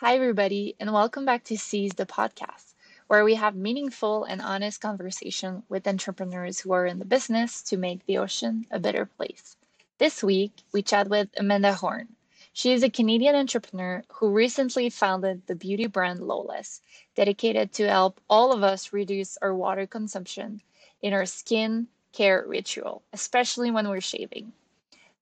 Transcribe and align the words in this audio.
Hi, 0.00 0.14
everybody, 0.14 0.76
and 0.78 0.92
welcome 0.92 1.24
back 1.24 1.42
to 1.46 1.58
Seaze 1.58 1.94
the 1.94 2.06
Podcast, 2.06 2.74
where 3.08 3.24
we 3.24 3.34
have 3.34 3.56
meaningful 3.56 4.22
and 4.22 4.40
honest 4.40 4.80
conversation 4.80 5.64
with 5.68 5.88
entrepreneurs 5.88 6.60
who 6.60 6.70
are 6.70 6.86
in 6.86 7.00
the 7.00 7.04
business 7.04 7.62
to 7.62 7.76
make 7.76 8.06
the 8.06 8.16
ocean 8.16 8.64
a 8.70 8.78
better 8.78 9.06
place. 9.06 9.56
This 9.98 10.22
week, 10.22 10.52
we 10.70 10.82
chat 10.82 11.08
with 11.08 11.30
Amanda 11.36 11.72
Horn. 11.74 12.14
She 12.52 12.72
is 12.72 12.84
a 12.84 12.90
Canadian 12.90 13.34
entrepreneur 13.34 14.04
who 14.12 14.30
recently 14.30 14.88
founded 14.88 15.44
the 15.48 15.56
beauty 15.56 15.88
brand 15.88 16.20
Loless, 16.20 16.80
dedicated 17.16 17.72
to 17.72 17.88
help 17.88 18.20
all 18.30 18.52
of 18.52 18.62
us 18.62 18.92
reduce 18.92 19.36
our 19.38 19.52
water 19.52 19.84
consumption 19.84 20.62
in 21.02 21.12
our 21.12 21.26
skin 21.26 21.88
care 22.12 22.44
ritual, 22.46 23.02
especially 23.12 23.72
when 23.72 23.88
we're 23.88 24.00
shaving. 24.00 24.52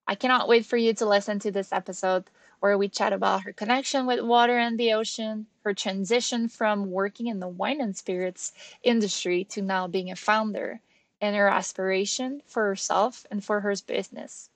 I 0.06 0.16
cannot 0.16 0.48
wait 0.48 0.66
for 0.66 0.76
you 0.76 0.92
to 0.92 1.06
listen 1.06 1.38
to 1.38 1.50
this 1.50 1.72
episode 1.72 2.24
where 2.60 2.78
we 2.78 2.88
chat 2.88 3.12
about 3.12 3.42
her 3.42 3.52
connection 3.52 4.06
with 4.06 4.20
water 4.20 4.58
and 4.58 4.78
the 4.78 4.92
ocean, 4.92 5.46
her 5.64 5.74
transition 5.74 6.48
from 6.48 6.90
working 6.90 7.26
in 7.26 7.40
the 7.40 7.48
wine 7.48 7.80
and 7.80 7.96
spirits 7.96 8.52
industry 8.82 9.44
to 9.44 9.62
now 9.62 9.86
being 9.86 10.10
a 10.10 10.16
founder, 10.16 10.80
and 11.20 11.36
her 11.36 11.48
aspiration 11.48 12.42
for 12.46 12.66
herself 12.66 13.26
and 13.30 13.44
for 13.44 13.60
her 13.60 13.74
business. 13.86 14.50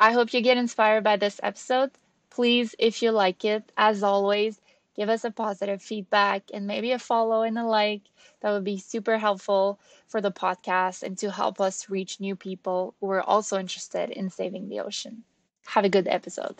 I 0.00 0.12
hope 0.12 0.34
you 0.34 0.40
get 0.40 0.56
inspired 0.56 1.04
by 1.04 1.16
this 1.16 1.38
episode. 1.42 1.90
Please, 2.30 2.74
if 2.78 3.02
you 3.02 3.10
like 3.12 3.44
it, 3.44 3.70
as 3.76 4.02
always, 4.02 4.60
give 4.96 5.08
us 5.08 5.24
a 5.24 5.30
positive 5.30 5.82
feedback 5.82 6.42
and 6.52 6.66
maybe 6.66 6.92
a 6.92 6.98
follow 6.98 7.42
and 7.42 7.58
a 7.58 7.64
like. 7.64 8.02
That 8.40 8.50
would 8.50 8.64
be 8.64 8.78
super 8.78 9.18
helpful 9.18 9.78
for 10.08 10.20
the 10.20 10.32
podcast 10.32 11.02
and 11.02 11.16
to 11.18 11.30
help 11.30 11.60
us 11.60 11.88
reach 11.88 12.20
new 12.20 12.34
people 12.34 12.94
who 13.00 13.10
are 13.10 13.22
also 13.22 13.58
interested 13.58 14.10
in 14.10 14.30
saving 14.30 14.68
the 14.68 14.80
ocean. 14.80 15.24
Have 15.66 15.84
a 15.84 15.88
good 15.88 16.08
episode. 16.08 16.56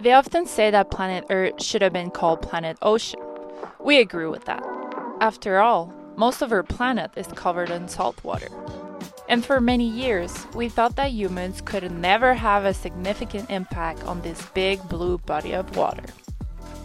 They 0.00 0.12
often 0.12 0.46
say 0.46 0.70
that 0.70 0.90
planet 0.90 1.24
Earth 1.30 1.62
should 1.62 1.80
have 1.80 1.92
been 1.92 2.10
called 2.10 2.42
planet 2.42 2.76
Ocean. 2.82 3.20
We 3.80 3.98
agree 3.98 4.26
with 4.26 4.44
that. 4.44 4.62
After 5.20 5.58
all, 5.58 5.92
most 6.16 6.42
of 6.42 6.52
our 6.52 6.62
planet 6.62 7.12
is 7.16 7.26
covered 7.28 7.70
in 7.70 7.88
salt 7.88 8.22
water. 8.22 8.48
And 9.28 9.44
for 9.44 9.60
many 9.60 9.88
years, 9.88 10.46
we 10.54 10.68
thought 10.68 10.96
that 10.96 11.12
humans 11.12 11.62
could 11.62 11.90
never 11.90 12.34
have 12.34 12.64
a 12.64 12.74
significant 12.74 13.50
impact 13.50 14.04
on 14.04 14.20
this 14.20 14.44
big 14.54 14.86
blue 14.88 15.18
body 15.18 15.52
of 15.52 15.74
water. 15.76 16.04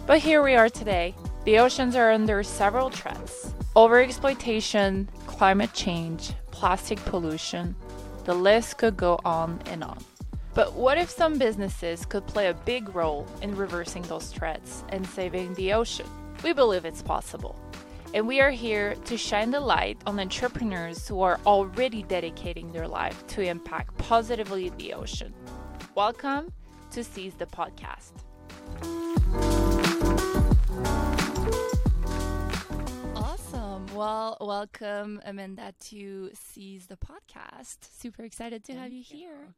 But 0.06 0.18
here 0.18 0.42
we 0.42 0.54
are 0.54 0.70
today. 0.70 1.14
The 1.44 1.58
oceans 1.58 1.94
are 1.94 2.10
under 2.10 2.42
several 2.42 2.88
threats 2.90 3.52
overexploitation, 3.76 5.08
climate 5.26 5.72
change, 5.74 6.32
plastic 6.50 6.98
pollution. 7.04 7.74
The 8.24 8.34
list 8.34 8.78
could 8.78 8.96
go 8.96 9.18
on 9.24 9.60
and 9.66 9.84
on. 9.84 9.98
But 10.54 10.74
what 10.74 10.98
if 10.98 11.08
some 11.08 11.38
businesses 11.38 12.04
could 12.04 12.26
play 12.26 12.48
a 12.48 12.54
big 12.54 12.94
role 12.94 13.26
in 13.40 13.56
reversing 13.56 14.02
those 14.02 14.26
threats 14.26 14.84
and 14.90 15.06
saving 15.06 15.54
the 15.54 15.72
ocean? 15.72 16.06
We 16.44 16.52
believe 16.52 16.84
it's 16.84 17.00
possible. 17.00 17.58
And 18.12 18.28
we 18.28 18.42
are 18.42 18.50
here 18.50 18.94
to 19.06 19.16
shine 19.16 19.50
the 19.50 19.60
light 19.60 19.96
on 20.06 20.20
entrepreneurs 20.20 21.08
who 21.08 21.22
are 21.22 21.40
already 21.46 22.02
dedicating 22.02 22.70
their 22.70 22.86
life 22.86 23.26
to 23.28 23.40
impact 23.40 23.96
positively 23.96 24.68
the 24.76 24.92
ocean. 24.92 25.32
Welcome 25.94 26.52
to 26.90 27.02
Seaze 27.02 27.32
the 27.32 27.46
Podcast. 27.46 28.12
Awesome. 33.16 33.86
Well, 33.94 34.36
welcome, 34.38 35.22
Amanda, 35.24 35.72
to 35.88 36.30
Seaze 36.34 36.88
the 36.88 36.98
Podcast. 36.98 37.78
Super 37.98 38.24
excited 38.24 38.64
to 38.64 38.72
Thank 38.72 38.82
have 38.82 38.92
you, 38.92 38.98
you. 38.98 39.04
here. 39.16 39.54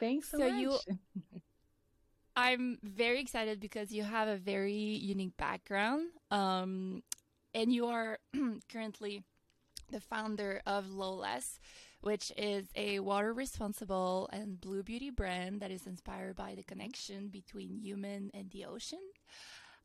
Thanks 0.00 0.28
so, 0.30 0.38
So 0.38 0.48
much. 0.50 0.60
you- 0.60 0.78
I'm 2.36 2.78
very 2.82 3.20
excited 3.20 3.60
because 3.60 3.92
you 3.92 4.02
have 4.02 4.28
a 4.28 4.36
very 4.36 4.72
unique 4.74 5.36
background. 5.36 6.08
Um, 6.30 7.02
and 7.54 7.72
you 7.72 7.86
are 7.86 8.18
currently 8.72 9.22
the 9.90 10.00
founder 10.00 10.60
of 10.66 10.86
Loless, 10.90 11.58
which 12.00 12.32
is 12.36 12.66
a 12.76 13.00
water 13.00 13.32
responsible 13.32 14.28
and 14.32 14.60
blue 14.60 14.82
beauty 14.82 15.10
brand 15.10 15.60
that 15.60 15.70
is 15.70 15.86
inspired 15.86 16.36
by 16.36 16.54
the 16.54 16.62
connection 16.64 17.28
between 17.28 17.78
human 17.78 18.30
and 18.34 18.50
the 18.50 18.64
ocean. 18.66 19.00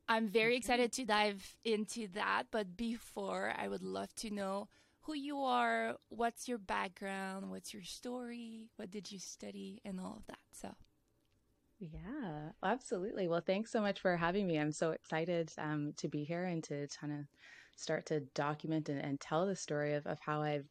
I'm 0.09 0.27
very 0.27 0.57
excited 0.57 0.91
to 0.93 1.05
dive 1.05 1.55
into 1.63 2.07
that, 2.15 2.43
but 2.51 2.75
before, 2.75 3.53
I 3.57 3.67
would 3.67 3.83
love 3.83 4.13
to 4.15 4.29
know 4.29 4.67
who 5.01 5.13
you 5.13 5.39
are, 5.41 5.95
what's 6.09 6.47
your 6.47 6.57
background, 6.57 7.49
what's 7.49 7.73
your 7.73 7.83
story, 7.83 8.69
what 8.75 8.91
did 8.91 9.11
you 9.11 9.19
study, 9.19 9.81
and 9.85 9.99
all 9.99 10.17
of 10.17 10.27
that. 10.27 10.39
So, 10.51 10.75
Yeah, 11.79 12.51
absolutely. 12.63 13.27
Well, 13.27 13.41
thanks 13.41 13.71
so 13.71 13.81
much 13.81 13.99
for 13.99 14.15
having 14.15 14.45
me. 14.47 14.59
I'm 14.59 14.71
so 14.71 14.91
excited 14.91 15.51
um, 15.57 15.93
to 15.97 16.07
be 16.07 16.23
here 16.23 16.45
and 16.45 16.63
to 16.65 16.87
kind 16.99 17.13
of 17.13 17.25
start 17.75 18.05
to 18.07 18.19
document 18.35 18.89
and, 18.89 18.99
and 18.99 19.19
tell 19.19 19.47
the 19.47 19.55
story 19.55 19.95
of, 19.95 20.05
of 20.05 20.19
how 20.19 20.41
I've 20.41 20.67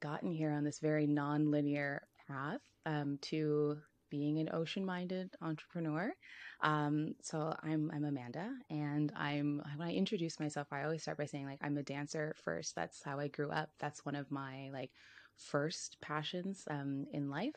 gotten 0.00 0.30
here 0.30 0.52
on 0.52 0.62
this 0.62 0.78
very 0.78 1.06
non-linear 1.06 2.02
path 2.28 2.60
um, 2.86 3.18
to 3.22 3.78
being 4.12 4.38
an 4.38 4.50
ocean-minded 4.52 5.30
entrepreneur. 5.40 6.12
Um, 6.60 7.14
so 7.22 7.54
I'm 7.62 7.90
I'm 7.94 8.04
Amanda, 8.04 8.48
and 8.68 9.10
I'm 9.16 9.62
when 9.76 9.88
I 9.88 9.94
introduce 9.94 10.38
myself, 10.38 10.68
I 10.70 10.84
always 10.84 11.02
start 11.02 11.16
by 11.18 11.24
saying 11.26 11.46
like 11.46 11.62
I'm 11.62 11.78
a 11.78 11.82
dancer 11.82 12.34
first. 12.44 12.74
That's 12.76 13.02
how 13.02 13.18
I 13.18 13.28
grew 13.28 13.50
up. 13.50 13.70
That's 13.80 14.04
one 14.04 14.14
of 14.14 14.30
my 14.30 14.68
like 14.72 14.90
first 15.36 15.96
passions 16.02 16.64
um, 16.70 17.06
in 17.12 17.30
life. 17.30 17.56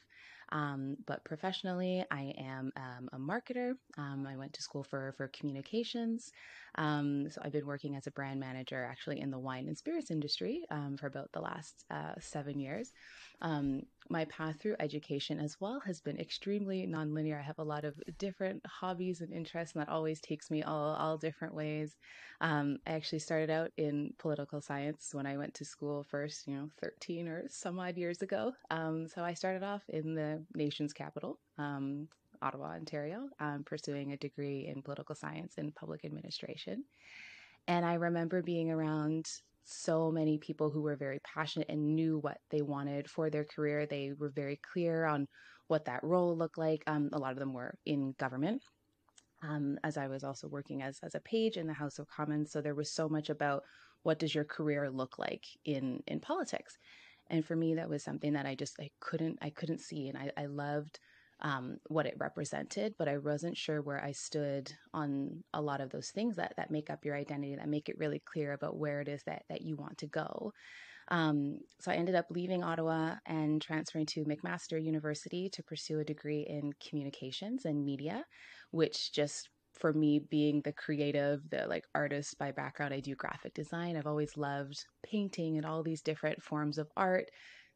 Um, 0.52 0.96
but 1.06 1.26
professionally, 1.26 2.06
I 2.10 2.34
am 2.38 2.72
um, 2.78 3.10
a 3.12 3.18
marketer. 3.18 3.74
Um, 3.98 4.26
I 4.30 4.38
went 4.38 4.54
to 4.54 4.62
school 4.62 4.84
for 4.84 5.14
for 5.18 5.28
communications. 5.38 6.32
Um, 6.76 7.30
so 7.30 7.42
I've 7.44 7.52
been 7.58 7.66
working 7.74 7.96
as 7.96 8.08
a 8.08 8.12
brand 8.12 8.40
manager 8.40 8.88
actually 8.90 9.20
in 9.20 9.32
the 9.32 9.40
wine 9.40 9.68
and 9.68 9.78
spirits 9.78 10.12
industry 10.12 10.64
um, 10.72 10.96
for 10.98 11.08
about 11.08 11.32
the 11.34 11.42
last 11.42 11.84
uh, 11.92 12.16
seven 12.20 12.60
years. 12.60 12.92
Um, 13.42 13.84
my 14.10 14.26
path 14.26 14.62
through 14.62 14.76
education 14.80 15.40
as 15.40 15.58
well 15.60 15.80
has 15.80 16.00
been 16.00 16.20
extremely 16.20 16.86
nonlinear. 16.86 17.40
I 17.40 17.44
have 17.44 17.58
a 17.58 17.64
lot 17.64 17.86
of 17.86 17.96
different 18.20 18.64
hobbies 18.66 19.22
and 19.22 19.34
interests, 19.34 19.76
and 19.76 19.82
that 19.82 19.92
always 19.92 20.22
takes 20.22 20.52
me 20.52 20.62
all 20.62 20.96
all 20.96 21.18
different 21.18 21.54
ways. 21.54 21.98
Um, 22.42 22.78
I 22.86 22.92
actually 22.92 23.20
started 23.20 23.50
out 23.50 23.72
in 23.78 24.14
political 24.20 24.62
science 24.62 25.10
when 25.14 25.26
I 25.26 25.38
went 25.38 25.54
to 25.56 25.66
school 25.66 26.04
first, 26.04 26.48
you 26.48 26.56
know, 26.56 26.70
13 26.82 27.28
or 27.28 27.44
some 27.50 27.80
odd 27.80 27.98
years 27.98 28.22
ago. 28.22 28.54
Um, 28.70 29.08
so 29.08 29.24
I 29.24 29.34
started 29.34 29.64
off 29.64 29.84
in 29.90 30.14
the 30.14 30.44
nation's 30.54 30.94
capital, 30.94 31.40
um, 31.58 32.08
Ottawa, 32.42 32.74
Ontario, 32.74 33.30
um, 33.40 33.64
pursuing 33.64 34.12
a 34.12 34.18
degree 34.18 34.68
in 34.68 34.84
political 34.84 35.16
science 35.16 35.56
and 35.58 35.74
public 35.74 36.06
administration. 36.06 36.84
And 37.68 37.84
I 37.86 37.96
remember 37.96 38.44
being 38.44 38.70
around 38.70 39.28
so 39.66 40.12
many 40.12 40.38
people 40.38 40.70
who 40.70 40.82
were 40.82 40.96
very 40.96 41.20
passionate 41.20 41.70
and 41.70 41.96
knew 41.96 42.20
what 42.20 42.38
they 42.52 42.62
wanted 42.62 43.10
for 43.10 43.30
their 43.30 43.46
career. 43.46 43.86
They 43.86 44.14
were 44.18 44.30
very 44.30 44.60
clear 44.72 45.06
on 45.06 45.28
what 45.68 45.86
that 45.86 46.04
role 46.04 46.38
looked 46.38 46.58
like. 46.58 46.84
Um, 46.88 47.10
a 47.14 47.20
lot 47.20 47.34
of 47.34 47.40
them 47.40 47.54
were 47.54 47.76
in 47.86 48.14
government 48.20 48.62
um, 49.44 49.78
as 49.84 49.98
I 49.98 50.08
was 50.08 50.24
also 50.24 50.48
working 50.48 50.82
as 50.82 51.00
as 51.04 51.16
a 51.16 51.20
page 51.20 51.58
in 51.58 51.68
the 51.68 51.74
House 51.74 52.00
of 52.00 52.08
Commons. 52.08 52.52
So 52.52 52.62
there 52.62 52.76
was 52.76 52.92
so 52.92 53.10
much 53.10 53.30
about 53.30 53.64
what 54.04 54.20
does 54.20 54.36
your 54.36 54.46
career 54.46 54.90
look 54.90 55.18
like 55.18 55.46
in 55.66 56.02
in 56.08 56.20
politics, 56.20 56.78
and 57.30 57.46
for 57.46 57.56
me 57.56 57.76
that 57.76 57.90
was 57.90 58.04
something 58.04 58.34
that 58.34 58.46
I 58.46 58.56
just 58.56 58.76
I 58.80 58.90
couldn't 59.00 59.40
I 59.42 59.50
couldn't 59.50 59.82
see, 59.82 60.10
and 60.10 60.18
I 60.18 60.32
I 60.38 60.46
loved 60.46 61.00
um, 61.42 61.78
what 61.88 62.06
it 62.06 62.16
represented, 62.18 62.96
but 62.98 63.08
I 63.08 63.18
wasn't 63.18 63.58
sure 63.58 63.82
where 63.82 64.04
I 64.04 64.12
stood 64.14 64.72
on 64.94 65.44
a 65.54 65.62
lot 65.62 65.82
of 65.82 65.90
those 65.90 66.10
things 66.10 66.38
that 66.38 66.54
that 66.58 66.72
make 66.72 66.90
up 66.90 67.06
your 67.06 67.16
identity, 67.16 67.56
that 67.56 67.70
make 67.70 67.90
it 67.90 67.98
really 67.98 68.22
clear 68.26 68.54
about 68.54 68.78
where 68.78 69.02
it 69.02 69.08
is 69.08 69.24
that 69.24 69.44
that 69.50 69.62
you 69.62 69.76
want 69.76 69.98
to 70.00 70.08
go. 70.08 70.54
Um, 71.10 71.60
so 71.80 71.92
I 71.92 71.96
ended 71.96 72.16
up 72.16 72.28
leaving 72.32 72.64
Ottawa 72.64 73.16
and 73.26 73.62
transferring 73.62 74.08
to 74.08 74.26
McMaster 74.26 74.84
University 74.84 75.50
to 75.50 75.62
pursue 75.62 76.00
a 76.00 76.06
degree 76.06 76.42
in 76.50 76.74
communications 76.88 77.66
and 77.66 77.86
media, 77.86 78.26
which 78.72 79.12
just 79.12 79.50
for 79.74 79.94
me 79.94 80.20
being 80.20 80.62
the 80.62 80.72
creative, 80.72 81.48
the 81.50 81.68
like 81.68 81.86
artist 81.94 82.38
by 82.38 82.52
background, 82.52 82.94
I 82.94 83.02
do 83.02 83.14
graphic 83.16 83.54
design. 83.54 83.98
I've 83.98 84.08
always 84.08 84.38
loved 84.38 84.86
painting 85.04 85.58
and 85.58 85.66
all 85.66 85.84
these 85.84 86.02
different 86.02 86.42
forms 86.42 86.78
of 86.78 86.90
art. 86.96 87.30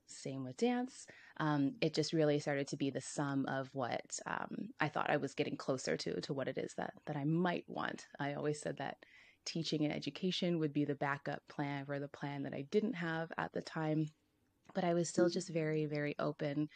Same 0.10 0.44
with 0.44 0.58
dance. 0.58 1.06
Um, 1.38 1.76
it 1.82 1.94
just 1.94 2.14
really 2.14 2.40
started 2.40 2.68
to 2.70 2.78
be 2.78 2.90
the 2.90 3.02
sum 3.02 3.46
of 3.48 3.70
what 3.74 4.20
um, 4.26 4.70
I 4.80 4.90
thought 4.90 5.10
I 5.10 5.18
was 5.18 5.36
getting 5.36 5.56
closer 5.56 5.96
to 5.98 6.20
to 6.22 6.34
what 6.34 6.48
it 6.48 6.58
is 6.58 6.74
that 6.78 6.94
that 7.06 7.16
I 7.16 7.26
might 7.26 7.66
want. 7.68 8.08
I 8.20 8.34
always 8.34 8.60
said 8.60 8.78
that 8.78 8.98
teaching 9.46 9.86
and 9.86 9.94
education 9.94 10.60
would 10.60 10.74
be 10.74 10.86
the 10.86 10.96
backup 10.96 11.42
plan 11.48 11.86
or 11.88 12.00
the 12.00 12.08
plan 12.08 12.44
that 12.44 12.54
I 12.54 12.66
didn't 12.72 12.94
have 12.94 13.32
at 13.38 13.54
the 13.54 13.62
time. 13.62 14.08
But 14.74 14.84
I 14.84 14.94
was 14.94 15.10
still 15.10 15.30
just 15.30 15.50
very, 15.50 15.86
very 15.86 16.16
open. 16.20 16.70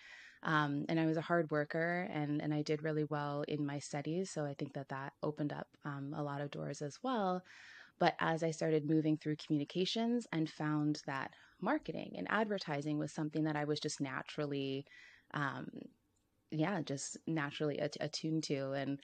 Um, 0.43 0.85
and 0.89 0.99
I 0.99 1.05
was 1.05 1.17
a 1.17 1.21
hard 1.21 1.51
worker 1.51 2.09
and, 2.11 2.41
and 2.41 2.53
I 2.53 2.63
did 2.63 2.83
really 2.83 3.05
well 3.05 3.43
in 3.47 3.65
my 3.65 3.79
studies. 3.79 4.31
So 4.31 4.45
I 4.45 4.53
think 4.53 4.73
that 4.73 4.89
that 4.89 5.13
opened 5.21 5.53
up 5.53 5.67
um, 5.85 6.13
a 6.15 6.23
lot 6.23 6.41
of 6.41 6.51
doors 6.51 6.81
as 6.81 6.97
well. 7.01 7.43
But 7.99 8.15
as 8.19 8.43
I 8.43 8.51
started 8.51 8.89
moving 8.89 9.17
through 9.17 9.37
communications 9.37 10.27
and 10.31 10.49
found 10.49 11.01
that 11.05 11.31
marketing 11.63 12.13
and 12.17 12.27
advertising 12.29 12.99
was 12.99 13.13
something 13.13 13.45
that 13.45 13.55
I 13.55 13.65
was 13.65 13.79
just 13.79 14.01
naturally, 14.01 14.85
um, 15.33 15.67
yeah, 16.51 16.81
just 16.81 17.17
naturally 17.25 17.79
att- 17.79 17.97
attuned 17.99 18.43
to. 18.45 18.73
And 18.73 18.99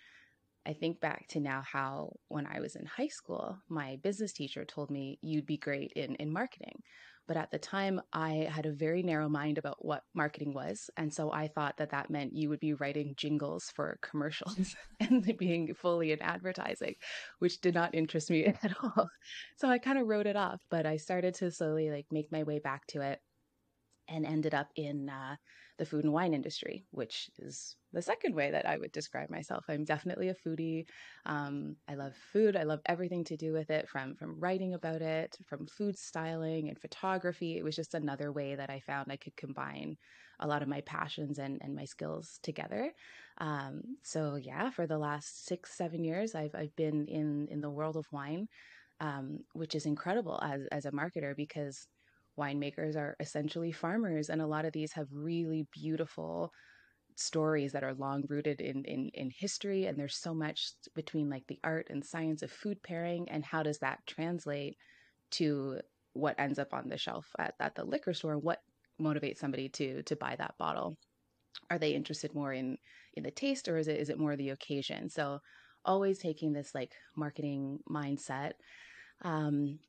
I 0.65 0.73
think 0.73 0.99
back 0.99 1.27
to 1.29 1.39
now 1.39 1.63
how 1.65 2.17
when 2.27 2.45
I 2.45 2.59
was 2.59 2.75
in 2.75 2.85
high 2.85 3.07
school, 3.07 3.57
my 3.69 3.97
business 4.03 4.33
teacher 4.33 4.65
told 4.65 4.91
me 4.91 5.17
you'd 5.21 5.45
be 5.47 5.57
great 5.57 5.91
in, 5.93 6.15
in 6.15 6.31
marketing. 6.31 6.83
But 7.29 7.37
at 7.37 7.51
the 7.51 7.59
time, 7.59 8.01
I 8.11 8.49
had 8.51 8.65
a 8.65 8.71
very 8.71 9.03
narrow 9.03 9.29
mind 9.29 9.59
about 9.59 9.85
what 9.85 10.01
marketing 10.15 10.51
was. 10.51 10.89
And 10.97 11.13
so 11.13 11.31
I 11.31 11.47
thought 11.47 11.77
that 11.77 11.91
that 11.91 12.09
meant 12.09 12.35
you 12.35 12.49
would 12.49 12.59
be 12.59 12.73
writing 12.73 13.13
jingles 13.15 13.71
for 13.75 13.99
commercials 14.01 14.75
and 14.99 15.37
being 15.37 15.75
fully 15.75 16.11
in 16.11 16.23
advertising, 16.23 16.95
which 17.37 17.61
did 17.61 17.75
not 17.75 17.93
interest 17.93 18.31
me 18.31 18.45
at 18.63 18.73
all. 18.81 19.11
So 19.57 19.69
I 19.69 19.77
kind 19.77 19.99
of 19.99 20.07
wrote 20.07 20.25
it 20.25 20.35
off, 20.35 20.59
but 20.71 20.87
I 20.87 20.97
started 20.97 21.35
to 21.35 21.51
slowly 21.51 21.91
like 21.91 22.07
make 22.09 22.31
my 22.31 22.41
way 22.41 22.57
back 22.57 22.87
to 22.87 23.01
it 23.01 23.19
and 24.07 24.25
ended 24.25 24.55
up 24.55 24.69
in 24.75 25.07
uh, 25.07 25.35
the 25.79 25.85
food 25.85 26.03
and 26.03 26.13
wine 26.13 26.35
industry, 26.35 26.85
which 26.91 27.31
is 27.39 27.77
the 27.93 28.01
second 28.01 28.35
way 28.35 28.51
that 28.51 28.67
I 28.67 28.77
would 28.77 28.91
describe 28.91 29.31
myself. 29.31 29.65
I'm 29.67 29.85
definitely 29.85 30.29
a 30.29 30.35
foodie. 30.35 30.85
Um, 31.25 31.77
I 31.87 31.95
love 31.95 32.15
food. 32.15 32.55
I 32.55 32.63
love 32.63 32.81
everything 32.85 33.23
to 33.25 33.37
do 33.37 33.53
with 33.53 33.71
it, 33.71 33.89
from 33.89 34.15
from 34.15 34.39
writing 34.39 34.75
about 34.75 35.01
it, 35.01 35.37
from 35.47 35.65
food 35.65 35.97
styling 35.97 36.69
and 36.69 36.77
photography. 36.79 37.57
It 37.57 37.63
was 37.63 37.75
just 37.75 37.95
another 37.95 38.31
way 38.31 38.55
that 38.55 38.69
I 38.69 38.81
found 38.81 39.11
I 39.11 39.17
could 39.17 39.35
combine 39.37 39.97
a 40.39 40.47
lot 40.47 40.61
of 40.61 40.67
my 40.67 40.81
passions 40.81 41.39
and, 41.39 41.59
and 41.61 41.75
my 41.75 41.85
skills 41.85 42.39
together. 42.43 42.93
Um, 43.39 43.97
so 44.03 44.35
yeah, 44.35 44.69
for 44.69 44.85
the 44.85 44.97
last 44.99 45.45
six 45.45 45.75
seven 45.75 46.03
years, 46.03 46.35
I've 46.35 46.53
I've 46.55 46.75
been 46.75 47.07
in 47.07 47.47
in 47.49 47.61
the 47.61 47.71
world 47.71 47.97
of 47.97 48.05
wine, 48.11 48.49
um, 48.99 49.39
which 49.53 49.75
is 49.75 49.85
incredible 49.85 50.39
as 50.43 50.67
as 50.71 50.85
a 50.85 50.91
marketer 50.91 51.35
because 51.35 51.87
winemakers 52.39 52.95
are 52.95 53.15
essentially 53.19 53.71
farmers, 53.71 54.29
and 54.29 54.41
a 54.41 54.47
lot 54.47 54.65
of 54.65 54.73
these 54.73 54.93
have 54.93 55.07
really 55.11 55.67
beautiful 55.71 56.51
stories 57.15 57.73
that 57.73 57.83
are 57.83 57.93
long 57.93 58.23
rooted 58.29 58.61
in, 58.61 58.85
in 58.85 59.09
in 59.13 59.29
history 59.29 59.85
and 59.85 59.99
there's 59.99 60.15
so 60.15 60.33
much 60.33 60.71
between 60.95 61.29
like 61.29 61.45
the 61.47 61.59
art 61.65 61.87
and 61.89 62.05
science 62.05 62.41
of 62.41 62.51
food 62.51 62.81
pairing 62.81 63.27
and 63.29 63.43
how 63.43 63.61
does 63.61 63.77
that 63.79 63.99
translate 64.07 64.77
to 65.31 65.79
what 66.13 66.39
ends 66.39 66.59
up 66.59 66.73
on 66.73 66.89
the 66.89 66.97
shelf 66.97 67.27
at, 67.37 67.53
at 67.59 67.75
the 67.75 67.83
liquor 67.83 68.13
store? 68.13 68.37
What 68.37 68.59
motivates 69.01 69.37
somebody 69.37 69.69
to 69.69 70.01
to 70.03 70.15
buy 70.15 70.35
that 70.37 70.55
bottle? 70.57 70.97
Are 71.69 71.79
they 71.79 71.91
interested 71.91 72.33
more 72.33 72.53
in 72.53 72.77
in 73.15 73.23
the 73.23 73.31
taste 73.31 73.67
or 73.67 73.77
is 73.77 73.87
it 73.87 73.99
is 73.99 74.09
it 74.09 74.19
more 74.19 74.35
the 74.35 74.49
occasion? 74.49 75.09
So 75.09 75.39
always 75.85 76.19
taking 76.19 76.53
this 76.53 76.75
like 76.75 76.93
marketing 77.15 77.79
mindset 77.89 78.53
um 79.23 79.79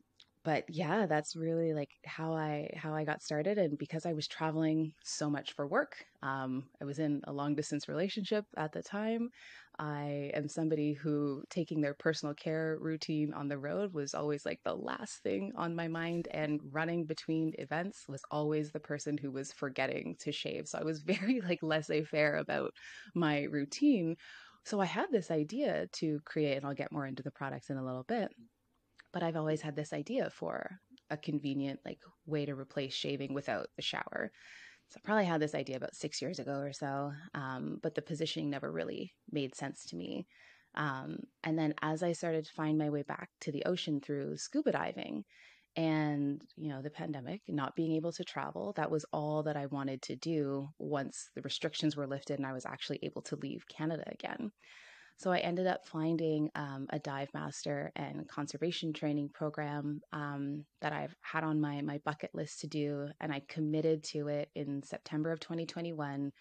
but 0.45 0.65
yeah 0.69 1.07
that's 1.07 1.37
really 1.37 1.75
like 1.75 1.91
how 2.05 2.33
i 2.33 2.69
how 2.77 2.95
i 2.95 3.05
got 3.05 3.23
started 3.23 3.59
and 3.59 3.77
because 3.79 4.07
i 4.07 4.13
was 4.13 4.27
traveling 4.27 4.93
so 5.05 5.29
much 5.29 5.53
for 5.53 5.67
work 5.67 6.05
um, 6.23 6.65
i 6.81 6.85
was 6.85 6.99
in 6.99 7.21
a 7.25 7.33
long 7.33 7.55
distance 7.55 7.89
relationship 7.89 8.45
at 8.57 8.73
the 8.73 8.83
time. 8.83 9.31
I 9.79 10.31
am 10.35 10.47
somebody 10.47 10.93
who 10.93 11.43
taking 11.49 11.81
their 11.81 11.95
personal 11.95 12.35
care 12.35 12.77
routine 12.79 13.33
on 13.33 13.49
the 13.49 13.57
road 13.57 13.95
was 13.95 14.13
always 14.13 14.45
like 14.45 14.61
the 14.63 14.75
last 14.75 15.23
thing 15.23 15.53
on 15.57 15.75
my 15.75 15.89
mind 15.89 16.29
and 16.33 16.61
running 16.71 17.07
between 17.07 17.55
events 17.59 18.05
was 18.07 18.21
always 18.31 18.73
the 18.73 18.81
person 18.81 19.17
who 19.17 19.31
was 19.31 19.53
forgetting 19.53 20.17
to 20.21 20.33
shave. 20.33 20.69
So 20.69 20.79
i 20.79 20.85
was 20.85 21.01
very 21.15 21.41
like 21.41 21.61
laissez-faire 21.63 22.37
about 22.37 22.73
my 23.15 23.45
routine. 23.45 24.17
So 24.65 24.81
i 24.81 24.85
had 24.85 25.07
this 25.11 25.31
idea 25.31 25.87
to 25.93 26.21
create 26.27 26.57
and 26.57 26.67
i'll 26.67 26.75
get 26.75 26.93
more 26.93 27.07
into 27.07 27.23
the 27.23 27.31
products 27.31 27.71
in 27.71 27.79
a 27.79 27.85
little 27.85 28.05
bit 28.05 28.31
but 29.13 29.23
I've 29.23 29.37
always 29.37 29.61
had 29.61 29.77
this 29.77 29.93
idea 29.93 30.31
for 30.31 30.81
a 31.11 31.17
convenient 31.17 31.81
like 31.85 32.01
way 32.27 32.47
to 32.47 32.55
replace 32.55 32.95
shaving 32.95 33.35
without 33.35 33.69
the 33.77 33.83
shower. 33.83 34.31
So 34.89 34.99
I 34.99 35.07
probably 35.07 35.25
had 35.25 35.41
this 35.41 35.55
idea 35.55 35.77
about 35.77 35.95
six 35.95 36.21
years 36.21 36.39
ago 36.39 36.59
or 36.59 36.73
so, 36.73 37.13
um, 37.35 37.79
but 37.83 37.95
the 37.95 38.03
positioning 38.03 38.51
never 38.51 38.71
really 38.71 39.13
made 39.31 39.55
sense 39.55 39.85
to 39.87 39.97
me. 39.97 40.27
Um, 40.75 41.19
and 41.45 41.59
then 41.59 41.75
as 41.83 42.03
I 42.03 42.13
started 42.13 42.45
to 42.45 42.53
find 42.53 42.79
my 42.79 42.91
way 42.91 43.03
back 43.03 43.29
to 43.43 43.53
the 43.53 43.65
ocean 43.65 44.01
through 44.01 44.37
scuba 44.37 44.73
diving, 44.73 45.25
and 45.77 46.43
you 46.57 46.69
know 46.69 46.83
the 46.83 46.91
pandemic 46.91 47.43
not 47.47 47.77
being 47.77 47.95
able 47.95 48.13
to 48.13 48.25
travel 48.25 48.73
that 48.77 48.91
was 48.91 49.05
all 49.13 49.43
that 49.43 49.57
i 49.57 49.67
wanted 49.67 50.03
to 50.03 50.17
do 50.17 50.69
once 50.79 51.31
the 51.37 51.43
restrictions 51.43 51.97
were 51.97 52.09
lifted 52.09 52.39
and 52.39 52.47
i 52.47 52.53
was 52.53 52.67
actually 52.67 52.99
able 53.03 53.23
to 53.23 53.37
leave 53.37 53.65
canada 53.69 54.03
again 54.09 54.51
so 55.21 55.31
I 55.31 55.39
ended 55.41 55.67
up 55.67 55.85
finding 55.85 56.49
um, 56.55 56.87
a 56.89 56.99
dive 56.99 57.29
master 57.35 57.93
and 57.95 58.27
conservation 58.27 58.95
training 58.95 59.29
program 59.35 60.01
um, 60.15 60.65
that 60.81 60.95
I've 60.95 61.15
had 61.21 61.45
on 61.45 61.61
my 61.61 61.83
my 61.83 61.99
bucket 62.07 62.31
list 62.33 62.61
to 62.61 62.67
do, 62.67 63.07
and 63.21 63.31
I 63.31 63.43
committed 63.47 64.03
to 64.05 64.29
it 64.29 64.49
in 64.55 64.83
September 64.83 65.31
of 65.31 65.39
2021 65.39 66.33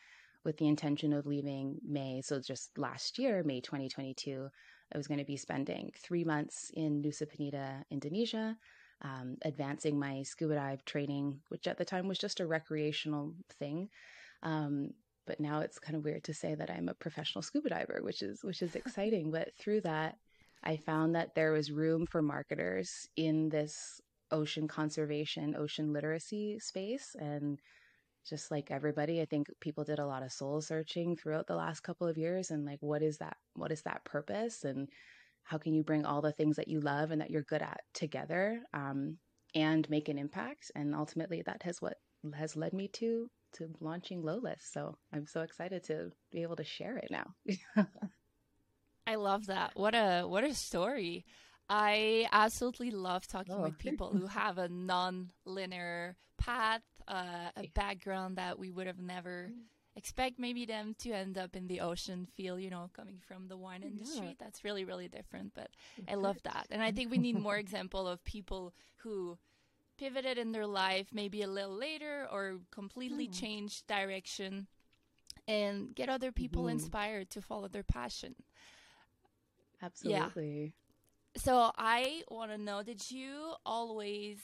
with 0.46 0.56
the 0.56 0.68
intention 0.70 1.12
of 1.12 1.26
leaving 1.26 1.78
May. 1.86 2.22
So 2.24 2.40
just 2.40 2.78
last 2.78 3.20
year, 3.20 3.44
May 3.46 3.60
2022, 3.60 4.48
I 4.94 4.98
was 4.98 5.08
going 5.08 5.18
to 5.18 5.26
be 5.26 5.36
spending 5.36 5.92
three 5.98 6.24
months 6.24 6.72
in 6.74 7.02
Nusa 7.02 7.28
Penida, 7.28 7.84
Indonesia. 7.92 8.56
Um, 9.02 9.36
advancing 9.44 10.00
my 10.00 10.24
scuba 10.24 10.56
dive 10.56 10.86
training, 10.86 11.42
which 11.50 11.68
at 11.68 11.78
the 11.78 11.86
time 11.86 12.08
was 12.08 12.18
just 12.18 12.40
a 12.40 12.48
recreational 12.48 13.34
thing, 13.58 13.90
um, 14.44 14.92
but 15.30 15.40
now 15.40 15.60
it's 15.60 15.78
kind 15.78 15.96
of 15.96 16.04
weird 16.04 16.24
to 16.24 16.34
say 16.34 16.56
that 16.56 16.72
I'm 16.72 16.90
a 16.90 16.96
professional 16.96 17.44
scuba 17.44 17.70
diver, 17.70 18.00
which 18.02 18.24
is 18.24 18.44
which 18.44 18.64
is 18.64 18.76
exciting. 18.82 19.30
but 19.30 19.50
through 19.60 19.82
that, 19.82 20.16
I 20.64 20.76
found 20.76 21.14
that 21.14 21.36
there 21.36 21.52
was 21.52 21.72
room 21.72 22.08
for 22.08 22.24
marketers 22.24 23.08
in 23.16 23.50
this 23.50 24.02
ocean 24.32 24.68
conservation, 24.68 25.56
ocean 25.56 25.94
literacy 25.94 26.58
space, 26.58 27.16
and 27.20 27.60
just 28.28 28.50
like 28.50 28.72
everybody, 28.72 29.22
I 29.22 29.26
think 29.26 29.48
people 29.62 29.84
did 29.84 30.00
a 30.00 30.08
lot 30.08 30.24
of 30.24 30.32
soul 30.32 30.62
searching 30.62 31.16
throughout 31.16 31.46
the 31.46 31.56
last 31.56 31.82
couple 31.82 32.08
of 32.08 32.18
years, 32.18 32.50
and 32.50 32.66
like, 32.66 32.80
what 32.82 33.04
is 33.04 33.20
that? 33.20 33.38
What 33.54 33.72
is 33.72 33.84
that 33.84 34.04
purpose? 34.06 34.64
And 34.64 34.90
how 35.44 35.60
can 35.60 35.76
you 35.76 35.84
bring 35.84 36.06
all 36.06 36.22
the 36.22 36.32
things 36.32 36.56
that 36.56 36.68
you 36.68 36.80
love 36.82 37.12
and 37.12 37.22
that 37.22 37.30
you're 37.30 37.44
good 37.44 37.62
at 37.62 37.82
together 37.94 38.62
um, 38.74 39.20
and 39.54 39.88
make 39.92 40.10
an 40.10 40.18
impact? 40.18 40.72
And 40.76 40.96
ultimately, 40.96 41.44
that 41.46 41.62
has 41.62 41.80
what 41.84 41.98
has 42.34 42.56
led 42.56 42.74
me 42.74 42.88
to 42.94 43.30
to 43.54 43.70
launching 43.80 44.22
Loless. 44.24 44.62
So 44.62 44.98
I'm 45.14 45.26
so 45.26 45.42
excited 45.42 45.84
to 45.86 46.12
be 46.32 46.42
able 46.42 46.56
to 46.58 46.64
share 46.64 46.98
it 46.98 47.10
now. 47.10 47.34
I 49.08 49.16
love 49.16 49.48
that. 49.48 49.72
What 49.76 49.96
a 49.96 50.24
what 50.24 50.44
a 50.44 50.54
story. 50.54 51.26
I 51.70 52.28
absolutely 52.32 52.92
love 52.92 53.28
talking 53.28 53.56
oh. 53.56 53.64
with 53.64 53.78
people 53.80 54.10
who 54.10 54.28
have 54.28 54.58
a 54.58 54.68
non-linear 54.68 56.16
path, 56.38 56.82
uh, 57.08 57.50
a 57.56 57.68
background 57.76 58.38
that 58.38 58.58
we 58.58 58.72
would 58.72 58.88
have 58.88 59.00
never 59.00 59.52
expect 59.96 60.40
maybe 60.40 60.66
them 60.66 60.96
to 61.00 61.12
end 61.12 61.38
up 61.38 61.56
in 61.56 61.68
the 61.68 61.82
ocean 61.82 62.28
feel, 62.36 62.60
you 62.60 62.70
know, 62.70 62.90
coming 62.96 63.20
from 63.28 63.48
the 63.48 63.58
wine 63.58 63.84
industry. 63.84 64.28
Yeah. 64.28 64.34
That's 64.40 64.64
really, 64.64 64.86
really 64.86 65.08
different. 65.08 65.54
But 65.54 65.70
I 66.08 66.16
love 66.28 66.38
that. 66.44 66.68
And 66.72 66.82
I 66.82 66.92
think 66.92 67.12
we 67.12 67.18
need 67.18 67.38
more 67.38 67.58
example 67.58 68.08
of 68.08 68.24
people 68.24 68.74
who 68.98 69.38
pivoted 70.00 70.38
in 70.38 70.52
their 70.52 70.68
life 70.68 71.08
maybe 71.12 71.42
a 71.42 71.48
little 71.48 71.76
later 71.76 72.28
or 72.32 72.60
completely 72.72 73.28
oh. 73.30 73.36
changed 73.36 73.86
direction 73.88 74.68
and 75.48 75.94
get 75.96 76.10
other 76.10 76.32
people 76.32 76.64
mm-hmm. 76.64 76.80
inspired 76.80 77.30
to 77.32 77.42
follow 77.42 77.68
their 77.68 77.84
passion. 77.84 78.36
Absolutely. 79.82 80.74
Yeah. 81.36 81.42
So 81.42 81.72
I 81.78 82.24
want 82.30 82.52
to 82.52 82.58
know 82.58 82.84
did 82.84 83.12
you 83.12 83.54
always 83.66 84.38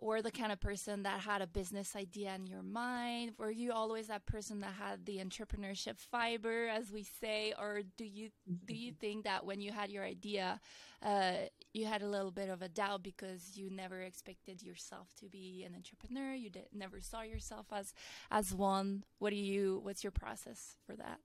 were 0.00 0.22
the 0.22 0.30
kind 0.30 0.52
of 0.52 0.60
person 0.60 1.02
that 1.02 1.20
had 1.20 1.42
a 1.42 1.46
business 1.46 1.96
idea 1.96 2.34
in 2.34 2.46
your 2.46 2.62
mind? 2.62 3.32
Were 3.36 3.50
you 3.50 3.72
always 3.72 4.06
that 4.06 4.26
person 4.26 4.60
that 4.60 4.74
had 4.78 5.04
the 5.04 5.18
entrepreneurship 5.18 5.98
fiber, 5.98 6.68
as 6.68 6.92
we 6.92 7.04
say, 7.20 7.52
or 7.58 7.82
do 7.96 8.04
you 8.04 8.30
do 8.64 8.74
you 8.74 8.92
mm-hmm. 8.92 9.00
think 9.00 9.24
that 9.24 9.44
when 9.44 9.60
you 9.60 9.72
had 9.72 9.90
your 9.90 10.04
idea, 10.04 10.60
uh, 11.02 11.32
you 11.72 11.86
had 11.86 12.02
a 12.02 12.08
little 12.08 12.30
bit 12.30 12.48
of 12.48 12.62
a 12.62 12.68
doubt 12.68 13.02
because 13.02 13.56
you 13.56 13.70
never 13.70 14.00
expected 14.00 14.62
yourself 14.62 15.08
to 15.20 15.28
be 15.28 15.64
an 15.66 15.74
entrepreneur? 15.74 16.34
You 16.34 16.50
did, 16.50 16.66
never 16.72 17.00
saw 17.00 17.22
yourself 17.22 17.66
as 17.72 17.92
as 18.30 18.54
one. 18.54 19.04
What 19.18 19.30
do 19.30 19.36
you? 19.36 19.80
What's 19.82 20.02
your 20.02 20.12
process 20.12 20.76
for 20.86 20.96
that? 20.96 21.18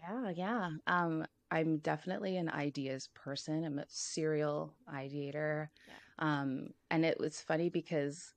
Yeah, 0.00 0.30
yeah. 0.30 0.70
Um, 0.86 1.26
I'm 1.50 1.78
definitely 1.78 2.36
an 2.36 2.50
ideas 2.50 3.08
person. 3.14 3.64
I'm 3.64 3.78
a 3.78 3.84
serial 3.88 4.74
ideator. 4.92 5.68
Yeah. 5.86 5.94
Um, 6.18 6.68
and 6.90 7.04
it 7.04 7.18
was 7.18 7.40
funny 7.40 7.68
because 7.68 8.34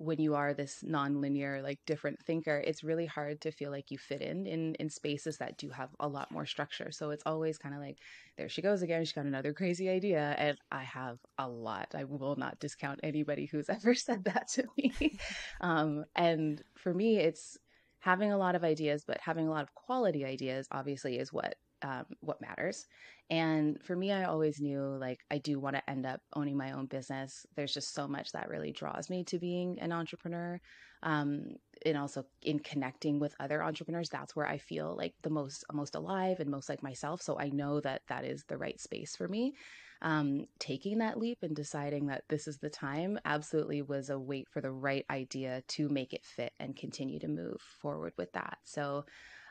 when 0.00 0.18
you 0.18 0.34
are 0.34 0.54
this 0.54 0.82
non-linear 0.82 1.60
like 1.60 1.78
different 1.84 2.18
thinker 2.24 2.56
it's 2.66 2.82
really 2.82 3.04
hard 3.04 3.38
to 3.38 3.52
feel 3.52 3.70
like 3.70 3.90
you 3.90 3.98
fit 3.98 4.22
in 4.22 4.46
in 4.46 4.74
in 4.76 4.88
spaces 4.88 5.36
that 5.36 5.58
do 5.58 5.68
have 5.68 5.90
a 6.00 6.08
lot 6.08 6.32
more 6.32 6.46
structure. 6.46 6.90
So 6.90 7.10
it's 7.10 7.22
always 7.26 7.58
kind 7.58 7.74
of 7.74 7.82
like 7.82 7.98
there 8.38 8.48
she 8.48 8.62
goes 8.62 8.80
again 8.80 9.04
she's 9.04 9.12
got 9.12 9.26
another 9.26 9.52
crazy 9.52 9.90
idea 9.90 10.34
and 10.38 10.56
i 10.72 10.82
have 10.82 11.18
a 11.36 11.46
lot. 11.46 11.94
I 11.94 12.04
will 12.04 12.34
not 12.36 12.58
discount 12.58 13.00
anybody 13.02 13.44
who's 13.44 13.68
ever 13.76 13.94
said 13.94 14.24
that 14.24 14.48
to 14.54 14.64
me. 14.78 15.18
Um, 15.60 16.04
and 16.16 16.62
for 16.76 16.94
me 16.94 17.18
it's 17.18 17.58
having 17.98 18.32
a 18.32 18.38
lot 18.38 18.54
of 18.54 18.64
ideas 18.64 19.04
but 19.06 19.18
having 19.20 19.46
a 19.46 19.50
lot 19.50 19.62
of 19.62 19.74
quality 19.74 20.24
ideas 20.24 20.66
obviously 20.72 21.18
is 21.18 21.30
what 21.30 21.56
um, 21.82 22.06
what 22.20 22.40
matters 22.40 22.86
And 23.30 23.80
for 23.84 23.94
me, 23.94 24.10
I 24.10 24.24
always 24.24 24.60
knew 24.60 24.80
like 25.00 25.20
I 25.30 25.38
do 25.38 25.60
want 25.60 25.76
to 25.76 25.88
end 25.88 26.04
up 26.04 26.20
owning 26.34 26.56
my 26.56 26.72
own 26.72 26.86
business. 26.86 27.46
There's 27.54 27.72
just 27.72 27.94
so 27.94 28.08
much 28.08 28.32
that 28.32 28.48
really 28.48 28.72
draws 28.72 29.08
me 29.08 29.22
to 29.24 29.38
being 29.38 29.78
an 29.80 29.92
entrepreneur. 29.92 30.60
Um, 31.04 31.54
and 31.86 31.96
also 31.96 32.24
in 32.42 32.58
connecting 32.58 33.20
with 33.20 33.34
other 33.38 33.62
entrepreneurs, 33.62 34.08
that's 34.10 34.34
where 34.34 34.48
I 34.48 34.58
feel 34.58 34.96
like 34.96 35.14
the 35.22 35.30
most 35.30 35.64
most 35.72 35.94
alive 35.94 36.40
and 36.40 36.50
most 36.50 36.68
like 36.68 36.82
myself. 36.82 37.22
So 37.22 37.38
I 37.38 37.50
know 37.50 37.80
that 37.80 38.02
that 38.08 38.24
is 38.24 38.44
the 38.48 38.58
right 38.58 38.80
space 38.80 39.14
for 39.14 39.28
me. 39.28 39.54
Um, 40.02 40.46
taking 40.58 40.98
that 40.98 41.18
leap 41.18 41.38
and 41.42 41.54
deciding 41.54 42.06
that 42.06 42.24
this 42.28 42.48
is 42.48 42.58
the 42.58 42.70
time 42.70 43.18
absolutely 43.24 43.82
was 43.82 44.10
a 44.10 44.18
wait 44.18 44.48
for 44.48 44.60
the 44.60 44.72
right 44.72 45.04
idea 45.08 45.62
to 45.68 45.88
make 45.88 46.14
it 46.14 46.24
fit 46.24 46.52
and 46.58 46.74
continue 46.74 47.20
to 47.20 47.28
move 47.28 47.60
forward 47.80 48.14
with 48.18 48.32
that. 48.32 48.58
So 48.64 49.04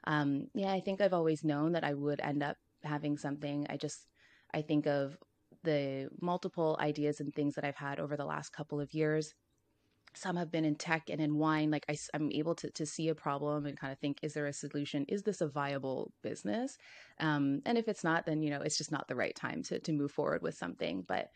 um, 0.05 0.47
yeah, 0.53 0.73
I 0.73 0.81
think 0.81 1.01
I've 1.01 1.13
always 1.13 1.43
known 1.43 1.73
that 1.73 1.83
I 1.83 1.93
would 1.93 2.19
end 2.19 2.41
up 2.41 2.57
having 2.83 3.17
something. 3.17 3.65
I 3.69 3.77
just, 3.77 4.07
I 4.53 4.61
think 4.61 4.87
of 4.87 5.17
the 5.63 6.09
multiple 6.21 6.77
ideas 6.79 7.19
and 7.19 7.33
things 7.33 7.55
that 7.55 7.65
I've 7.65 7.75
had 7.75 7.99
over 7.99 8.15
the 8.15 8.25
last 8.25 8.51
couple 8.51 8.79
of 8.79 8.93
years. 8.93 9.33
Some 10.15 10.37
have 10.37 10.51
been 10.51 10.65
in 10.65 10.75
tech 10.75 11.09
and 11.09 11.21
in 11.21 11.37
wine. 11.37 11.69
Like 11.69 11.85
I, 11.87 11.95
am 12.13 12.31
able 12.31 12.55
to, 12.55 12.71
to 12.71 12.85
see 12.85 13.09
a 13.09 13.15
problem 13.15 13.65
and 13.65 13.77
kind 13.77 13.93
of 13.93 13.99
think, 13.99 14.19
is 14.23 14.33
there 14.33 14.47
a 14.47 14.53
solution? 14.53 15.05
Is 15.07 15.23
this 15.23 15.41
a 15.41 15.47
viable 15.47 16.11
business? 16.23 16.77
Um, 17.19 17.61
and 17.65 17.77
if 17.77 17.87
it's 17.87 18.03
not, 18.03 18.25
then, 18.25 18.41
you 18.41 18.49
know, 18.49 18.61
it's 18.61 18.77
just 18.77 18.91
not 18.91 19.07
the 19.07 19.15
right 19.15 19.35
time 19.35 19.61
to, 19.63 19.79
to 19.79 19.93
move 19.93 20.11
forward 20.11 20.41
with 20.41 20.55
something. 20.55 21.03
But 21.07 21.29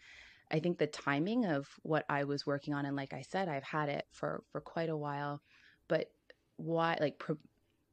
I 0.52 0.60
think 0.60 0.78
the 0.78 0.88
timing 0.88 1.46
of 1.46 1.68
what 1.84 2.06
I 2.10 2.24
was 2.24 2.46
working 2.46 2.74
on, 2.74 2.86
and 2.86 2.96
like 2.96 3.14
I 3.14 3.22
said, 3.22 3.48
I've 3.48 3.64
had 3.64 3.90
it 3.90 4.06
for, 4.12 4.44
for 4.52 4.62
quite 4.62 4.90
a 4.90 4.98
while, 4.98 5.42
but 5.88 6.08
why, 6.58 6.98
like, 7.00 7.20
pro- 7.20 7.38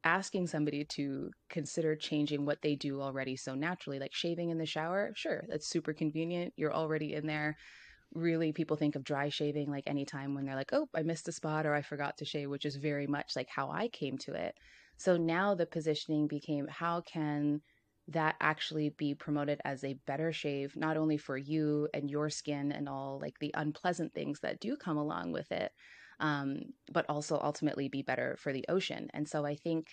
asking 0.03 0.47
somebody 0.47 0.83
to 0.85 1.31
consider 1.49 1.95
changing 1.95 2.45
what 2.45 2.61
they 2.61 2.75
do 2.75 3.01
already 3.01 3.35
so 3.35 3.55
naturally, 3.55 3.99
like 3.99 4.13
shaving 4.13 4.49
in 4.49 4.57
the 4.57 4.65
shower, 4.65 5.11
sure, 5.15 5.43
that's 5.47 5.67
super 5.67 5.93
convenient. 5.93 6.53
You're 6.57 6.73
already 6.73 7.13
in 7.13 7.27
there. 7.27 7.57
Really, 8.13 8.51
people 8.51 8.75
think 8.77 8.95
of 8.95 9.03
dry 9.03 9.29
shaving 9.29 9.69
like 9.71 9.85
anytime 9.87 10.35
when 10.35 10.45
they're 10.45 10.55
like, 10.55 10.73
oh, 10.73 10.87
I 10.93 11.03
missed 11.03 11.27
a 11.27 11.31
spot 11.31 11.65
or 11.65 11.73
I 11.73 11.81
forgot 11.81 12.17
to 12.17 12.25
shave, 12.25 12.49
which 12.49 12.65
is 12.65 12.75
very 12.75 13.07
much 13.07 13.35
like 13.35 13.47
how 13.49 13.71
I 13.71 13.87
came 13.87 14.17
to 14.19 14.33
it. 14.33 14.55
So 14.97 15.17
now 15.17 15.55
the 15.55 15.65
positioning 15.65 16.27
became 16.27 16.67
how 16.67 17.01
can 17.01 17.61
that 18.07 18.35
actually 18.41 18.89
be 18.89 19.15
promoted 19.15 19.61
as 19.63 19.83
a 19.83 19.97
better 20.05 20.33
shave, 20.33 20.75
not 20.75 20.97
only 20.97 21.17
for 21.17 21.37
you 21.37 21.87
and 21.93 22.09
your 22.09 22.29
skin 22.29 22.71
and 22.71 22.89
all 22.89 23.19
like 23.21 23.37
the 23.39 23.51
unpleasant 23.53 24.13
things 24.13 24.39
that 24.41 24.59
do 24.59 24.75
come 24.75 24.97
along 24.97 25.31
with 25.31 25.51
it, 25.51 25.71
um, 26.21 26.61
but 26.91 27.05
also 27.09 27.39
ultimately 27.43 27.89
be 27.89 28.01
better 28.01 28.37
for 28.39 28.53
the 28.53 28.65
ocean. 28.69 29.09
And 29.13 29.27
so 29.27 29.45
I 29.45 29.55
think 29.55 29.87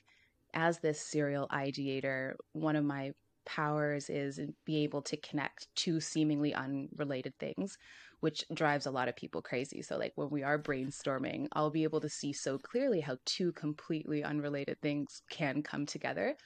as 0.54 0.78
this 0.78 1.00
serial 1.00 1.48
ideator, 1.48 2.34
one 2.52 2.76
of 2.76 2.84
my 2.84 3.12
powers 3.44 4.10
is 4.10 4.38
be 4.66 4.84
able 4.84 5.00
to 5.00 5.16
connect 5.16 5.68
two 5.74 6.00
seemingly 6.00 6.54
unrelated 6.54 7.32
things 7.38 7.78
which 8.20 8.44
drives 8.52 8.86
a 8.86 8.90
lot 8.90 9.08
of 9.08 9.16
people 9.16 9.40
crazy. 9.40 9.80
So 9.80 9.96
like 9.96 10.12
when 10.16 10.30
we 10.30 10.42
are 10.42 10.58
brainstorming 10.58 11.46
i'll 11.52 11.70
be 11.70 11.84
able 11.84 12.00
to 12.00 12.08
see 12.08 12.32
so 12.32 12.58
clearly 12.58 13.00
how 13.00 13.16
two 13.24 13.52
completely 13.52 14.22
unrelated 14.22 14.80
things 14.82 15.22
can 15.30 15.62
come 15.62 15.86
together. 15.86 16.36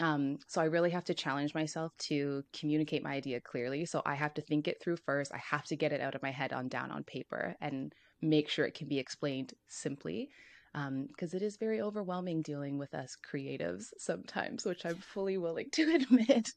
Um, 0.00 0.38
so 0.46 0.60
i 0.60 0.64
really 0.64 0.90
have 0.90 1.04
to 1.04 1.14
challenge 1.14 1.54
myself 1.54 1.92
to 2.08 2.42
communicate 2.52 3.02
my 3.02 3.12
idea 3.12 3.40
clearly. 3.40 3.84
So 3.86 4.02
i 4.04 4.14
have 4.14 4.34
to 4.34 4.42
think 4.42 4.68
it 4.68 4.78
through 4.82 4.96
first. 4.96 5.32
I 5.32 5.38
have 5.38 5.64
to 5.66 5.76
get 5.76 5.92
it 5.92 6.00
out 6.00 6.14
of 6.14 6.22
my 6.22 6.30
head 6.30 6.52
on 6.52 6.68
down 6.68 6.90
on 6.90 7.04
paper. 7.04 7.56
And 7.60 7.94
make 8.22 8.48
sure 8.48 8.64
it 8.64 8.74
can 8.74 8.88
be 8.88 8.98
explained 8.98 9.52
simply 9.68 10.30
because 10.72 11.34
um, 11.34 11.36
it 11.36 11.42
is 11.42 11.58
very 11.58 11.82
overwhelming 11.82 12.40
dealing 12.40 12.78
with 12.78 12.94
us 12.94 13.16
creatives 13.30 13.92
sometimes, 13.98 14.64
which 14.64 14.86
I'm 14.86 14.96
fully 14.96 15.36
willing 15.36 15.68
to 15.72 15.94
admit. 15.94 16.48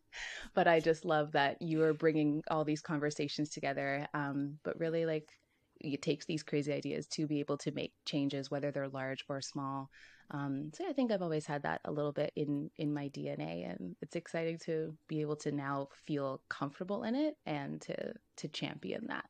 but 0.54 0.68
I 0.68 0.80
just 0.80 1.04
love 1.04 1.34
that 1.34 1.62
you 1.62 1.84
are 1.84 1.94
bringing 1.94 2.42
all 2.50 2.64
these 2.64 2.82
conversations 2.82 3.50
together. 3.50 4.08
Um, 4.14 4.58
but 4.64 4.80
really, 4.80 5.06
like, 5.06 5.28
it 5.82 6.02
takes 6.02 6.26
these 6.26 6.44
crazy 6.44 6.72
ideas 6.72 7.08
to 7.08 7.28
be 7.28 7.42
able 7.42 7.58
to 7.58 7.72
make 7.74 7.92
changes, 8.06 8.50
whether 8.50 8.72
they're 8.72 8.88
large 8.88 9.26
or 9.28 9.42
small. 9.42 9.90
Um, 10.32 10.72
so 10.74 10.88
I 10.88 10.94
think 10.94 11.12
I've 11.12 11.22
always 11.22 11.46
had 11.46 11.64
that 11.64 11.82
a 11.84 11.92
little 11.92 12.14
bit 12.14 12.32
in 12.36 12.72
in 12.78 12.94
my 12.94 13.10
DNA, 13.10 13.70
and 13.70 13.96
it's 14.02 14.16
exciting 14.16 14.58
to 14.66 14.96
be 15.08 15.22
able 15.22 15.36
to 15.38 15.52
now 15.52 15.90
feel 16.08 16.42
comfortable 16.50 17.04
in 17.04 17.16
it 17.16 17.36
and 17.46 17.82
to 17.82 18.14
to 18.38 18.48
champion 18.48 19.08
that. 19.08 19.26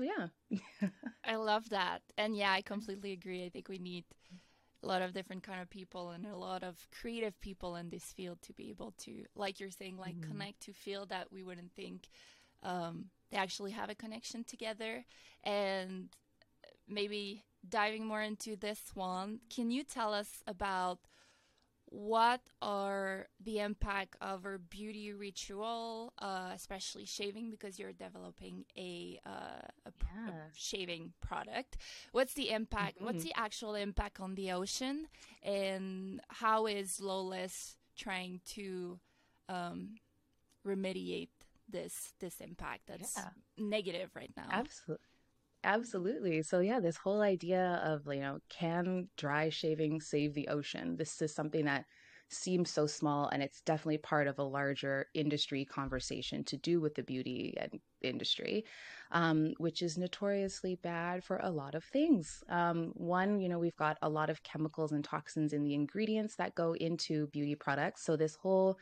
So 0.00 0.06
yeah. 0.06 0.88
I 1.24 1.36
love 1.36 1.68
that. 1.70 2.02
And 2.16 2.36
yeah, 2.36 2.52
I 2.52 2.62
completely 2.62 3.12
agree. 3.12 3.44
I 3.44 3.50
think 3.50 3.68
we 3.68 3.78
need 3.78 4.04
a 4.82 4.86
lot 4.86 5.02
of 5.02 5.12
different 5.12 5.42
kind 5.42 5.60
of 5.60 5.68
people 5.68 6.10
and 6.10 6.26
a 6.26 6.36
lot 6.36 6.62
of 6.62 6.76
creative 6.90 7.38
people 7.40 7.76
in 7.76 7.90
this 7.90 8.04
field 8.04 8.40
to 8.42 8.54
be 8.54 8.70
able 8.70 8.94
to 8.98 9.24
like 9.36 9.60
you're 9.60 9.70
saying 9.70 9.98
like 9.98 10.16
mm-hmm. 10.16 10.30
connect 10.30 10.60
to 10.62 10.72
feel 10.72 11.04
that 11.06 11.30
we 11.30 11.42
wouldn't 11.42 11.72
think 11.72 12.08
um, 12.62 13.06
they 13.30 13.36
actually 13.36 13.72
have 13.72 13.90
a 13.90 13.94
connection 13.94 14.42
together 14.42 15.04
and 15.44 16.08
maybe 16.88 17.44
diving 17.68 18.06
more 18.06 18.22
into 18.22 18.56
this 18.56 18.80
one 18.94 19.40
can 19.54 19.70
you 19.70 19.84
tell 19.84 20.14
us 20.14 20.42
about 20.46 20.98
what 21.90 22.40
are 22.62 23.26
the 23.44 23.58
impact 23.58 24.16
of 24.20 24.46
our 24.46 24.58
beauty 24.58 25.12
ritual, 25.12 26.12
uh, 26.20 26.52
especially 26.54 27.04
shaving, 27.04 27.50
because 27.50 27.78
you're 27.78 27.92
developing 27.92 28.64
a, 28.78 29.20
uh, 29.26 29.66
a, 29.84 29.92
yeah. 30.00 30.28
a 30.28 30.32
shaving 30.54 31.12
product. 31.20 31.76
What's 32.12 32.34
the 32.34 32.50
impact? 32.50 32.96
Mm-hmm. 32.96 33.06
What's 33.06 33.24
the 33.24 33.32
actual 33.36 33.74
impact 33.74 34.20
on 34.20 34.36
the 34.36 34.52
ocean, 34.52 35.08
and 35.42 36.20
how 36.28 36.66
is 36.66 37.00
Loless 37.00 37.76
trying 37.96 38.40
to 38.46 39.00
um, 39.48 39.96
remediate 40.64 41.28
this 41.68 42.12
this 42.20 42.40
impact 42.40 42.82
that's 42.86 43.16
yeah. 43.16 43.30
negative 43.58 44.10
right 44.14 44.32
now? 44.36 44.48
Absolutely. 44.52 45.09
Absolutely. 45.62 46.42
So 46.42 46.60
yeah, 46.60 46.80
this 46.80 46.96
whole 46.96 47.20
idea 47.20 47.80
of, 47.84 48.06
you 48.06 48.20
know, 48.20 48.38
can 48.48 49.08
dry 49.16 49.50
shaving 49.50 50.00
save 50.00 50.32
the 50.34 50.48
ocean? 50.48 50.96
This 50.96 51.20
is 51.20 51.34
something 51.34 51.66
that 51.66 51.84
seems 52.32 52.70
so 52.70 52.86
small 52.86 53.28
and 53.28 53.42
it's 53.42 53.60
definitely 53.62 53.98
part 53.98 54.28
of 54.28 54.38
a 54.38 54.42
larger 54.44 55.06
industry 55.14 55.64
conversation 55.64 56.44
to 56.44 56.56
do 56.56 56.80
with 56.80 56.94
the 56.94 57.02
beauty 57.02 57.52
industry 58.02 58.64
um, 59.10 59.52
which 59.58 59.82
is 59.82 59.98
notoriously 59.98 60.76
bad 60.76 61.24
for 61.24 61.38
a 61.42 61.50
lot 61.50 61.74
of 61.74 61.82
things 61.82 62.44
um, 62.48 62.92
one 62.94 63.40
you 63.40 63.48
know 63.48 63.58
we've 63.58 63.74
got 63.74 63.98
a 64.02 64.08
lot 64.08 64.30
of 64.30 64.44
chemicals 64.44 64.92
and 64.92 65.02
toxins 65.02 65.52
in 65.52 65.64
the 65.64 65.74
ingredients 65.74 66.36
that 66.36 66.54
go 66.54 66.72
into 66.74 67.26
beauty 67.32 67.56
products 67.56 68.04
so 68.04 68.14
this 68.16 68.36
whole 68.36 68.78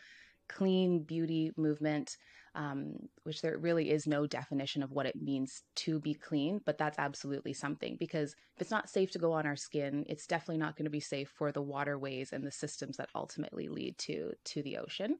clean 0.49 1.03
beauty 1.03 1.53
movement, 1.57 2.17
um, 2.55 2.95
which 3.23 3.41
there 3.41 3.57
really 3.59 3.91
is 3.91 4.07
no 4.07 4.27
definition 4.27 4.83
of 4.83 4.91
what 4.91 5.07
it 5.07 5.21
means 5.21 5.63
to 5.77 6.01
be 6.01 6.15
clean, 6.15 6.61
but 6.65 6.79
that's 6.79 6.99
absolutely 6.99 7.53
something 7.53 7.97
because 8.01 8.35
if 8.57 8.63
it's 8.63 8.71
not 8.71 8.89
safe 8.89 9.11
to 9.13 9.19
go 9.19 9.33
on 9.33 9.47
our 9.47 9.57
skin, 9.57 10.05
it's 10.09 10.27
definitely 10.27 10.59
not 10.59 10.77
going 10.77 10.85
to 10.85 10.91
be 10.91 11.01
safe 11.01 11.31
for 11.37 11.53
the 11.53 11.63
waterways 11.63 12.33
and 12.33 12.47
the 12.47 12.51
systems 12.51 12.97
that 12.97 13.11
ultimately 13.15 13.69
lead 13.69 13.97
to 13.99 14.33
to 14.45 14.63
the 14.63 14.79
ocean. 14.79 15.19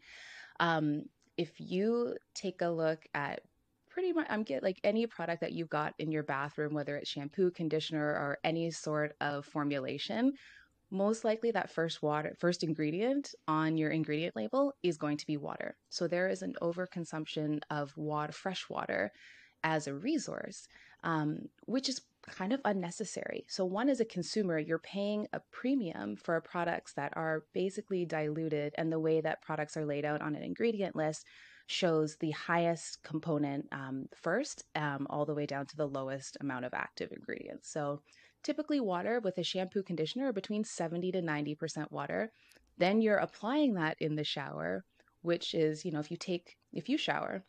Um, 0.61 1.05
if 1.37 1.53
you 1.59 2.17
take 2.35 2.63
a 2.63 2.69
look 2.69 3.05
at 3.15 3.41
pretty 3.99 4.13
much 4.13 4.27
I'm 4.31 4.45
get 4.45 4.63
like 4.63 4.79
any 4.85 5.07
product 5.07 5.41
that 5.41 5.53
you've 5.53 5.69
got 5.69 5.93
in 5.99 6.13
your 6.13 6.23
bathroom, 6.23 6.73
whether 6.73 6.97
it's 6.97 7.11
shampoo, 7.11 7.51
conditioner, 7.51 8.07
or 8.07 8.39
any 8.45 8.71
sort 8.71 9.17
of 9.21 9.45
formulation, 9.45 10.35
most 10.91 11.25
likely 11.25 11.51
that 11.51 11.71
first 11.71 12.03
water 12.03 12.35
first 12.39 12.63
ingredient 12.63 13.35
on 13.47 13.77
your 13.77 13.91
ingredient 13.91 14.35
label 14.37 14.73
is 14.83 14.97
going 14.97 15.17
to 15.17 15.27
be 15.27 15.37
water. 15.37 15.77
So 15.91 16.07
there 16.07 16.29
is 16.29 16.43
an 16.43 16.55
overconsumption 16.63 17.61
of 17.71 17.97
water 17.97 18.33
fresh 18.33 18.69
water 18.69 19.13
as 19.65 19.87
a 19.87 19.95
resource 19.95 20.69
um, 21.05 21.49
which 21.67 21.89
is 21.89 22.01
kind 22.29 22.53
of 22.53 22.61
unnecessary. 22.65 23.45
So 23.49 23.65
one 23.65 23.89
as 23.89 24.01
a 24.01 24.05
consumer 24.05 24.59
you're 24.59 24.79
paying 24.79 25.27
a 25.33 25.41
premium 25.51 26.17
for 26.17 26.41
products 26.41 26.93
that 26.95 27.13
are 27.17 27.45
basically 27.55 28.05
diluted 28.05 28.75
and 28.77 28.93
the 28.93 29.01
way 29.01 29.21
that 29.21 29.43
products 29.43 29.77
are 29.77 29.87
laid 29.87 30.05
out 30.05 30.21
on 30.21 30.35
an 30.35 30.43
ingredient 30.43 30.95
list 30.95 31.25
shows 31.67 32.17
the 32.17 32.31
highest 32.33 33.03
component 33.03 33.67
um, 33.73 34.07
first 34.15 34.65
um, 34.75 35.07
all 35.11 35.25
the 35.25 35.35
way 35.35 35.47
down 35.47 35.67
to 35.67 35.77
the 35.77 35.87
lowest 35.87 36.37
amount 36.41 36.65
of 36.65 36.75
active 36.75 37.13
ingredients. 37.13 37.71
So 37.71 38.01
typically 38.43 38.81
water 38.81 39.21
with 39.21 39.39
a 39.39 39.43
shampoo 39.43 39.83
conditioner 39.83 40.33
between 40.33 40.65
70 40.65 41.13
to 41.13 41.23
90% 41.23 41.91
water. 41.91 42.33
Then 42.77 43.01
you're 43.01 43.17
applying 43.17 43.75
that 43.75 43.97
in 44.01 44.17
the 44.17 44.25
shower, 44.25 44.85
which 45.23 45.55
is, 45.55 45.85
you 45.85 45.91
know, 45.91 46.01
if 46.01 46.11
you 46.11 46.17
take, 46.17 46.57
if 46.73 46.89
you 46.89 46.97
shower 46.97 47.45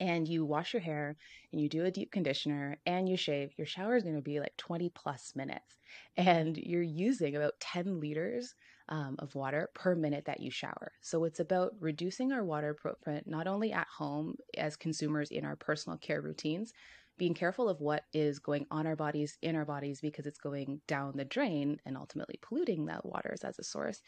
and 0.00 0.26
you 0.26 0.44
wash 0.44 0.72
your 0.72 0.80
hair 0.80 1.16
and 1.52 1.60
you 1.60 1.68
do 1.68 1.84
a 1.84 1.90
deep 1.90 2.10
conditioner 2.10 2.78
and 2.86 3.08
you 3.08 3.16
shave, 3.16 3.52
your 3.56 3.66
shower 3.66 3.96
is 3.96 4.02
going 4.02 4.16
to 4.16 4.22
be 4.22 4.40
like 4.40 4.56
20 4.56 4.90
plus 4.90 5.32
minutes. 5.36 5.76
And 6.16 6.56
you're 6.56 6.82
using 6.82 7.36
about 7.36 7.60
10 7.60 8.00
liters 8.00 8.54
um, 8.88 9.16
of 9.20 9.34
water 9.34 9.70
per 9.74 9.94
minute 9.94 10.24
that 10.24 10.40
you 10.40 10.50
shower. 10.50 10.92
So 11.00 11.24
it's 11.24 11.38
about 11.38 11.74
reducing 11.78 12.32
our 12.32 12.44
water 12.44 12.74
footprint, 12.74 13.26
not 13.26 13.46
only 13.46 13.72
at 13.72 13.86
home 13.86 14.34
as 14.58 14.74
consumers 14.74 15.30
in 15.30 15.44
our 15.44 15.54
personal 15.54 15.96
care 15.98 16.20
routines, 16.20 16.72
being 17.20 17.34
careful 17.34 17.68
of 17.68 17.82
what 17.82 18.04
is 18.14 18.38
going 18.38 18.66
on 18.70 18.86
our 18.86 18.96
bodies, 18.96 19.36
in 19.42 19.54
our 19.54 19.66
bodies, 19.66 20.00
because 20.00 20.24
it's 20.24 20.38
going 20.38 20.80
down 20.88 21.12
the 21.14 21.24
drain 21.26 21.78
and 21.84 21.94
ultimately 21.94 22.38
polluting 22.40 22.86
the 22.86 22.98
waters 23.04 23.44
as 23.44 23.58
a 23.58 23.62
source. 23.62 24.00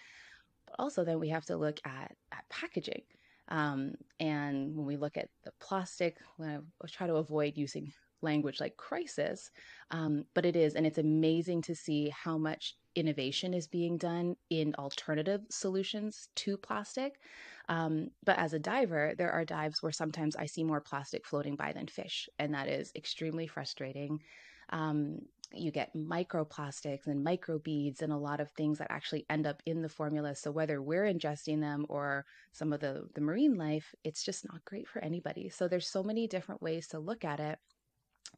But 0.66 0.76
also, 0.78 1.04
then 1.04 1.20
we 1.20 1.28
have 1.28 1.44
to 1.44 1.58
look 1.58 1.78
at, 1.84 2.16
at 2.32 2.48
packaging. 2.48 3.02
Um, 3.48 3.96
and 4.18 4.74
when 4.74 4.86
we 4.86 4.96
look 4.96 5.18
at 5.18 5.28
the 5.44 5.52
plastic, 5.60 6.16
I 6.40 6.60
try 6.90 7.06
to 7.06 7.16
avoid 7.16 7.52
using 7.58 7.92
language 8.22 8.60
like 8.60 8.76
crisis, 8.76 9.50
um, 9.90 10.24
but 10.34 10.46
it 10.46 10.56
is, 10.56 10.74
and 10.74 10.86
it's 10.86 10.98
amazing 10.98 11.62
to 11.62 11.74
see 11.74 12.10
how 12.10 12.38
much 12.38 12.76
innovation 12.94 13.54
is 13.54 13.66
being 13.66 13.96
done 13.96 14.36
in 14.50 14.74
alternative 14.78 15.40
solutions 15.50 16.28
to 16.36 16.56
plastic. 16.56 17.20
Um, 17.68 18.08
but 18.24 18.38
as 18.38 18.52
a 18.52 18.58
diver, 18.58 19.14
there 19.16 19.30
are 19.30 19.44
dives 19.44 19.82
where 19.82 19.92
sometimes 19.92 20.36
I 20.36 20.46
see 20.46 20.64
more 20.64 20.80
plastic 20.80 21.26
floating 21.26 21.56
by 21.56 21.72
than 21.72 21.86
fish, 21.86 22.28
and 22.38 22.54
that 22.54 22.68
is 22.68 22.92
extremely 22.94 23.46
frustrating. 23.46 24.20
Um, 24.70 25.18
you 25.54 25.70
get 25.70 25.94
microplastics 25.94 27.06
and 27.06 27.24
microbeads 27.24 28.02
and 28.02 28.12
a 28.12 28.16
lot 28.16 28.40
of 28.40 28.50
things 28.52 28.78
that 28.78 28.90
actually 28.90 29.26
end 29.28 29.46
up 29.46 29.62
in 29.66 29.82
the 29.82 29.88
formula. 29.88 30.34
So 30.34 30.50
whether 30.50 30.80
we're 30.80 31.04
ingesting 31.04 31.60
them 31.60 31.84
or 31.88 32.24
some 32.52 32.72
of 32.72 32.80
the, 32.80 33.06
the 33.14 33.20
marine 33.20 33.56
life, 33.56 33.94
it's 34.02 34.24
just 34.24 34.46
not 34.50 34.64
great 34.64 34.88
for 34.88 35.02
anybody. 35.04 35.50
So 35.50 35.68
there's 35.68 35.88
so 35.88 36.02
many 36.02 36.26
different 36.26 36.62
ways 36.62 36.88
to 36.88 36.98
look 36.98 37.24
at 37.24 37.40
it. 37.40 37.58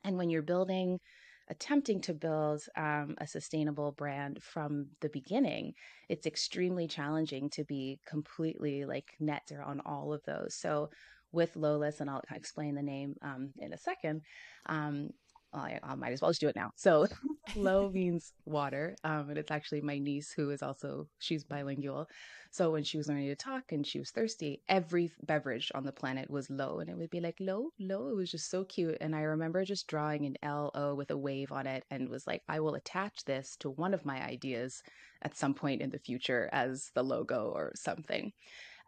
And 0.05 0.17
when 0.17 0.31
you're 0.31 0.43
building, 0.43 1.01
attempting 1.49 2.01
to 2.03 2.15
build 2.15 2.63
um, 2.77 3.15
a 3.19 3.27
sustainable 3.27 3.93
brand 3.93 4.43
from 4.43 4.89
the 5.01 5.09
beginning, 5.09 5.75
it's 6.09 6.27
extremely 6.27 6.87
challenging 6.89 7.51
to 7.51 7.65
be 7.65 8.01
completely 8.07 8.85
like 8.85 9.13
net 9.21 9.43
zero 9.49 9.65
on 9.67 9.81
all 9.81 10.13
of 10.13 10.23
those. 10.25 10.55
So 10.55 10.91
with 11.33 11.57
Loless, 11.57 12.01
and 12.01 12.09
I'll 12.09 12.23
explain 12.35 12.75
the 12.75 12.83
name 12.83 13.15
um, 13.23 13.51
in 13.59 13.73
a 13.73 13.79
second, 13.79 14.23
um, 14.67 15.11
I, 15.55 15.79
I, 15.83 15.95
might 15.95 16.13
as 16.13 16.21
well 16.21 16.31
just 16.31 16.41
do 16.41 16.49
it 16.49 16.57
now. 16.57 16.71
So, 16.77 17.07
low 17.57 17.91
means 17.91 18.33
water, 18.45 18.97
um, 19.05 19.31
and 19.31 19.39
it's 19.39 19.51
actually 19.51 19.81
my 19.81 19.99
niece 19.99 20.33
who 20.33 20.51
is 20.51 20.63
also 20.63 21.09
she's 21.19 21.45
bilingual. 21.45 22.09
So 22.51 22.71
when 22.71 22.85
she 22.85 22.99
was 22.99 23.09
learning 23.09 23.29
to 23.29 23.37
talk 23.37 23.73
and 23.73 23.87
she 23.87 23.99
was 23.99 24.11
thirsty, 24.11 24.63
every 24.69 25.11
beverage 25.23 25.73
on 25.75 25.85
the 25.85 25.93
planet 25.93 26.31
was 26.31 26.51
low, 26.51 26.79
and 26.79 26.89
it 26.89 26.97
would 26.97 27.11
be 27.11 27.21
like 27.21 27.37
low, 27.41 27.71
low. 27.79 28.09
It 28.09 28.17
was 28.17 28.31
just 28.31 28.51
so 28.51 28.65
cute, 28.65 28.97
and 29.01 29.15
I 29.15 29.23
remember 29.23 29.65
just 29.65 29.87
drawing 29.87 30.27
an 30.27 30.37
L 30.43 30.71
O 30.75 30.95
with 30.95 31.11
a 31.11 31.17
wave 31.17 31.53
on 31.53 31.67
it, 31.67 31.85
and 31.91 32.09
was 32.09 32.27
like, 32.27 32.43
I 32.49 32.61
will 32.61 32.75
attach 32.75 33.25
this 33.25 33.57
to 33.61 33.71
one 33.71 33.95
of 33.95 34.05
my 34.05 34.25
ideas 34.25 34.83
at 35.23 35.37
some 35.37 35.55
point 35.55 35.83
in 35.83 35.91
the 35.91 35.99
future 35.99 36.49
as 36.53 36.91
the 36.95 37.03
logo 37.03 37.53
or 37.55 37.73
something. 37.75 38.33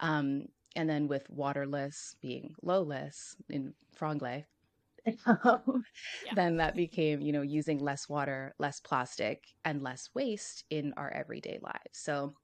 Um, 0.01 0.47
and 0.75 0.91
then 0.91 1.09
with 1.09 1.29
waterless 1.31 2.17
being 2.21 2.55
Loless 2.63 3.35
in 3.49 3.73
franglais 3.99 4.45
yeah. 5.27 5.59
then 6.35 6.57
that 6.57 6.75
became, 6.75 7.21
you 7.21 7.33
know, 7.33 7.43
using 7.43 7.79
less 7.79 8.09
water, 8.09 8.55
less 8.59 8.81
plastic, 8.81 9.45
and 9.65 9.83
less 9.83 10.09
waste 10.15 10.65
in 10.71 10.93
our 10.97 11.11
everyday 11.13 11.59
lives. 11.63 11.79
So 11.93 12.35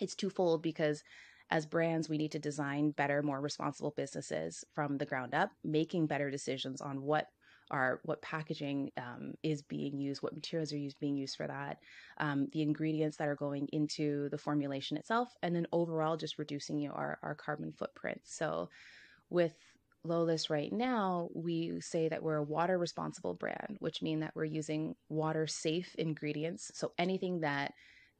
it's 0.00 0.14
twofold 0.14 0.62
because 0.62 1.02
as 1.50 1.66
brands, 1.66 2.08
we 2.08 2.18
need 2.18 2.32
to 2.32 2.38
design 2.38 2.92
better, 2.92 3.22
more 3.22 3.40
responsible 3.40 3.92
businesses 3.96 4.64
from 4.72 4.98
the 4.98 5.06
ground 5.06 5.34
up, 5.34 5.50
making 5.64 6.06
better 6.06 6.30
decisions 6.30 6.80
on 6.80 7.02
what 7.02 7.26
are 7.72 8.00
what 8.04 8.20
packaging 8.22 8.90
um, 8.96 9.32
is 9.42 9.62
being 9.62 9.98
used, 9.98 10.22
what 10.22 10.34
materials 10.34 10.72
are 10.72 10.78
used 10.78 10.98
being 10.98 11.16
used 11.16 11.36
for 11.36 11.46
that, 11.46 11.78
um, 12.18 12.48
the 12.52 12.62
ingredients 12.62 13.16
that 13.16 13.28
are 13.28 13.36
going 13.36 13.68
into 13.72 14.28
the 14.30 14.38
formulation 14.38 14.96
itself, 14.96 15.36
and 15.42 15.54
then 15.54 15.66
overall 15.72 16.16
just 16.16 16.38
reducing 16.38 16.78
you 16.78 16.88
know, 16.88 16.94
our 16.94 17.18
our 17.22 17.34
carbon 17.34 17.72
footprint. 17.72 18.20
So 18.24 18.68
with 19.28 19.54
Loless 20.02 20.48
right 20.48 20.72
now, 20.72 21.28
we 21.34 21.80
say 21.80 22.08
that 22.08 22.22
we're 22.22 22.36
a 22.36 22.42
water 22.42 22.78
responsible 22.78 23.34
brand, 23.34 23.76
which 23.80 24.00
means 24.00 24.20
that 24.22 24.32
we're 24.34 24.44
using 24.44 24.94
water 25.10 25.46
safe 25.46 25.94
ingredients. 25.96 26.70
So 26.74 26.92
anything 26.98 27.40
that 27.40 27.74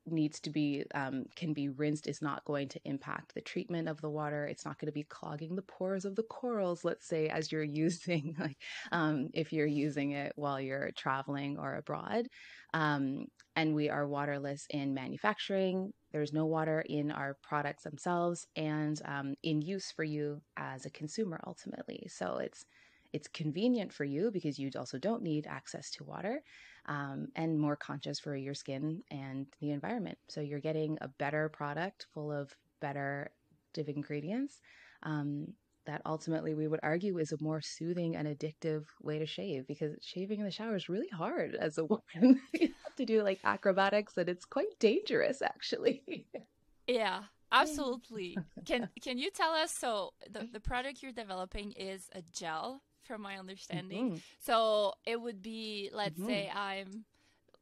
needs 0.07 0.41
to 0.41 0.51
be 0.51 0.85
um, 0.95 1.25
can 1.37 1.53
be 1.53 1.69
rinsed 1.69 2.07
is 2.07 2.23
not 2.23 2.45
going 2.45 2.69
to 2.69 2.81
impact 2.85 3.35
the 3.35 3.41
treatment 3.41 3.89
of 3.89 4.01
the 4.01 4.11
water. 4.11 4.47
It's 4.47 4.65
not 4.65 4.79
going 4.79 4.87
to 4.87 4.93
be 4.93 5.05
clogging 5.05 5.57
the 5.57 5.63
pores 5.63 6.05
of 6.05 6.17
the 6.17 6.23
corals 6.25 6.85
let's 6.85 7.07
say 7.07 7.29
as 7.29 7.53
you're 7.53 7.63
using 7.85 8.35
like 8.39 8.59
um, 8.93 9.29
if 9.35 9.53
you're 9.53 9.67
using 9.67 10.13
it 10.13 10.33
while 10.37 10.61
you're 10.61 10.91
traveling 10.97 11.59
or 11.59 11.77
abroad. 11.77 12.29
Um, 12.73 13.27
and 13.57 13.75
we 13.75 13.91
are 13.91 14.07
waterless 14.07 14.67
in 14.71 14.95
manufacturing. 14.95 15.93
There's 16.13 16.33
no 16.33 16.47
water 16.47 16.85
in 16.89 17.11
our 17.11 17.37
products 17.43 17.83
themselves 17.83 18.47
and 18.57 19.01
um, 19.05 19.35
in 19.43 19.61
use 19.61 19.93
for 19.95 20.05
you 20.05 20.41
as 20.57 20.87
a 20.87 20.91
consumer 20.91 21.41
ultimately. 21.47 22.07
So 22.09 22.39
it's 22.39 22.65
it's 23.13 23.29
convenient 23.29 23.93
for 23.93 24.05
you 24.05 24.31
because 24.31 24.59
you 24.59 24.71
also 24.79 24.99
don't 24.99 25.23
need 25.23 25.47
access 25.49 25.91
to 25.91 26.05
water 26.05 26.43
um, 26.87 27.29
and 27.37 27.59
more 27.59 27.77
conscious 27.77 28.19
for 28.19 28.37
your 28.37 28.55
skin 28.55 29.03
and 29.11 29.47
the 29.61 29.71
environment. 29.71 30.19
So 30.29 30.41
you're 30.41 30.61
getting 30.61 30.99
a 31.01 31.09
better 31.09 31.49
product 31.49 32.07
full 32.13 32.33
of 32.33 32.55
better 32.81 33.31
ingredients 33.77 34.61
um, 35.05 35.47
that 35.87 36.03
ultimately 36.05 36.55
we 36.55 36.69
would 36.69 36.81
argue 36.83 37.19
is 37.19 37.33
a 37.33 37.43
more 37.43 37.61
soothing 37.61 38.17
and 38.17 38.29
addictive 38.29 38.85
way 39.01 39.19
to 39.19 39.27
shave 39.27 39.67
because 39.67 39.97
shaving 40.03 40.41
in 40.41 40.45
the 40.45 40.51
shower 40.51 40.77
is 40.77 40.89
really 40.89 41.09
hard 41.09 41.55
as 41.55 41.79
a 41.79 41.85
woman. 41.87 42.41
you 42.53 42.69
have 42.85 42.97
to 42.97 43.05
do 43.05 43.23
like 43.23 43.41
acrobatics 43.45 44.17
and 44.17 44.29
it's 44.29 44.45
quite 44.45 44.79
dangerous 44.79 45.43
actually. 45.43 46.27
Yeah, 46.87 47.23
absolutely. 47.53 48.37
can 48.65 48.89
can 49.01 49.17
you 49.17 49.31
tell 49.31 49.53
us 49.53 49.71
so 49.71 50.13
the, 50.29 50.49
the 50.53 50.59
product 50.59 51.05
you're 51.05 51.13
developing 51.13 51.71
is 51.73 52.09
a 52.13 52.23
gel 52.33 52.83
from 53.11 53.23
my 53.23 53.39
understanding. 53.39 54.07
Mm-hmm. 54.07 54.19
So 54.39 54.95
it 55.05 55.21
would 55.21 55.43
be, 55.43 55.91
let's 55.93 56.17
mm-hmm. 56.17 56.29
say 56.29 56.53
I'm, 56.55 57.05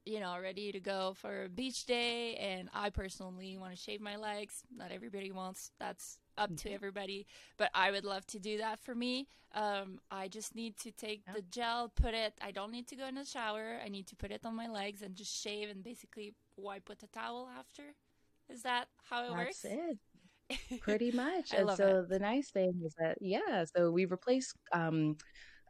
you 0.04 0.20
know, 0.20 0.36
ready 0.42 0.72
to 0.72 0.80
go 0.80 1.14
for 1.16 1.44
a 1.44 1.48
beach 1.48 1.86
day 1.86 2.34
and 2.36 2.68
I 2.74 2.90
personally 2.90 3.56
want 3.56 3.74
to 3.74 3.78
shave 3.78 4.02
my 4.02 4.16
legs. 4.16 4.62
Not 4.76 4.92
everybody 4.92 5.32
wants, 5.32 5.70
that's 5.78 6.18
up 6.36 6.50
to 6.50 6.54
mm-hmm. 6.54 6.74
everybody, 6.74 7.26
but 7.56 7.70
I 7.74 7.90
would 7.90 8.04
love 8.04 8.26
to 8.26 8.38
do 8.38 8.58
that 8.58 8.78
for 8.80 8.94
me. 8.94 9.26
Um, 9.54 10.00
I 10.10 10.28
just 10.28 10.54
need 10.54 10.76
to 10.80 10.90
take 10.90 11.22
the 11.34 11.42
gel, 11.50 11.90
put 11.94 12.12
it, 12.12 12.34
I 12.42 12.50
don't 12.50 12.70
need 12.70 12.86
to 12.88 12.96
go 12.96 13.06
in 13.06 13.14
the 13.14 13.24
shower. 13.24 13.78
I 13.82 13.88
need 13.88 14.06
to 14.08 14.16
put 14.16 14.30
it 14.30 14.44
on 14.44 14.54
my 14.54 14.68
legs 14.68 15.00
and 15.00 15.16
just 15.16 15.34
shave 15.42 15.70
and 15.70 15.82
basically 15.82 16.34
wipe 16.58 16.90
with 16.90 17.02
a 17.02 17.06
towel 17.06 17.48
after. 17.58 17.94
Is 18.52 18.62
that 18.62 18.88
how 19.08 19.24
it 19.24 19.28
That's 19.28 19.38
works? 19.38 19.64
It. 19.64 19.98
Pretty 20.80 21.10
much. 21.10 21.52
and 21.54 21.70
so 21.70 22.02
it. 22.02 22.08
the 22.08 22.18
nice 22.18 22.50
thing 22.50 22.80
is 22.84 22.94
that, 22.98 23.18
yeah, 23.20 23.64
so 23.76 23.90
we 23.90 24.04
replace 24.06 24.54
um, 24.72 25.16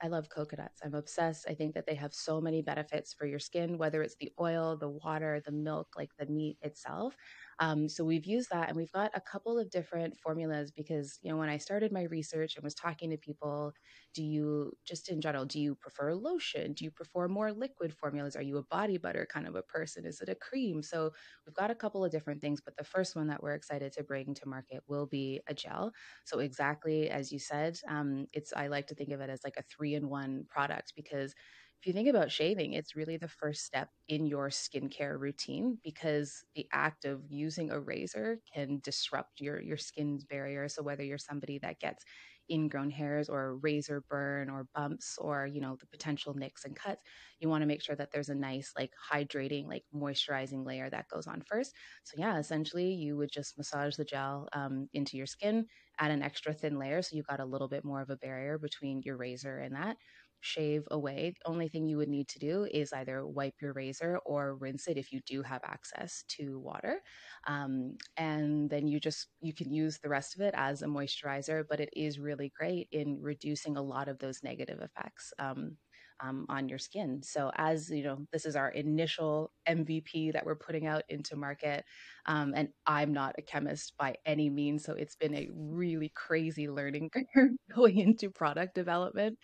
I 0.02 0.06
love 0.08 0.28
coconuts. 0.28 0.80
I'm 0.84 0.94
obsessed. 0.94 1.46
I 1.48 1.54
think 1.54 1.74
that 1.74 1.86
they 1.86 1.96
have 1.96 2.14
so 2.14 2.40
many 2.40 2.62
benefits 2.62 3.12
for 3.12 3.26
your 3.26 3.40
skin, 3.40 3.78
whether 3.78 4.00
it's 4.02 4.14
the 4.20 4.32
oil, 4.40 4.76
the 4.76 4.88
water, 4.90 5.42
the 5.44 5.50
milk, 5.50 5.88
like 5.96 6.10
the 6.18 6.26
meat 6.26 6.56
itself. 6.62 7.16
Um, 7.60 7.88
so 7.88 8.04
we've 8.04 8.24
used 8.24 8.50
that 8.50 8.68
and 8.68 8.76
we've 8.76 8.92
got 8.92 9.10
a 9.14 9.20
couple 9.20 9.58
of 9.58 9.70
different 9.70 10.16
formulas 10.18 10.70
because, 10.70 11.18
you 11.22 11.30
know, 11.30 11.36
when 11.36 11.48
I 11.48 11.56
started 11.58 11.90
my 11.92 12.04
research 12.04 12.54
and 12.56 12.62
was 12.62 12.74
talking 12.74 13.10
to 13.10 13.16
people, 13.16 13.72
do 14.14 14.22
you 14.22 14.72
just 14.86 15.08
in 15.08 15.20
general, 15.20 15.44
do 15.44 15.60
you 15.60 15.74
prefer 15.74 16.14
lotion? 16.14 16.72
Do 16.72 16.84
you 16.84 16.90
prefer 16.90 17.28
more 17.28 17.52
liquid 17.52 17.92
formulas? 17.92 18.36
Are 18.36 18.42
you 18.42 18.58
a 18.58 18.62
body 18.62 18.96
butter 18.96 19.26
kind 19.30 19.46
of 19.46 19.54
a 19.56 19.62
person? 19.62 20.06
Is 20.06 20.20
it 20.20 20.28
a 20.28 20.34
cream? 20.34 20.82
So 20.82 21.12
we've 21.46 21.54
got 21.54 21.70
a 21.70 21.74
couple 21.74 22.04
of 22.04 22.10
different 22.12 22.40
things, 22.40 22.60
but 22.60 22.76
the 22.76 22.84
first 22.84 23.16
one 23.16 23.26
that 23.28 23.42
we're 23.42 23.54
excited 23.54 23.92
to 23.94 24.04
bring 24.04 24.34
to 24.34 24.48
market 24.48 24.82
will 24.86 25.06
be 25.06 25.40
a 25.48 25.54
gel. 25.54 25.92
So 26.24 26.38
exactly 26.38 27.10
as 27.10 27.32
you 27.32 27.38
said, 27.38 27.78
um, 27.88 28.26
it's 28.32 28.52
I 28.52 28.68
like 28.68 28.86
to 28.88 28.94
think 28.94 29.10
of 29.10 29.20
it 29.20 29.30
as 29.30 29.40
like 29.44 29.56
a 29.56 29.62
three 29.62 29.94
in 29.94 30.08
one 30.08 30.44
product 30.48 30.92
because 30.96 31.34
if 31.80 31.86
you 31.86 31.92
think 31.92 32.08
about 32.08 32.32
shaving, 32.32 32.72
it's 32.72 32.96
really 32.96 33.16
the 33.16 33.28
first 33.28 33.64
step 33.64 33.88
in 34.08 34.26
your 34.26 34.48
skincare 34.48 35.18
routine 35.18 35.78
because 35.84 36.44
the 36.56 36.66
act 36.72 37.04
of 37.04 37.22
using 37.28 37.70
a 37.70 37.78
razor 37.78 38.40
can 38.52 38.80
disrupt 38.82 39.40
your 39.40 39.60
your 39.60 39.76
skin's 39.76 40.24
barrier. 40.24 40.68
So 40.68 40.82
whether 40.82 41.04
you're 41.04 41.18
somebody 41.18 41.58
that 41.60 41.78
gets 41.78 42.04
ingrown 42.50 42.90
hairs 42.90 43.28
or 43.28 43.56
razor 43.58 44.02
burn 44.08 44.48
or 44.48 44.66
bumps 44.74 45.16
or 45.20 45.46
you 45.46 45.60
know 45.60 45.76
the 45.78 45.86
potential 45.86 46.32
nicks 46.34 46.64
and 46.64 46.74
cuts 46.74 47.02
you 47.40 47.48
want 47.48 47.60
to 47.60 47.66
make 47.66 47.82
sure 47.82 47.94
that 47.94 48.10
there's 48.10 48.30
a 48.30 48.34
nice 48.34 48.72
like 48.76 48.90
hydrating 49.12 49.66
like 49.66 49.84
moisturizing 49.94 50.64
layer 50.64 50.88
that 50.88 51.06
goes 51.12 51.26
on 51.26 51.42
first 51.42 51.74
so 52.04 52.14
yeah 52.16 52.38
essentially 52.38 52.90
you 52.94 53.18
would 53.18 53.30
just 53.30 53.58
massage 53.58 53.96
the 53.96 54.04
gel 54.04 54.48
um, 54.54 54.88
into 54.94 55.18
your 55.18 55.26
skin 55.26 55.66
add 55.98 56.10
an 56.10 56.22
extra 56.22 56.54
thin 56.54 56.78
layer 56.78 57.02
so 57.02 57.14
you've 57.14 57.26
got 57.26 57.40
a 57.40 57.44
little 57.44 57.68
bit 57.68 57.84
more 57.84 58.00
of 58.00 58.08
a 58.08 58.16
barrier 58.16 58.58
between 58.58 59.02
your 59.04 59.18
razor 59.18 59.58
and 59.58 59.74
that 59.74 59.98
shave 60.40 60.84
away. 60.90 61.34
The 61.36 61.50
only 61.50 61.68
thing 61.68 61.86
you 61.86 61.96
would 61.96 62.08
need 62.08 62.28
to 62.28 62.38
do 62.38 62.66
is 62.70 62.92
either 62.92 63.26
wipe 63.26 63.54
your 63.60 63.72
razor 63.72 64.18
or 64.24 64.56
rinse 64.56 64.88
it 64.88 64.96
if 64.96 65.12
you 65.12 65.20
do 65.26 65.42
have 65.42 65.62
access 65.64 66.24
to 66.36 66.58
water. 66.58 67.00
Um, 67.46 67.96
and 68.16 68.70
then 68.70 68.86
you 68.86 69.00
just 69.00 69.28
you 69.40 69.54
can 69.54 69.72
use 69.72 69.98
the 69.98 70.08
rest 70.08 70.34
of 70.34 70.42
it 70.42 70.54
as 70.56 70.82
a 70.82 70.86
moisturizer, 70.86 71.64
but 71.68 71.80
it 71.80 71.90
is 71.94 72.18
really 72.18 72.52
great 72.58 72.88
in 72.92 73.18
reducing 73.20 73.76
a 73.76 73.82
lot 73.82 74.08
of 74.08 74.18
those 74.18 74.42
negative 74.42 74.80
effects. 74.80 75.32
Um, 75.38 75.76
um, 76.20 76.46
on 76.48 76.68
your 76.68 76.78
skin. 76.78 77.22
So, 77.22 77.50
as 77.54 77.90
you 77.90 78.02
know, 78.02 78.26
this 78.32 78.44
is 78.44 78.56
our 78.56 78.70
initial 78.70 79.52
MVP 79.68 80.32
that 80.32 80.44
we're 80.44 80.56
putting 80.56 80.86
out 80.86 81.02
into 81.08 81.36
market. 81.36 81.84
Um, 82.26 82.52
and 82.56 82.68
I'm 82.86 83.12
not 83.12 83.36
a 83.38 83.42
chemist 83.42 83.94
by 83.98 84.16
any 84.26 84.50
means. 84.50 84.84
So, 84.84 84.94
it's 84.94 85.16
been 85.16 85.34
a 85.34 85.48
really 85.54 86.10
crazy 86.14 86.68
learning 86.68 87.10
curve 87.34 87.50
going 87.74 87.98
into 87.98 88.30
product 88.30 88.74
development 88.74 89.38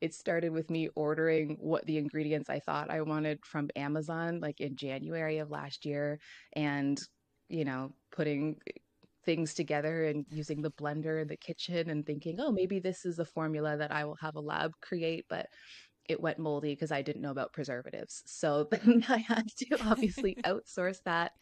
it 0.00 0.14
started 0.14 0.50
with 0.50 0.70
me 0.70 0.88
ordering 0.94 1.56
what 1.60 1.84
the 1.86 1.98
ingredients 1.98 2.48
I 2.48 2.60
thought 2.60 2.90
I 2.90 3.00
wanted 3.02 3.44
from 3.44 3.68
Amazon, 3.76 4.40
like 4.40 4.60
in 4.60 4.76
January 4.76 5.38
of 5.38 5.50
last 5.50 5.84
year, 5.84 6.18
and, 6.54 7.00
you 7.48 7.64
know, 7.64 7.92
putting 8.12 8.56
things 9.24 9.54
together 9.54 10.04
and 10.04 10.24
using 10.30 10.62
the 10.62 10.70
blender 10.70 11.20
in 11.20 11.28
the 11.28 11.36
kitchen 11.36 11.90
and 11.90 12.06
thinking, 12.06 12.40
oh, 12.40 12.52
maybe 12.52 12.78
this 12.78 13.04
is 13.04 13.18
a 13.18 13.24
formula 13.24 13.76
that 13.76 13.92
I 13.92 14.04
will 14.04 14.16
have 14.20 14.36
a 14.36 14.40
lab 14.40 14.72
create, 14.80 15.26
but 15.28 15.46
it 16.08 16.20
went 16.20 16.38
moldy 16.38 16.72
because 16.72 16.90
I 16.90 17.02
didn't 17.02 17.22
know 17.22 17.30
about 17.30 17.52
preservatives. 17.52 18.22
So 18.26 18.68
then 18.70 19.04
I 19.08 19.18
had 19.18 19.46
to 19.58 19.78
obviously 19.84 20.36
outsource 20.44 20.98
that. 21.04 21.32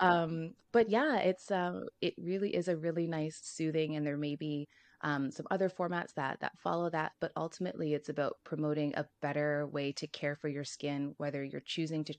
Um, 0.00 0.54
but 0.72 0.90
yeah, 0.90 1.18
it's 1.18 1.50
uh, 1.50 1.80
it 2.00 2.14
really 2.18 2.54
is 2.54 2.68
a 2.68 2.76
really 2.76 3.06
nice 3.06 3.38
soothing, 3.42 3.96
and 3.96 4.06
there 4.06 4.16
may 4.16 4.34
be 4.34 4.66
um, 5.02 5.30
some 5.30 5.46
other 5.50 5.68
formats 5.68 6.14
that 6.14 6.40
that 6.40 6.58
follow 6.58 6.90
that. 6.90 7.12
But 7.20 7.32
ultimately, 7.36 7.94
it's 7.94 8.08
about 8.08 8.38
promoting 8.44 8.94
a 8.96 9.06
better 9.22 9.66
way 9.66 9.92
to 9.92 10.06
care 10.06 10.36
for 10.36 10.48
your 10.48 10.64
skin, 10.64 11.14
whether 11.18 11.42
you're 11.42 11.60
choosing 11.60 12.04
to 12.04 12.14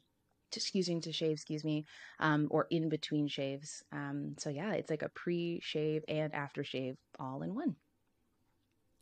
excusing 0.53 1.01
to 1.01 1.13
shave, 1.13 1.33
excuse 1.33 1.63
me, 1.63 1.85
um, 2.19 2.47
or 2.51 2.67
in 2.69 2.89
between 2.89 3.27
shaves. 3.27 3.83
Um, 3.91 4.35
so 4.37 4.49
yeah, 4.49 4.73
it's 4.73 4.89
like 4.89 5.01
a 5.01 5.09
pre-shave 5.09 6.03
and 6.07 6.33
after 6.33 6.63
shave 6.63 6.97
all 7.19 7.41
in 7.41 7.55
one. 7.55 7.75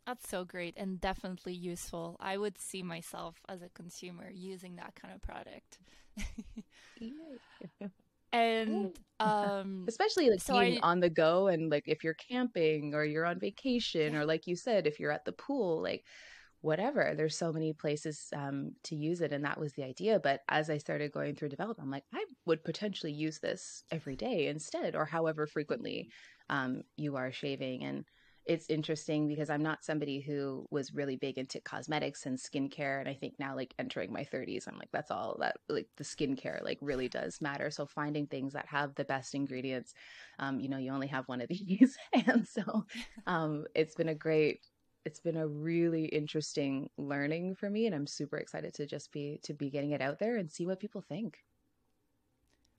That's 0.06 0.28
so 0.28 0.44
great 0.44 0.74
and 0.76 1.00
definitely 1.00 1.54
useful. 1.54 2.16
I 2.20 2.36
would 2.36 2.58
see 2.58 2.82
myself 2.82 3.42
as 3.48 3.62
a 3.62 3.68
consumer 3.68 4.30
using 4.32 4.76
that 4.76 4.94
kind 4.94 5.14
of 5.14 5.22
product. 5.22 5.78
and 8.32 8.96
um 9.18 9.84
especially 9.88 10.30
like 10.30 10.40
so 10.40 10.58
being 10.58 10.78
I, 10.82 10.90
on 10.90 11.00
the 11.00 11.10
go 11.10 11.48
and 11.48 11.70
like 11.70 11.84
if 11.86 12.04
you're 12.04 12.14
camping 12.14 12.94
or 12.94 13.04
you're 13.04 13.26
on 13.26 13.40
vacation 13.40 14.14
yeah. 14.14 14.20
or 14.20 14.26
like 14.26 14.46
you 14.46 14.56
said 14.56 14.86
if 14.86 15.00
you're 15.00 15.10
at 15.10 15.24
the 15.24 15.32
pool 15.32 15.82
like 15.82 16.04
whatever. 16.62 17.14
There's 17.16 17.36
so 17.36 17.52
many 17.52 17.72
places 17.72 18.28
um, 18.34 18.72
to 18.84 18.94
use 18.94 19.20
it 19.20 19.32
and 19.32 19.44
that 19.44 19.58
was 19.58 19.72
the 19.72 19.84
idea. 19.84 20.20
But 20.20 20.40
as 20.48 20.70
i 20.70 20.78
started 20.78 21.12
going 21.12 21.34
through 21.34 21.48
development 21.48 21.86
i'm 21.86 21.90
like 21.90 22.04
i 22.12 22.24
would 22.46 22.62
potentially 22.64 23.12
use 23.12 23.38
this 23.38 23.84
every 23.90 24.16
day 24.16 24.48
instead 24.48 24.94
or 24.94 25.04
however 25.04 25.46
frequently 25.46 26.10
um, 26.48 26.82
you 26.96 27.16
are 27.16 27.32
shaving 27.32 27.84
and 27.84 28.04
it's 28.46 28.68
interesting 28.70 29.28
because 29.28 29.50
I'm 29.50 29.62
not 29.62 29.84
somebody 29.84 30.20
who 30.20 30.66
was 30.70 30.94
really 30.94 31.16
big 31.16 31.38
into 31.38 31.60
cosmetics 31.60 32.26
and 32.26 32.38
skincare. 32.38 32.98
And 32.98 33.08
I 33.08 33.14
think 33.14 33.34
now, 33.38 33.54
like 33.54 33.74
entering 33.78 34.12
my 34.12 34.24
30s, 34.24 34.66
I'm 34.66 34.78
like, 34.78 34.90
that's 34.92 35.10
all 35.10 35.36
that 35.40 35.58
like 35.68 35.88
the 35.96 36.04
skincare 36.04 36.62
like 36.64 36.78
really 36.80 37.08
does 37.08 37.40
matter. 37.40 37.70
So 37.70 37.86
finding 37.86 38.26
things 38.26 38.52
that 38.54 38.66
have 38.66 38.94
the 38.94 39.04
best 39.04 39.34
ingredients, 39.34 39.94
um, 40.38 40.58
you 40.58 40.68
know, 40.68 40.78
you 40.78 40.90
only 40.90 41.06
have 41.08 41.28
one 41.28 41.40
of 41.40 41.48
these. 41.50 41.96
and 42.26 42.46
so 42.46 42.86
um, 43.26 43.66
it's 43.74 43.94
been 43.94 44.08
a 44.08 44.14
great, 44.14 44.60
it's 45.04 45.20
been 45.20 45.36
a 45.36 45.46
really 45.46 46.06
interesting 46.06 46.88
learning 46.96 47.54
for 47.54 47.68
me. 47.68 47.86
And 47.86 47.94
I'm 47.94 48.06
super 48.06 48.38
excited 48.38 48.74
to 48.74 48.86
just 48.86 49.12
be, 49.12 49.38
to 49.44 49.54
be 49.54 49.70
getting 49.70 49.92
it 49.92 50.00
out 50.00 50.18
there 50.18 50.36
and 50.36 50.50
see 50.50 50.66
what 50.66 50.80
people 50.80 51.02
think. 51.02 51.38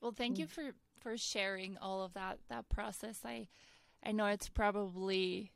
Well, 0.02 0.12
thank 0.12 0.40
you 0.40 0.48
mm. 0.48 0.50
for, 0.50 0.72
for 1.00 1.18
sharing 1.18 1.78
all 1.78 2.02
of 2.02 2.14
that, 2.14 2.40
that 2.50 2.68
process. 2.70 3.20
I, 3.24 3.48
I 4.04 4.12
know 4.12 4.26
it's 4.26 4.50
probably 4.50 5.52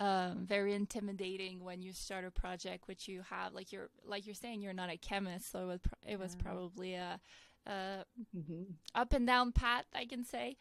um, 0.00 0.44
very 0.46 0.74
intimidating 0.74 1.62
when 1.62 1.82
you 1.82 1.92
start 1.92 2.24
a 2.24 2.30
project 2.30 2.88
which 2.88 3.06
you 3.06 3.22
have 3.30 3.52
like 3.52 3.72
you're 3.72 3.90
like 4.04 4.26
you're 4.26 4.34
saying 4.34 4.60
you're 4.60 4.72
not 4.72 4.90
a 4.90 4.96
chemist 4.96 5.52
so 5.52 5.60
it 5.60 5.66
was, 5.66 5.80
it 6.06 6.18
was 6.18 6.36
probably 6.36 6.94
a, 6.94 7.20
a 7.66 7.70
mm-hmm. 8.36 8.62
up 8.94 9.12
and 9.12 9.26
down 9.26 9.52
path 9.52 9.84
I 9.94 10.06
can 10.06 10.24
say 10.24 10.56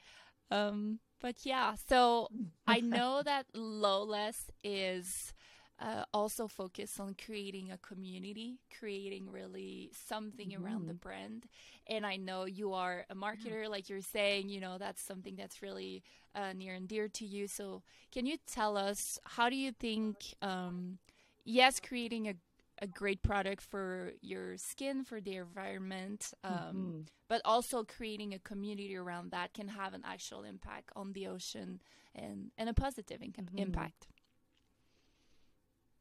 um, 0.52 1.00
but 1.20 1.38
yeah 1.44 1.74
so 1.90 2.28
I 2.68 2.80
know 2.82 3.24
that 3.24 3.48
Loless 3.56 4.52
is 4.64 5.34
uh, 5.80 6.04
also 6.14 6.48
focus 6.48 7.00
on 7.00 7.16
creating 7.26 7.72
a 7.72 7.78
community, 7.78 8.60
creating 8.80 9.30
really 9.32 9.92
something 10.08 10.50
mm-hmm. 10.50 10.66
around 10.66 10.88
the 10.88 10.94
mm-hmm. 10.94 11.08
brand. 11.08 11.46
And 11.88 12.06
I 12.06 12.16
know 12.16 12.46
you 12.46 12.74
are 12.74 13.06
a 13.10 13.16
marketer, 13.16 13.68
like 13.70 13.90
you're 13.90 14.02
saying, 14.02 14.50
you 14.50 14.62
know, 14.62 14.78
that's 14.78 15.02
something 15.02 15.36
that's 15.36 15.62
really 15.62 16.04
uh, 16.36 16.54
near 16.54 16.74
and 16.76 16.88
dear 16.88 17.08
to 17.10 17.26
you. 17.26 17.48
So, 17.48 17.84
can 18.12 18.26
you 18.26 18.38
tell 18.48 18.78
us 18.78 19.20
how 19.26 19.50
do 19.50 19.56
you 19.56 19.72
think, 19.72 20.36
um, 20.42 21.00
yes, 21.44 21.80
creating 21.80 22.28
a 22.28 22.36
a 22.82 22.88
great 22.88 23.22
product 23.22 23.62
for 23.62 24.14
your 24.22 24.58
skin, 24.58 25.04
for 25.04 25.22
the 25.22 25.38
environment, 25.38 26.34
um, 26.44 26.54
mm-hmm. 26.54 27.00
but 27.30 27.42
also 27.46 27.84
creating 27.84 28.34
a 28.34 28.40
community 28.40 28.96
around 28.96 29.32
that 29.32 29.54
can 29.54 29.68
have 29.68 29.94
an 29.94 30.02
actual 30.06 30.44
impact 30.44 30.90
on 30.96 31.14
the 31.14 31.28
ocean 31.28 31.80
and, 32.16 32.52
and 32.58 32.70
a 32.70 32.74
positive 32.74 33.22
in- 33.22 33.32
mm-hmm. 33.32 33.58
impact. 33.58 34.08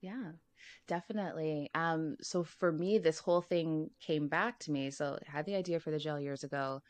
Yeah, 0.03 0.33
definitely. 0.89 1.71
Um, 1.75 2.17
so 2.23 2.45
for 2.45 2.73
me, 2.73 2.99
this 2.99 3.21
whole 3.21 3.43
thing 3.43 3.91
came 4.01 4.29
back 4.29 4.59
to 4.61 4.73
me. 4.73 4.91
So 4.91 5.19
I 5.27 5.31
had 5.31 5.47
the 5.47 5.57
idea 5.57 5.81
for 5.81 5.91
the 5.93 5.99
gel 5.99 6.21
years 6.21 6.45
ago. 6.45 6.83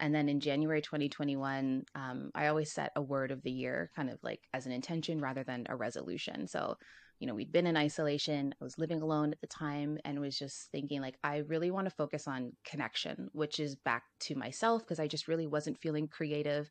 And 0.00 0.14
then 0.14 0.28
in 0.28 0.40
January 0.40 0.82
2021, 0.82 1.84
um, 1.96 2.30
I 2.34 2.48
always 2.48 2.72
set 2.72 2.92
a 2.96 3.02
word 3.02 3.32
of 3.32 3.42
the 3.42 3.52
year 3.52 3.90
kind 3.96 4.10
of 4.10 4.18
like 4.22 4.42
as 4.54 4.66
an 4.66 4.72
intention 4.72 5.20
rather 5.20 5.44
than 5.44 5.66
a 5.70 5.76
resolution. 5.76 6.48
So, 6.48 6.76
you 7.20 7.26
know, 7.28 7.34
we'd 7.34 7.52
been 7.52 7.66
in 7.66 7.76
isolation. 7.78 8.54
I 8.60 8.64
was 8.64 8.78
living 8.78 9.02
alone 9.02 9.32
at 9.32 9.40
the 9.40 9.48
time 9.48 9.98
and 10.04 10.20
was 10.20 10.38
just 10.38 10.70
thinking, 10.72 11.00
like, 11.00 11.18
I 11.24 11.38
really 11.38 11.70
want 11.72 11.86
to 11.86 11.94
focus 11.96 12.28
on 12.28 12.52
connection, 12.64 13.30
which 13.32 13.60
is 13.60 13.76
back 13.76 14.04
to 14.22 14.36
myself 14.36 14.82
because 14.82 15.00
I 15.00 15.08
just 15.08 15.28
really 15.28 15.46
wasn't 15.48 15.80
feeling 15.80 16.08
creative 16.08 16.70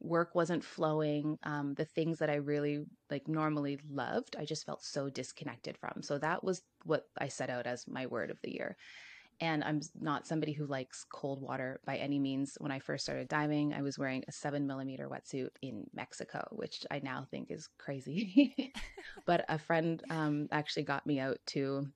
work 0.00 0.34
wasn't 0.34 0.64
flowing 0.64 1.38
um, 1.44 1.74
the 1.74 1.84
things 1.84 2.18
that 2.18 2.30
i 2.30 2.34
really 2.34 2.84
like 3.10 3.26
normally 3.28 3.78
loved 3.90 4.36
i 4.38 4.44
just 4.44 4.66
felt 4.66 4.82
so 4.82 5.08
disconnected 5.08 5.76
from. 5.78 6.02
So 6.02 6.18
that 6.18 6.44
was 6.44 6.62
what 6.84 7.04
i 7.18 7.28
set 7.28 7.50
out 7.50 7.66
as 7.66 7.86
my 7.88 8.06
word 8.06 8.30
of 8.30 8.38
the 8.42 8.52
year. 8.52 8.76
And 9.40 9.64
i'm 9.64 9.80
not 10.00 10.26
somebody 10.26 10.52
who 10.52 10.66
likes 10.66 11.04
cold 11.10 11.40
water 11.40 11.80
by 11.84 11.96
any 11.96 12.18
means. 12.18 12.56
When 12.60 12.72
i 12.72 12.78
first 12.78 13.04
started 13.04 13.28
diving 13.28 13.72
i 13.74 13.82
was 13.82 13.98
wearing 13.98 14.24
a 14.28 14.32
seven 14.32 14.66
millimeter 14.66 15.08
wetsuit 15.08 15.50
in 15.62 15.86
mexico 15.94 16.46
which 16.52 16.84
i 16.90 17.00
now 17.02 17.26
think 17.30 17.50
is 17.50 17.68
crazy. 17.78 18.72
But 19.24 19.44
a 19.48 19.58
friend 19.58 20.02
um, 20.10 20.48
actually 20.52 20.82
got 20.84 21.06
me 21.06 21.18
out 21.20 21.38
to 21.46 21.86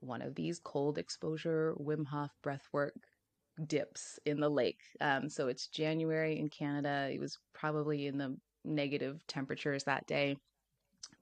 one 0.00 0.22
of 0.22 0.34
these 0.34 0.60
cold 0.60 0.96
exposure 0.96 1.74
wim 1.78 2.06
hof 2.06 2.30
breathwork 2.44 2.92
dips 3.66 4.18
in 4.24 4.40
the 4.40 4.48
lake. 4.48 4.80
Um, 5.00 5.28
so 5.28 5.48
it's 5.48 5.68
January 5.68 6.38
in 6.38 6.48
Canada. 6.48 7.08
It 7.12 7.20
was 7.20 7.38
probably 7.54 8.06
in 8.06 8.18
the 8.18 8.36
negative 8.64 9.26
temperatures 9.26 9.84
that 9.84 10.06
day. 10.06 10.36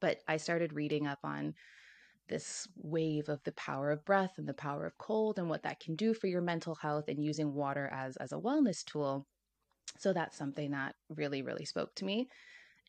But 0.01 0.18
I 0.29 0.37
started 0.37 0.72
reading 0.72 1.07
up 1.07 1.20
on 1.25 1.55
this 2.29 2.66
wave 2.77 3.29
of 3.29 3.42
the 3.44 3.53
power 3.53 3.90
of 3.90 4.05
breath 4.05 4.33
and 4.37 4.49
the 4.49 4.55
power 4.55 4.85
of 4.85 4.99
cold 4.99 5.38
and 5.38 5.49
what 5.49 5.62
that 5.62 5.81
can 5.81 5.94
do 5.94 6.12
for 6.12 6.27
your 6.27 6.40
mental 6.40 6.75
health 6.75 7.05
and 7.09 7.25
using 7.25 7.55
water 7.55 7.88
as 7.92 8.16
as 8.16 8.33
a 8.33 8.37
wellness 8.37 8.85
tool. 8.85 9.27
So 9.99 10.12
that's 10.12 10.37
something 10.37 10.72
that 10.72 10.96
really 11.09 11.42
really 11.42 11.64
spoke 11.64 11.94
to 11.96 12.05
me 12.05 12.29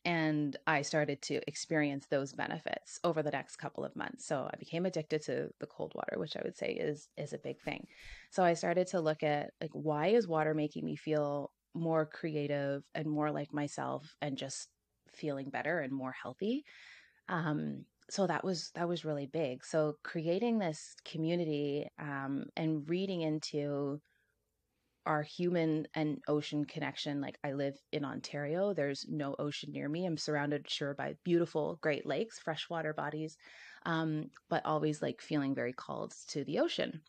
and 0.08 0.56
I 0.66 0.80
started 0.80 1.20
to 1.22 1.38
experience 1.46 2.06
those 2.06 2.32
benefits 2.32 2.98
over 3.04 3.22
the 3.22 3.30
next 3.30 3.56
couple 3.56 3.84
of 3.84 3.94
months. 3.94 4.24
So 4.24 4.48
I 4.50 4.56
became 4.56 4.86
addicted 4.86 5.20
to 5.24 5.50
the 5.60 5.66
cold 5.66 5.92
water, 5.94 6.18
which 6.18 6.34
I 6.34 6.40
would 6.44 6.56
say 6.56 6.72
is 6.72 7.10
is 7.18 7.34
a 7.34 7.38
big 7.38 7.60
thing. 7.60 7.86
So 8.30 8.42
I 8.42 8.54
started 8.54 8.86
to 8.88 9.02
look 9.02 9.22
at 9.22 9.50
like 9.60 9.72
why 9.72 10.06
is 10.06 10.26
water 10.26 10.54
making 10.54 10.86
me 10.86 10.96
feel 10.96 11.50
more 11.74 12.06
creative 12.06 12.84
and 12.94 13.06
more 13.06 13.30
like 13.30 13.52
myself 13.52 14.16
and 14.22 14.38
just 14.38 14.68
feeling 15.12 15.50
better 15.50 15.80
and 15.80 15.92
more 15.92 16.14
healthy. 16.22 16.64
Um, 17.28 17.84
so 18.08 18.26
that 18.26 18.42
was 18.42 18.70
that 18.76 18.88
was 18.88 19.04
really 19.04 19.26
big. 19.26 19.62
So 19.62 19.96
creating 20.04 20.58
this 20.58 20.96
community 21.04 21.86
um, 21.98 22.46
and 22.56 22.88
reading 22.88 23.20
into 23.20 24.00
our 25.08 25.22
human 25.22 25.88
and 25.94 26.20
ocean 26.28 26.66
connection. 26.66 27.20
Like 27.20 27.38
I 27.42 27.52
live 27.52 27.80
in 27.92 28.04
Ontario, 28.04 28.74
there's 28.74 29.06
no 29.08 29.34
ocean 29.38 29.72
near 29.72 29.88
me. 29.88 30.04
I'm 30.04 30.18
surrounded, 30.18 30.70
sure, 30.70 30.94
by 30.94 31.16
beautiful 31.24 31.78
Great 31.80 32.06
Lakes, 32.06 32.38
freshwater 32.38 32.92
bodies, 32.92 33.38
um, 33.86 34.30
but 34.50 34.64
always 34.66 35.00
like 35.00 35.22
feeling 35.22 35.54
very 35.54 35.72
called 35.72 36.14
to 36.28 36.44
the 36.44 36.58
ocean. 36.58 37.00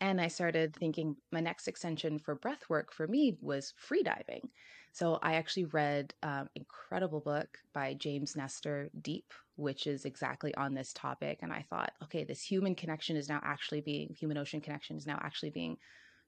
And 0.00 0.20
I 0.20 0.28
started 0.28 0.76
thinking 0.76 1.16
my 1.32 1.40
next 1.40 1.66
extension 1.66 2.18
for 2.18 2.34
breath 2.34 2.64
work 2.68 2.92
for 2.92 3.06
me 3.06 3.38
was 3.40 3.72
free 3.76 4.02
diving. 4.02 4.50
So 4.92 5.18
I 5.22 5.34
actually 5.34 5.64
read 5.64 6.12
um, 6.22 6.48
incredible 6.54 7.20
book 7.20 7.58
by 7.72 7.94
James 7.94 8.36
Nestor, 8.36 8.90
Deep, 9.00 9.32
which 9.56 9.86
is 9.86 10.04
exactly 10.04 10.54
on 10.56 10.74
this 10.74 10.92
topic. 10.92 11.38
And 11.42 11.52
I 11.52 11.64
thought, 11.70 11.92
okay, 12.02 12.24
this 12.24 12.42
human 12.42 12.74
connection 12.74 13.16
is 13.16 13.30
now 13.30 13.40
actually 13.42 13.80
being 13.80 14.14
human 14.14 14.36
ocean 14.36 14.60
connection 14.60 14.96
is 14.96 15.06
now 15.06 15.18
actually 15.22 15.50
being 15.50 15.78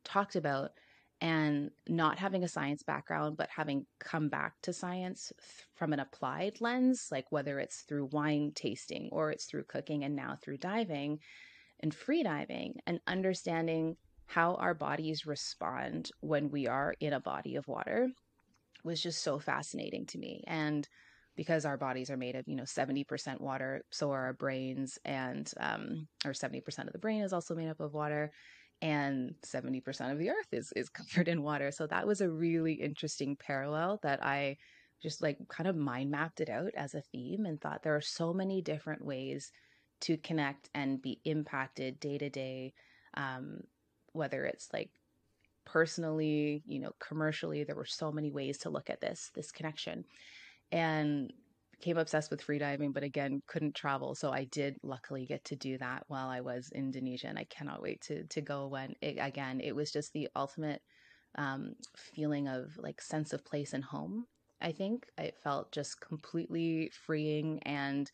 talked 0.07 0.37
about 0.37 0.71
and 1.21 1.71
not 1.89 2.19
having 2.19 2.45
a 2.45 2.49
science 2.49 2.83
background, 2.83 3.37
but 3.37 3.49
having 3.55 3.87
come 3.99 4.29
back 4.29 4.55
to 4.63 4.73
science 4.73 5.33
from 5.75 5.93
an 5.93 6.01
applied 6.01 6.61
lens, 6.61 7.09
like 7.11 7.27
whether 7.31 7.59
it's 7.59 7.83
through 7.83 8.11
wine 8.13 8.53
tasting 8.55 9.09
or 9.13 9.31
it's 9.31 9.47
through 9.47 9.65
cooking 9.65 10.05
and 10.05 10.15
now 10.15 10.37
through 10.43 10.59
diving 10.59 11.19
and 11.81 11.95
free 11.95 12.23
diving 12.23 12.75
and 12.87 13.01
understanding 13.07 13.97
how 14.27 14.55
our 14.57 14.75
bodies 14.75 15.27
respond 15.27 16.11
when 16.21 16.51
we 16.51 16.67
are 16.67 16.95
in 17.01 17.13
a 17.13 17.21
body 17.21 17.57
of 17.57 17.67
water 17.69 18.09
was 18.85 19.03
just 19.03 19.23
so 19.23 19.39
fascinating 19.39 20.05
to 20.07 20.19
me. 20.19 20.45
And 20.47 20.87
because 21.37 21.65
our 21.65 21.77
bodies 21.77 22.11
are 22.11 22.17
made 22.17 22.35
of, 22.35 22.45
you 22.47 22.57
know, 22.57 22.65
70% 22.65 23.41
water, 23.41 23.85
so 23.91 24.11
are 24.11 24.25
our 24.25 24.33
brains, 24.33 24.99
and, 25.05 25.51
um, 25.61 26.09
or 26.25 26.33
70% 26.33 26.87
of 26.87 26.93
the 26.93 26.99
brain 26.99 27.23
is 27.23 27.33
also 27.33 27.55
made 27.55 27.69
up 27.69 27.81
of 27.81 27.95
water 27.95 28.33
and 28.83 29.35
70% 29.45 30.13
of 30.13 30.19
the 30.19 30.31
earth 30.31 30.53
is 30.53 30.73
is 30.77 30.89
covered 30.89 31.29
in 31.29 31.43
water. 31.43 31.71
So 31.71 31.87
that 31.87 32.07
was 32.07 32.21
a 32.21 32.29
really 32.29 32.75
interesting 32.75 33.37
parallel 33.37 33.99
that 34.03 34.25
i 34.25 34.57
just 35.03 35.23
like 35.23 35.37
kind 35.49 35.69
of 35.69 35.77
mind 35.77 36.11
mapped 36.11 36.41
it 36.41 36.49
out 36.49 36.73
as 36.75 36.95
a 36.95 37.03
theme 37.13 37.45
and 37.45 37.61
thought 37.61 37.83
there 37.83 37.95
are 37.95 38.01
so 38.01 38.33
many 38.33 38.63
different 38.63 39.05
ways 39.05 39.53
to 40.01 40.17
connect 40.17 40.71
and 40.75 41.03
be 41.03 41.21
impacted 41.25 42.01
day 42.01 42.19
to 42.19 42.31
day 42.31 42.73
um, 43.15 43.61
whether 44.13 44.45
it's 44.45 44.69
like 44.73 44.91
personally 45.65 46.63
you 46.67 46.79
know 46.79 46.93
commercially 47.01 47.65
there 47.65 47.77
were 47.77 47.85
so 47.85 48.11
many 48.13 48.31
ways 48.31 48.57
to 48.59 48.71
look 48.71 48.89
at 48.89 49.01
this 49.01 49.31
this 49.35 49.53
connection. 49.53 50.05
And 50.73 51.33
became 51.79 51.99
obsessed 51.99 52.31
with 52.31 52.45
freediving 52.45 52.93
but 52.93 53.03
again 53.03 53.43
couldn't 53.47 53.75
travel 53.75 54.15
so 54.15 54.31
i 54.31 54.45
did 54.45 54.77
luckily 54.83 55.27
get 55.27 55.45
to 55.45 55.57
do 55.57 55.77
that 55.79 56.05
while 56.09 56.29
i 56.29 56.41
was 56.41 56.71
in 56.73 56.87
indonesia 56.87 57.27
and 57.27 57.39
i 57.39 57.45
cannot 57.45 57.83
wait 57.83 58.01
to 58.01 58.25
to 58.25 58.41
go 58.41 58.67
when 58.67 58.95
it, 59.01 59.17
again 59.21 59.61
it 59.61 59.75
was 59.75 59.93
just 59.93 60.13
the 60.13 60.29
ultimate 60.37 60.83
um, 61.39 61.75
feeling 61.95 62.49
of 62.49 62.71
like 62.79 63.01
sense 63.01 63.33
of 63.33 63.45
place 63.45 63.75
and 63.75 63.85
home 63.85 64.27
i 64.63 64.73
think 64.73 65.07
it 65.19 65.37
felt 65.43 65.71
just 65.71 66.01
completely 66.01 66.91
freeing 67.05 67.63
and 67.65 68.11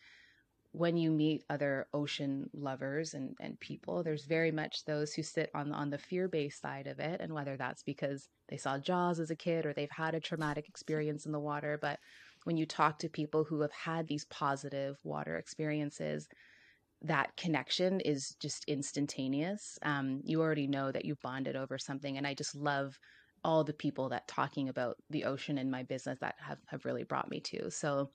when 0.73 0.97
you 0.97 1.11
meet 1.11 1.45
other 1.51 1.87
ocean 1.93 2.49
lovers 2.55 3.13
and, 3.13 3.37
and 3.41 3.61
people, 3.61 4.03
there's 4.03 4.25
very 4.25 4.51
much 4.51 4.87
those 4.87 5.13
who 5.13 5.23
sit 5.23 5.51
on 5.55 5.71
on 5.73 5.91
the 5.91 5.99
fear 5.99 6.29
based 6.29 6.63
side 6.63 6.87
of 6.87 6.99
it, 6.99 7.21
and 7.21 7.33
whether 7.33 7.57
that's 7.57 7.83
because 7.83 8.29
they 8.49 8.57
saw 8.57 8.79
Jaws 8.79 9.21
as 9.21 9.31
a 9.31 9.37
kid 9.37 9.67
or 9.67 9.75
they've 9.75 9.91
had 9.91 10.15
a 10.15 10.21
traumatic 10.21 10.69
experience 10.69 11.27
in 11.27 11.33
the 11.33 11.39
water. 11.39 11.79
But 11.81 12.01
when 12.45 12.57
you 12.57 12.67
talk 12.67 12.99
to 12.99 13.09
people 13.09 13.45
who 13.45 13.61
have 13.61 13.73
had 13.73 14.07
these 14.07 14.25
positive 14.27 14.99
water 15.05 15.37
experiences, 15.37 16.29
that 17.03 17.37
connection 17.37 18.01
is 18.01 18.37
just 18.41 18.65
instantaneous. 18.67 19.79
Um, 19.83 20.21
you 20.25 20.41
already 20.41 20.67
know 20.67 20.93
that 20.93 21.05
you 21.05 21.17
bonded 21.23 21.57
over 21.57 21.79
something, 21.79 22.17
and 22.17 22.27
I 22.27 22.35
just 22.35 22.55
love 22.55 22.99
all 23.45 23.65
the 23.65 23.73
people 23.73 24.09
that 24.11 24.29
talking 24.29 24.69
about 24.69 24.97
the 25.11 25.25
ocean 25.25 25.59
in 25.59 25.71
my 25.71 25.83
business 25.83 26.19
that 26.21 26.37
have 26.39 26.59
have 26.67 26.85
really 26.85 27.03
brought 27.03 27.29
me 27.31 27.41
to. 27.41 27.71
So 27.71 28.11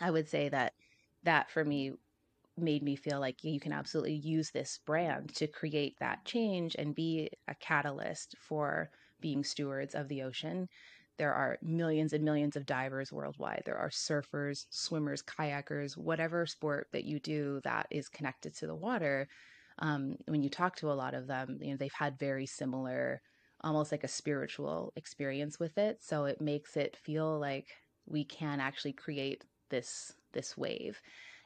I 0.00 0.10
would 0.10 0.28
say 0.28 0.48
that 0.50 0.74
that 1.22 1.50
for 1.50 1.64
me 1.64 1.92
made 2.58 2.82
me 2.82 2.96
feel 2.96 3.18
like 3.18 3.44
you 3.44 3.58
can 3.58 3.72
absolutely 3.72 4.14
use 4.14 4.50
this 4.50 4.78
brand 4.84 5.34
to 5.34 5.46
create 5.46 5.96
that 6.00 6.24
change 6.24 6.76
and 6.78 6.94
be 6.94 7.30
a 7.48 7.54
catalyst 7.54 8.36
for 8.38 8.90
being 9.20 9.42
stewards 9.42 9.94
of 9.94 10.08
the 10.08 10.22
ocean. 10.22 10.68
There 11.18 11.34
are 11.34 11.58
millions 11.62 12.12
and 12.12 12.24
millions 12.24 12.56
of 12.56 12.66
divers 12.66 13.12
worldwide. 13.12 13.62
There 13.66 13.76
are 13.78 13.90
surfers, 13.90 14.66
swimmers, 14.70 15.22
kayakers, 15.22 15.96
whatever 15.96 16.46
sport 16.46 16.88
that 16.92 17.04
you 17.04 17.20
do 17.20 17.60
that 17.64 17.86
is 17.90 18.08
connected 18.08 18.54
to 18.56 18.66
the 18.66 18.74
water. 18.74 19.28
Um, 19.78 20.16
when 20.26 20.42
you 20.42 20.50
talk 20.50 20.76
to 20.76 20.90
a 20.90 20.94
lot 20.94 21.14
of 21.14 21.26
them, 21.26 21.58
you 21.60 21.70
know 21.72 21.76
they've 21.76 21.92
had 21.92 22.18
very 22.18 22.46
similar, 22.46 23.22
almost 23.62 23.92
like 23.92 24.04
a 24.04 24.08
spiritual 24.08 24.92
experience 24.96 25.58
with 25.58 25.78
it. 25.78 26.02
So 26.02 26.24
it 26.24 26.40
makes 26.40 26.76
it 26.76 26.96
feel 26.96 27.38
like 27.38 27.68
we 28.06 28.24
can 28.24 28.60
actually 28.60 28.92
create 28.92 29.44
this 29.70 30.12
this 30.32 30.56
wave. 30.56 31.00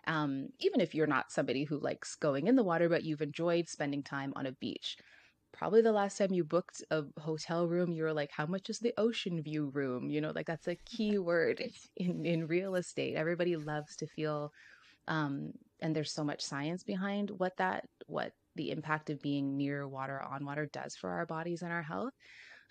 Um, 0.07 0.49
even 0.61 0.81
if 0.81 0.95
you're 0.95 1.07
not 1.09 1.33
somebody 1.33 1.65
who 1.65 1.79
likes 1.79 2.15
going 2.15 2.47
in 2.47 2.55
the 2.57 2.63
water, 2.63 2.89
but 2.89 3.03
you've 3.05 3.23
enjoyed 3.23 3.69
spending 3.69 4.03
time 4.03 4.33
on 4.37 4.47
a 4.47 4.53
beach. 4.53 4.97
Probably 5.57 5.81
the 5.81 5.93
last 5.93 6.19
time 6.19 6.33
you 6.33 6.45
booked 6.45 6.83
a 6.91 7.05
hotel 7.19 7.67
room, 7.67 7.93
you 7.93 8.03
were 8.03 8.13
like, 8.13 8.31
How 8.31 8.47
much 8.47 8.69
is 8.69 8.79
the 8.79 8.93
ocean 8.99 9.43
view 9.43 9.71
room? 9.73 10.11
You 10.11 10.21
know, 10.21 10.33
like 10.35 10.47
that's 10.47 10.69
a 10.69 10.75
key 10.85 11.19
word 11.19 11.63
in, 11.97 12.27
in 12.27 12.47
real 12.47 12.75
estate. 12.75 13.17
Everybody 13.17 13.57
loves 13.57 13.97
to 13.97 14.07
feel, 14.07 14.53
um, 15.09 15.53
and 15.81 15.97
there's 15.97 16.13
so 16.13 16.25
much 16.25 16.43
science 16.43 16.85
behind 16.85 17.31
what 17.31 17.57
that, 17.57 17.85
what 18.07 18.33
the 18.55 18.71
impact 18.71 19.11
of 19.11 19.23
being 19.23 19.57
near 19.57 19.89
water, 19.89 20.21
on 20.23 20.45
water 20.45 20.67
does 20.73 20.95
for 20.95 21.11
our 21.11 21.27
bodies 21.27 21.63
and 21.63 21.73
our 21.73 21.83
health. 21.83 22.13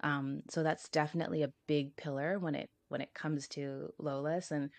Um, 0.04 0.42
so 0.50 0.62
that's 0.62 0.90
definitely 0.90 1.44
a 1.44 1.54
big 1.68 1.96
pillar 1.96 2.38
when 2.40 2.54
it 2.56 2.70
when 2.90 3.02
it 3.02 3.14
comes 3.16 3.48
to 3.50 3.90
Loless. 4.00 4.52
And 4.52 4.70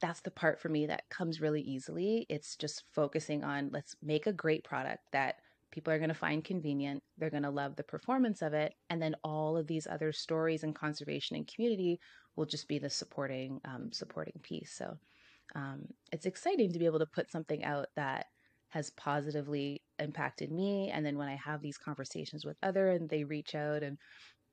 that's 0.00 0.20
the 0.20 0.30
part 0.32 0.60
for 0.60 0.68
me 0.68 0.86
that 0.86 1.08
comes 1.10 1.40
really 1.40 1.62
easily. 1.62 2.26
It's 2.28 2.56
just 2.56 2.82
focusing 2.92 3.44
on 3.44 3.70
let's 3.72 3.94
make 4.02 4.26
a 4.26 4.32
great 4.32 4.64
product 4.64 5.04
that 5.12 5.36
people 5.72 5.92
are 5.92 5.98
going 5.98 6.08
to 6.08 6.14
find 6.14 6.44
convenient. 6.44 7.02
They're 7.18 7.30
going 7.30 7.42
to 7.42 7.50
love 7.50 7.74
the 7.74 7.82
performance 7.82 8.42
of 8.42 8.52
it. 8.52 8.74
And 8.90 9.02
then 9.02 9.16
all 9.24 9.56
of 9.56 9.66
these 9.66 9.88
other 9.90 10.12
stories 10.12 10.62
and 10.62 10.74
conservation 10.74 11.36
and 11.36 11.50
community 11.52 11.98
will 12.36 12.46
just 12.46 12.68
be 12.68 12.78
the 12.78 12.90
supporting 12.90 13.60
um, 13.64 13.90
supporting 13.92 14.38
piece. 14.42 14.72
So 14.76 14.96
um, 15.54 15.86
it's 16.12 16.26
exciting 16.26 16.72
to 16.72 16.78
be 16.78 16.86
able 16.86 17.00
to 17.00 17.06
put 17.06 17.30
something 17.30 17.64
out 17.64 17.86
that 17.96 18.26
has 18.68 18.90
positively 18.90 19.82
impacted 19.98 20.50
me. 20.50 20.90
And 20.90 21.04
then 21.04 21.18
when 21.18 21.28
I 21.28 21.36
have 21.36 21.60
these 21.60 21.76
conversations 21.76 22.44
with 22.44 22.56
other 22.62 22.90
and 22.90 23.08
they 23.08 23.24
reach 23.24 23.54
out 23.54 23.82
and 23.82 23.98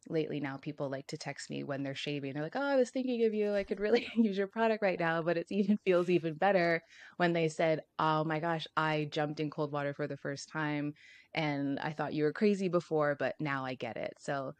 lately 0.10 0.40
now 0.40 0.58
people 0.58 0.90
like 0.90 1.08
to 1.08 1.18
text 1.18 1.50
me 1.50 1.64
when 1.64 1.84
they're 1.84 1.96
shaving. 1.96 2.34
They're 2.34 2.44
like, 2.44 2.56
"Oh, 2.56 2.62
I 2.62 2.76
was 2.76 2.92
thinking 2.92 3.24
of 3.26 3.34
you. 3.34 3.54
I 3.54 3.64
could 3.64 3.80
really 3.80 4.08
use 4.16 4.38
your 4.38 4.48
product 4.48 4.82
right 4.82 5.00
now." 5.00 5.22
But 5.22 5.38
it 5.38 5.48
even 5.52 5.78
feels 5.86 6.10
even 6.10 6.36
better 6.36 6.82
when 7.18 7.34
they 7.34 7.50
said, 7.50 7.82
"Oh 8.00 8.24
my 8.24 8.40
gosh, 8.40 8.68
I 8.78 9.06
jumped 9.12 9.40
in 9.40 9.50
cold 9.50 9.72
water 9.72 9.94
for 9.94 10.08
the 10.08 10.18
first 10.18 10.50
time, 10.50 10.94
and 11.34 11.80
I 11.80 11.92
thought 11.94 12.14
you 12.14 12.24
were 12.24 12.34
crazy 12.34 12.70
before, 12.70 13.16
but 13.16 13.36
now 13.40 13.66
I 13.66 13.76
get 13.76 13.98
it." 13.98 14.14
So, 14.20 14.54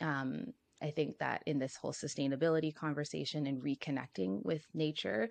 um, 0.00 0.46
I 0.82 0.90
think 0.90 1.18
that 1.18 1.42
in 1.46 1.58
this 1.60 1.76
whole 1.76 1.92
sustainability 1.92 2.74
conversation 2.74 3.46
and 3.46 3.62
reconnecting 3.62 4.44
with 4.44 4.66
nature, 4.74 5.30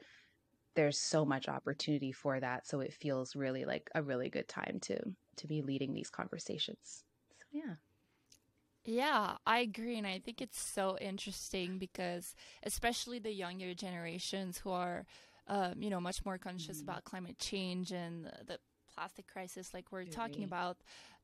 there's 0.75 0.99
so 1.01 1.25
much 1.25 1.47
opportunity 1.49 2.11
for 2.11 2.39
that. 2.39 2.67
So 2.67 2.79
it 2.79 2.93
feels 2.93 3.35
really 3.35 3.65
like 3.65 3.89
a 3.95 4.03
really 4.03 4.29
good 4.29 4.47
time 4.47 4.79
to 4.83 4.99
to 5.37 5.47
be 5.47 5.61
leading 5.61 5.93
these 5.93 6.09
conversations. 6.09 7.03
So 7.37 7.45
yeah. 7.51 7.75
Yeah, 8.83 9.37
I 9.45 9.59
agree. 9.59 9.97
And 9.97 10.07
I 10.07 10.19
think 10.19 10.41
it's 10.41 10.59
so 10.59 10.97
interesting 10.99 11.77
because, 11.77 12.33
especially 12.63 13.19
the 13.19 13.31
younger 13.31 13.73
generations 13.73 14.57
who 14.57 14.71
are, 14.71 15.05
um, 15.47 15.81
you 15.81 15.89
know, 15.89 15.99
much 15.99 16.25
more 16.25 16.37
conscious 16.37 16.77
mm-hmm. 16.77 16.89
about 16.89 17.03
climate 17.03 17.37
change 17.37 17.91
and 17.91 18.25
the, 18.25 18.31
the 18.45 18.59
plastic 18.95 19.27
crisis, 19.27 19.73
like 19.73 19.91
we're 19.91 20.05
talking 20.05 20.43
about, 20.43 20.77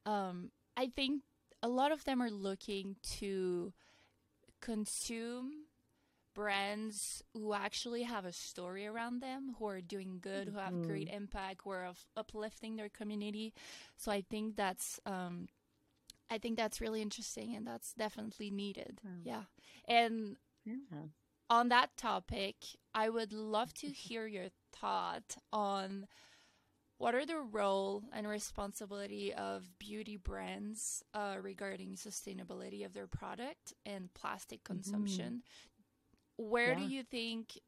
um, 0.06 0.52
I 0.76 0.88
think 0.88 1.24
a 1.64 1.68
lot 1.68 1.92
of 1.92 2.04
them 2.06 2.22
are 2.22 2.30
looking 2.30 2.96
to 3.18 3.74
consume 4.62 5.52
brands 6.36 7.24
who 7.34 7.54
actually 7.56 8.04
have 8.04 8.24
a 8.24 8.32
story 8.32 8.86
around 8.86 9.22
them, 9.22 9.56
who 9.58 9.68
are 9.68 9.82
doing 9.82 10.20
good, 10.22 10.48
who 10.48 10.60
have 10.60 10.74
mm-hmm. 10.74 10.88
great 10.88 11.10
impact, 11.10 11.62
who 11.64 11.72
are 11.72 11.92
uplifting 12.16 12.76
their 12.76 12.90
community. 12.90 13.56
So 13.98 14.12
I 14.12 14.22
think 14.22 14.56
that's 14.56 15.00
um, 15.08 15.48
I 16.30 16.38
think 16.38 16.58
that's 16.58 16.82
really 16.82 17.02
interesting 17.02 17.56
and 17.56 17.66
that's 17.66 17.94
definitely 17.94 18.52
needed. 18.52 19.02
Oh. 19.06 19.22
Yeah. 19.24 19.44
And 19.88 20.38
yeah. 20.66 20.74
on 21.50 21.70
that 21.70 21.96
topic, 21.98 22.56
I 22.94 23.10
would 23.10 23.34
love 23.34 23.74
to 23.76 23.88
hear 23.88 24.28
your 24.28 24.48
thought 24.74 25.38
on 25.54 26.08
what 26.98 27.14
are 27.14 27.26
the 27.26 27.40
role 27.40 28.04
and 28.12 28.28
responsibility 28.28 29.34
of 29.34 29.70
beauty 29.78 30.18
brands 30.18 31.04
uh, 31.14 31.36
regarding 31.42 31.92
sustainability 31.92 32.86
of 32.86 32.94
their 32.94 33.08
product 33.08 33.74
and 33.86 34.14
plastic 34.14 34.64
mm-hmm. 34.64 34.74
consumption. 34.74 35.44
Mm-hmm. 36.40 36.50
Where 36.50 36.72
yeah. 36.72 36.80
do 36.80 36.84
you 36.86 37.04
think 37.04 37.60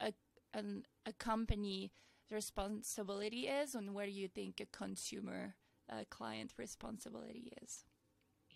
a 0.00 0.12
an, 0.54 0.84
a 1.04 1.12
company 1.12 1.92
responsibility 2.30 3.48
is, 3.48 3.74
and 3.74 3.94
where 3.94 4.06
do 4.06 4.12
you 4.12 4.28
think 4.28 4.60
a 4.60 4.66
consumer 4.66 5.54
uh, 5.90 6.04
client 6.10 6.52
responsibility 6.56 7.52
is? 7.62 7.84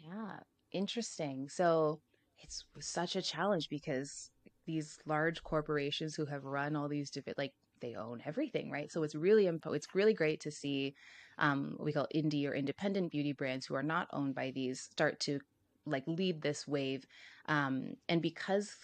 Yeah, 0.02 0.40
interesting. 0.72 1.48
So 1.48 2.00
it's 2.38 2.64
such 2.80 3.16
a 3.16 3.22
challenge 3.22 3.68
because 3.68 4.30
these 4.66 4.98
large 5.06 5.42
corporations 5.42 6.14
who 6.14 6.26
have 6.26 6.44
run 6.44 6.76
all 6.76 6.88
these 6.88 7.10
different, 7.10 7.38
like 7.38 7.52
they 7.80 7.94
own 7.94 8.22
everything, 8.24 8.70
right? 8.70 8.90
So 8.90 9.02
it's 9.02 9.14
really 9.14 9.46
it's 9.46 9.94
really 9.94 10.14
great 10.14 10.40
to 10.40 10.50
see 10.50 10.94
um, 11.38 11.74
what 11.76 11.84
we 11.84 11.92
call 11.92 12.06
indie 12.14 12.48
or 12.48 12.54
independent 12.54 13.10
beauty 13.10 13.32
brands 13.32 13.66
who 13.66 13.74
are 13.74 13.82
not 13.82 14.08
owned 14.12 14.34
by 14.34 14.50
these 14.50 14.80
start 14.80 15.20
to 15.20 15.40
like 15.86 16.04
lead 16.06 16.42
this 16.42 16.66
wave. 16.66 17.04
Um, 17.46 17.94
and 18.08 18.22
because 18.22 18.76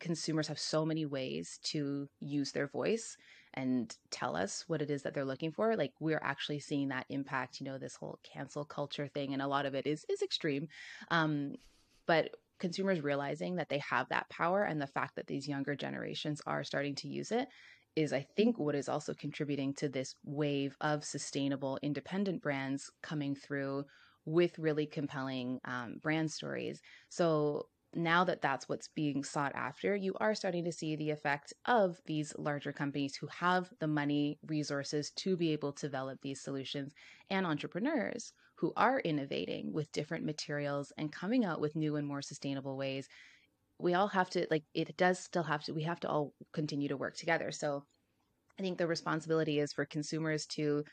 consumers 0.00 0.48
have 0.48 0.58
so 0.58 0.84
many 0.84 1.06
ways 1.06 1.58
to 1.64 2.08
use 2.20 2.52
their 2.52 2.66
voice, 2.66 3.16
and 3.54 3.96
tell 4.10 4.36
us 4.36 4.64
what 4.66 4.82
it 4.82 4.90
is 4.90 5.02
that 5.02 5.14
they're 5.14 5.24
looking 5.24 5.52
for 5.52 5.76
like 5.76 5.92
we're 6.00 6.20
actually 6.22 6.58
seeing 6.58 6.88
that 6.88 7.06
impact 7.08 7.60
you 7.60 7.66
know 7.66 7.78
this 7.78 7.96
whole 7.96 8.18
cancel 8.22 8.64
culture 8.64 9.08
thing 9.08 9.32
and 9.32 9.42
a 9.42 9.46
lot 9.46 9.66
of 9.66 9.74
it 9.74 9.86
is 9.86 10.04
is 10.08 10.22
extreme 10.22 10.68
um 11.10 11.54
but 12.06 12.30
consumers 12.58 13.00
realizing 13.00 13.56
that 13.56 13.68
they 13.68 13.78
have 13.78 14.08
that 14.08 14.28
power 14.30 14.62
and 14.62 14.80
the 14.80 14.86
fact 14.86 15.16
that 15.16 15.26
these 15.26 15.48
younger 15.48 15.74
generations 15.74 16.40
are 16.46 16.62
starting 16.62 16.94
to 16.94 17.08
use 17.08 17.32
it 17.32 17.48
is 17.96 18.12
I 18.12 18.26
think 18.36 18.58
what 18.58 18.74
is 18.74 18.88
also 18.88 19.12
contributing 19.14 19.74
to 19.74 19.88
this 19.88 20.14
wave 20.24 20.76
of 20.80 21.04
sustainable 21.04 21.78
independent 21.82 22.40
brands 22.42 22.90
coming 23.02 23.34
through 23.34 23.84
with 24.24 24.58
really 24.58 24.86
compelling 24.86 25.60
um, 25.64 25.96
brand 26.00 26.30
stories. 26.30 26.80
So 27.08 27.66
now 27.94 28.24
that 28.24 28.40
that's 28.42 28.68
what's 28.68 28.88
being 28.88 29.24
sought 29.24 29.52
after, 29.54 29.94
you 29.96 30.14
are 30.20 30.34
starting 30.34 30.64
to 30.64 30.72
see 30.72 30.96
the 30.96 31.10
effect 31.10 31.52
of 31.66 32.00
these 32.06 32.34
larger 32.38 32.72
companies 32.72 33.16
who 33.16 33.26
have 33.28 33.72
the 33.80 33.86
money, 33.86 34.38
resources 34.46 35.10
to 35.12 35.36
be 35.36 35.52
able 35.52 35.72
to 35.74 35.86
develop 35.86 36.20
these 36.22 36.40
solutions, 36.40 36.94
and 37.30 37.46
entrepreneurs 37.46 38.32
who 38.56 38.72
are 38.76 39.00
innovating 39.00 39.72
with 39.72 39.92
different 39.92 40.24
materials 40.24 40.92
and 40.96 41.12
coming 41.12 41.44
out 41.44 41.60
with 41.60 41.76
new 41.76 41.96
and 41.96 42.06
more 42.06 42.22
sustainable 42.22 42.76
ways. 42.76 43.08
we 43.78 43.94
all 43.94 44.08
have 44.08 44.30
to 44.30 44.46
like 44.50 44.64
it 44.74 44.96
does 44.96 45.18
still 45.18 45.42
have 45.42 45.62
to 45.64 45.72
we 45.72 45.82
have 45.82 46.00
to 46.00 46.08
all 46.08 46.34
continue 46.52 46.88
to 46.88 46.96
work 46.96 47.16
together 47.16 47.50
so 47.50 47.84
i 48.58 48.62
think 48.62 48.78
the 48.78 48.86
responsibility 48.86 49.58
is 49.58 49.72
for 49.72 49.84
consumers 49.84 50.46
to 50.46 50.84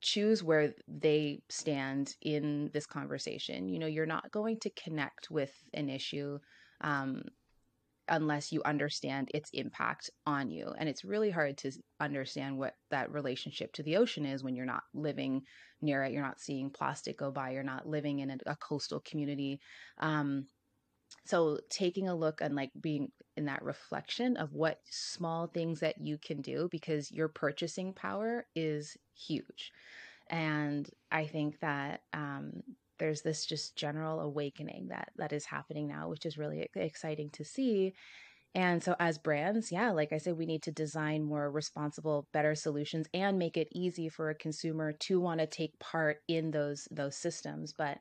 choose 0.00 0.42
where 0.42 0.74
they 0.86 1.42
stand 1.48 2.14
in 2.22 2.70
this 2.72 2.86
conversation 2.86 3.68
you 3.68 3.78
know 3.78 3.86
you're 3.86 4.06
not 4.06 4.30
going 4.30 4.58
to 4.60 4.70
connect 4.70 5.30
with 5.30 5.52
an 5.74 5.88
issue 5.88 6.38
um, 6.82 7.22
unless 8.08 8.52
you 8.52 8.62
understand 8.64 9.30
its 9.34 9.50
impact 9.52 10.10
on 10.26 10.50
you. 10.50 10.72
And 10.78 10.88
it's 10.88 11.04
really 11.04 11.30
hard 11.30 11.58
to 11.58 11.72
understand 12.00 12.56
what 12.56 12.74
that 12.90 13.10
relationship 13.10 13.72
to 13.74 13.82
the 13.82 13.96
ocean 13.96 14.24
is 14.24 14.44
when 14.44 14.54
you're 14.54 14.64
not 14.64 14.84
living 14.94 15.42
near 15.82 16.04
it, 16.04 16.12
you're 16.12 16.22
not 16.22 16.40
seeing 16.40 16.70
plastic 16.70 17.18
go 17.18 17.30
by, 17.30 17.50
you're 17.50 17.62
not 17.62 17.86
living 17.86 18.20
in 18.20 18.30
a, 18.30 18.36
a 18.46 18.56
coastal 18.56 19.00
community. 19.00 19.60
Um, 19.98 20.46
so 21.24 21.58
taking 21.68 22.08
a 22.08 22.14
look 22.14 22.40
and 22.40 22.54
like 22.54 22.70
being 22.80 23.10
in 23.36 23.46
that 23.46 23.62
reflection 23.62 24.36
of 24.36 24.52
what 24.52 24.80
small 24.90 25.46
things 25.46 25.80
that 25.80 26.00
you 26.00 26.18
can 26.18 26.40
do 26.40 26.68
because 26.70 27.12
your 27.12 27.28
purchasing 27.28 27.92
power 27.92 28.46
is 28.54 28.96
huge. 29.14 29.72
And 30.28 30.88
I 31.10 31.26
think 31.26 31.60
that 31.60 32.02
um, 32.12 32.62
there's 32.98 33.22
this 33.22 33.46
just 33.46 33.76
general 33.76 34.20
awakening 34.20 34.88
that 34.88 35.10
that 35.16 35.32
is 35.32 35.44
happening 35.44 35.86
now 35.86 36.08
which 36.08 36.26
is 36.26 36.38
really 36.38 36.68
exciting 36.74 37.30
to 37.30 37.44
see 37.44 37.92
and 38.54 38.82
so 38.82 38.94
as 38.98 39.18
brands 39.18 39.70
yeah 39.70 39.90
like 39.90 40.12
i 40.12 40.18
said 40.18 40.36
we 40.36 40.46
need 40.46 40.62
to 40.62 40.72
design 40.72 41.22
more 41.22 41.50
responsible 41.50 42.28
better 42.32 42.54
solutions 42.54 43.06
and 43.12 43.38
make 43.38 43.56
it 43.56 43.68
easy 43.72 44.08
for 44.08 44.30
a 44.30 44.34
consumer 44.34 44.92
to 44.92 45.20
want 45.20 45.40
to 45.40 45.46
take 45.46 45.78
part 45.78 46.18
in 46.28 46.50
those 46.50 46.88
those 46.90 47.16
systems 47.16 47.72
but 47.76 47.98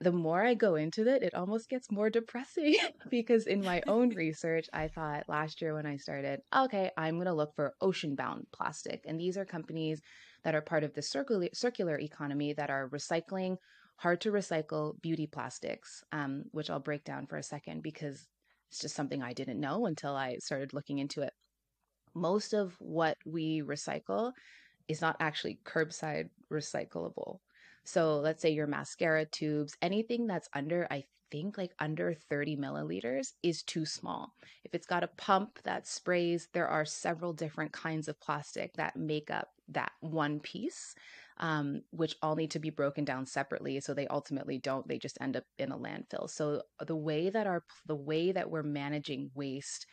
the 0.00 0.12
more 0.12 0.44
I 0.44 0.54
go 0.54 0.76
into 0.76 1.08
it, 1.08 1.22
it 1.22 1.34
almost 1.34 1.68
gets 1.68 1.90
more 1.90 2.08
depressing 2.08 2.76
because 3.10 3.46
in 3.46 3.64
my 3.64 3.82
own 3.86 4.10
research, 4.10 4.68
I 4.72 4.88
thought 4.88 5.28
last 5.28 5.60
year 5.60 5.74
when 5.74 5.86
I 5.86 5.96
started, 5.96 6.40
okay, 6.54 6.90
I'm 6.96 7.16
going 7.16 7.26
to 7.26 7.32
look 7.32 7.54
for 7.56 7.74
ocean 7.80 8.14
bound 8.14 8.46
plastic. 8.52 9.04
And 9.06 9.18
these 9.18 9.36
are 9.36 9.44
companies 9.44 10.00
that 10.44 10.54
are 10.54 10.60
part 10.60 10.84
of 10.84 10.94
the 10.94 11.02
circular, 11.02 11.48
circular 11.52 11.98
economy 11.98 12.52
that 12.52 12.70
are 12.70 12.88
recycling 12.90 13.56
hard 13.96 14.20
to 14.20 14.30
recycle 14.30 15.00
beauty 15.02 15.26
plastics, 15.26 16.04
um, 16.12 16.44
which 16.52 16.70
I'll 16.70 16.78
break 16.78 17.04
down 17.04 17.26
for 17.26 17.36
a 17.36 17.42
second 17.42 17.82
because 17.82 18.28
it's 18.68 18.78
just 18.78 18.94
something 18.94 19.22
I 19.22 19.32
didn't 19.32 19.58
know 19.58 19.86
until 19.86 20.14
I 20.14 20.36
started 20.36 20.72
looking 20.72 20.98
into 20.98 21.22
it. 21.22 21.32
Most 22.14 22.52
of 22.52 22.76
what 22.78 23.16
we 23.26 23.62
recycle 23.62 24.32
is 24.86 25.00
not 25.00 25.16
actually 25.18 25.58
curbside 25.64 26.28
recyclable. 26.52 27.38
So 27.88 28.18
let's 28.18 28.42
say 28.42 28.50
your 28.50 28.66
mascara 28.66 29.24
tubes, 29.24 29.74
anything 29.80 30.26
that's 30.26 30.48
under, 30.54 30.86
I 30.90 31.04
think 31.30 31.56
like 31.56 31.72
under 31.78 32.14
30 32.14 32.56
milliliters 32.56 33.32
is 33.42 33.62
too 33.62 33.86
small. 33.86 34.34
If 34.64 34.74
it's 34.74 34.86
got 34.86 35.04
a 35.04 35.08
pump 35.16 35.58
that 35.64 35.86
sprays, 35.86 36.48
there 36.52 36.68
are 36.68 36.84
several 36.84 37.32
different 37.32 37.72
kinds 37.72 38.06
of 38.08 38.20
plastic 38.20 38.74
that 38.74 38.96
make 38.96 39.30
up 39.30 39.48
that 39.68 39.92
one 40.00 40.38
piece 40.40 40.94
um, 41.38 41.82
which 41.90 42.16
all 42.22 42.34
need 42.36 42.50
to 42.50 42.58
be 42.58 42.70
broken 42.70 43.04
down 43.04 43.24
separately. 43.26 43.80
So 43.80 43.94
they 43.94 44.06
ultimately 44.08 44.58
don't; 44.58 44.86
they 44.88 44.98
just 44.98 45.18
end 45.20 45.36
up 45.36 45.44
in 45.58 45.72
a 45.72 45.78
landfill. 45.78 46.28
So 46.28 46.62
the 46.84 46.96
way 46.96 47.30
that 47.30 47.46
our 47.46 47.64
the 47.86 47.94
way 47.94 48.32
that 48.32 48.50
we're 48.50 48.62
managing 48.62 49.30
waste, 49.34 49.86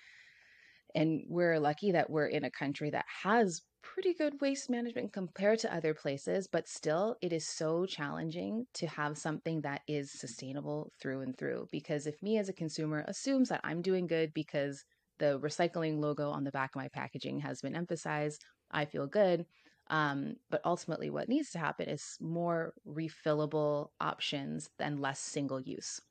and 0.96 1.22
we're 1.28 1.60
lucky 1.60 1.92
that 1.92 2.10
we're 2.10 2.28
in 2.28 2.44
a 2.44 2.52
country 2.52 2.90
that 2.90 3.06
has 3.24 3.62
pretty 3.94 4.14
good 4.14 4.42
waste 4.42 4.70
management 4.70 5.14
compared 5.14 5.60
to 5.60 5.74
other 5.74 5.94
places, 5.94 6.48
but 6.48 6.68
still, 6.68 7.16
it 7.22 7.32
is 7.32 7.48
so 7.48 7.86
challenging 7.86 8.66
to 8.74 8.88
have 8.88 9.18
something 9.18 9.62
that 9.62 9.82
is 9.88 10.12
sustainable 10.12 10.92
through 11.00 11.22
and 11.22 11.38
through. 11.38 11.68
Because 11.72 12.08
if 12.08 12.22
me 12.22 12.38
as 12.38 12.50
a 12.50 12.54
consumer 12.54 13.06
assumes 13.08 13.50
that 13.50 13.62
I'm 13.64 13.82
doing 13.82 14.08
good 14.08 14.34
because 14.34 14.84
the 15.20 15.40
recycling 15.40 16.00
logo 16.00 16.30
on 16.32 16.44
the 16.44 16.52
back 16.52 16.72
of 16.76 16.82
my 16.82 16.90
packaging 16.90 17.40
has 17.40 17.62
been 17.62 17.76
emphasized, 17.76 18.44
I 18.72 18.86
feel 18.86 19.08
good. 19.08 19.46
Um, 19.90 20.36
but 20.50 20.62
ultimately, 20.66 21.10
what 21.12 21.30
needs 21.30 21.52
to 21.52 21.60
happen 21.60 21.88
is 21.88 22.18
more 22.20 22.74
refillable 22.88 23.90
options 24.02 24.70
than 24.80 25.00
less 25.00 25.20
single 25.20 25.62
use. 25.62 26.02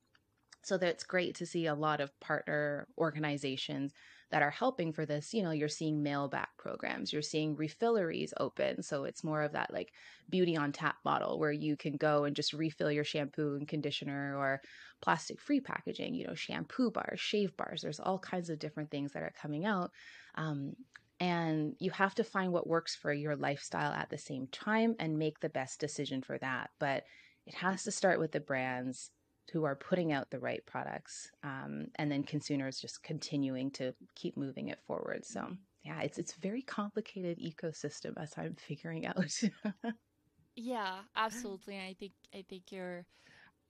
So 0.63 0.79
that's 0.79 1.05
great 1.05 1.35
to 1.37 1.47
see 1.47 1.67
a 1.67 1.75
lot 1.75 2.01
of 2.01 2.19
partner 2.21 2.89
organizations 2.97 3.93
that 4.35 4.43
are 4.43 4.51
helping 4.51 4.93
for 4.93 5.07
this. 5.07 5.33
You 5.33 5.45
know, 5.45 5.53
you're 5.53 5.69
seeing 5.69 6.03
mail 6.03 6.27
back 6.29 6.59
programs, 6.59 7.13
you're 7.13 7.23
seeing 7.23 7.57
refilleries 7.57 8.33
open. 8.41 8.83
So 8.83 9.05
it's 9.05 9.23
more 9.23 9.43
of 9.43 9.53
that 9.53 9.73
like 9.73 9.93
beauty 10.29 10.57
on 10.57 10.73
tap 10.73 10.97
model 11.05 11.39
where 11.39 11.53
you 11.53 11.77
can 11.77 11.97
go 11.97 12.25
and 12.25 12.35
just 12.35 12.53
refill 12.53 12.91
your 12.91 13.05
shampoo 13.05 13.55
and 13.55 13.69
conditioner 13.69 14.37
or 14.37 14.61
plastic 15.01 15.41
free 15.41 15.61
packaging, 15.61 16.15
you 16.15 16.27
know, 16.27 16.35
shampoo 16.35 16.91
bars, 16.91 17.21
shave 17.21 17.57
bars. 17.57 17.83
There's 17.83 18.01
all 18.01 18.19
kinds 18.19 18.51
of 18.51 18.59
different 18.59 18.91
things 18.91 19.13
that 19.13 19.23
are 19.23 19.33
coming 19.41 19.67
out. 19.67 19.93
Um, 20.35 20.73
and 21.21 21.77
you 21.79 21.93
have 21.93 22.17
to 22.17 22.25
find 22.25 22.53
what 22.53 22.67
works 22.67 22.97
for 22.97 23.13
your 23.13 23.37
lifestyle 23.37 23.93
at 23.93 24.11
the 24.11 24.19
same 24.19 24.49
time 24.49 24.97
and 24.99 25.17
make 25.17 25.39
the 25.39 25.49
best 25.49 25.79
decision 25.79 26.23
for 26.23 26.39
that 26.39 26.71
but 26.81 27.05
it 27.47 27.55
has 27.55 27.85
to 27.85 27.93
start 27.93 28.19
with 28.19 28.33
the 28.33 28.41
brands 28.41 29.13
who 29.53 29.65
are 29.65 29.77
putting 29.77 30.13
out 30.13 30.31
the 30.31 30.39
right 30.39 30.65
products 30.67 31.31
um, 31.43 31.87
and 31.97 32.11
then 32.11 32.23
consumers 32.23 32.81
just 32.81 33.03
continuing 33.03 33.71
to 33.71 33.95
keep 34.15 34.37
moving 34.37 34.69
it 34.69 34.81
forward 34.87 35.25
so 35.25 35.47
yeah 35.85 36.01
it's 36.01 36.19
it's 36.19 36.35
very 36.35 36.63
complicated 36.63 37.39
ecosystem 37.39 38.13
as 38.17 38.33
i'm 38.37 38.55
figuring 38.55 39.07
out 39.07 39.43
yeah 40.57 40.99
absolutely 41.17 41.77
i 41.79 41.95
think 41.99 42.13
i 42.35 42.45
think 42.49 42.71
you're 42.71 43.05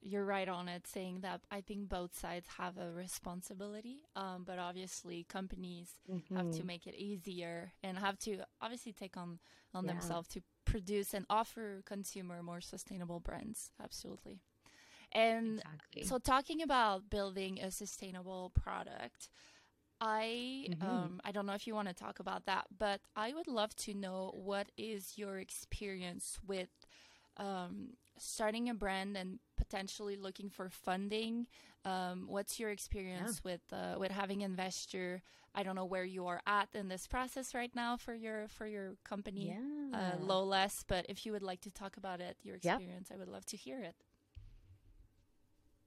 you're 0.05 0.25
right 0.25 0.47
on 0.47 0.67
it 0.67 0.85
saying 0.85 1.21
that 1.21 1.41
I 1.49 1.61
think 1.61 1.89
both 1.89 2.17
sides 2.17 2.47
have 2.59 2.77
a 2.77 2.91
responsibility, 2.91 4.03
um, 4.15 4.43
but 4.45 4.59
obviously 4.59 5.25
companies 5.27 5.93
mm-hmm. 6.09 6.35
have 6.35 6.51
to 6.51 6.57
mm-hmm. 6.59 6.67
make 6.67 6.85
it 6.85 6.95
easier 6.95 7.73
and 7.81 7.97
have 7.97 8.19
to 8.19 8.41
obviously 8.61 8.93
take 8.93 9.17
on 9.17 9.39
on 9.73 9.85
yeah. 9.85 9.93
themselves 9.93 10.27
to 10.29 10.41
produce 10.63 11.13
and 11.13 11.25
offer 11.29 11.81
consumer 11.85 12.43
more 12.43 12.61
sustainable 12.61 13.19
brands. 13.19 13.71
Absolutely. 13.83 14.41
And 15.11 15.59
exactly. 15.59 16.03
so, 16.03 16.17
talking 16.17 16.61
about 16.61 17.09
building 17.09 17.59
a 17.59 17.71
sustainable 17.71 18.51
product, 18.53 19.29
I 20.01 20.67
mm-hmm. 20.69 20.87
um, 20.87 21.21
I 21.23 21.31
don't 21.31 21.45
know 21.45 21.53
if 21.53 21.67
you 21.67 21.75
want 21.75 21.87
to 21.87 21.93
talk 21.93 22.19
about 22.19 22.45
that, 22.45 22.65
but 22.77 23.01
I 23.15 23.33
would 23.33 23.47
love 23.47 23.75
to 23.77 23.93
know 23.93 24.31
what 24.35 24.67
is 24.77 25.17
your 25.17 25.39
experience 25.39 26.39
with 26.45 26.69
um, 27.37 27.93
starting 28.17 28.69
a 28.69 28.73
brand 28.73 29.17
and 29.17 29.39
potentially 29.57 30.15
looking 30.15 30.49
for 30.49 30.69
funding. 30.69 31.47
Um, 31.85 32.25
what's 32.27 32.59
your 32.59 32.71
experience 32.71 33.41
yeah. 33.43 33.51
with 33.51 33.61
uh, 33.71 33.99
with 33.99 34.11
having 34.11 34.41
investor? 34.41 35.21
I 35.57 35.63
don't 35.63 35.75
know 35.75 35.85
where 35.85 36.03
you 36.03 36.27
are 36.27 36.41
at 36.45 36.67
in 36.73 36.89
this 36.89 37.07
process 37.07 37.55
right 37.55 37.73
now 37.73 37.95
for 37.95 38.13
your 38.13 38.47
for 38.49 38.67
your 38.67 38.95
company, 39.05 39.55
uh, 39.55 39.97
yeah. 39.97 39.97
uh, 39.97 40.17
Loless. 40.19 40.83
But 40.85 41.05
if 41.07 41.25
you 41.25 41.31
would 41.31 41.43
like 41.43 41.61
to 41.61 41.71
talk 41.71 41.97
about 41.97 42.19
it, 42.19 42.37
your 42.43 42.55
experience, 42.55 43.07
yep. 43.09 43.15
I 43.15 43.19
would 43.19 43.29
love 43.29 43.45
to 43.47 43.57
hear 43.57 43.79
it. 43.79 43.95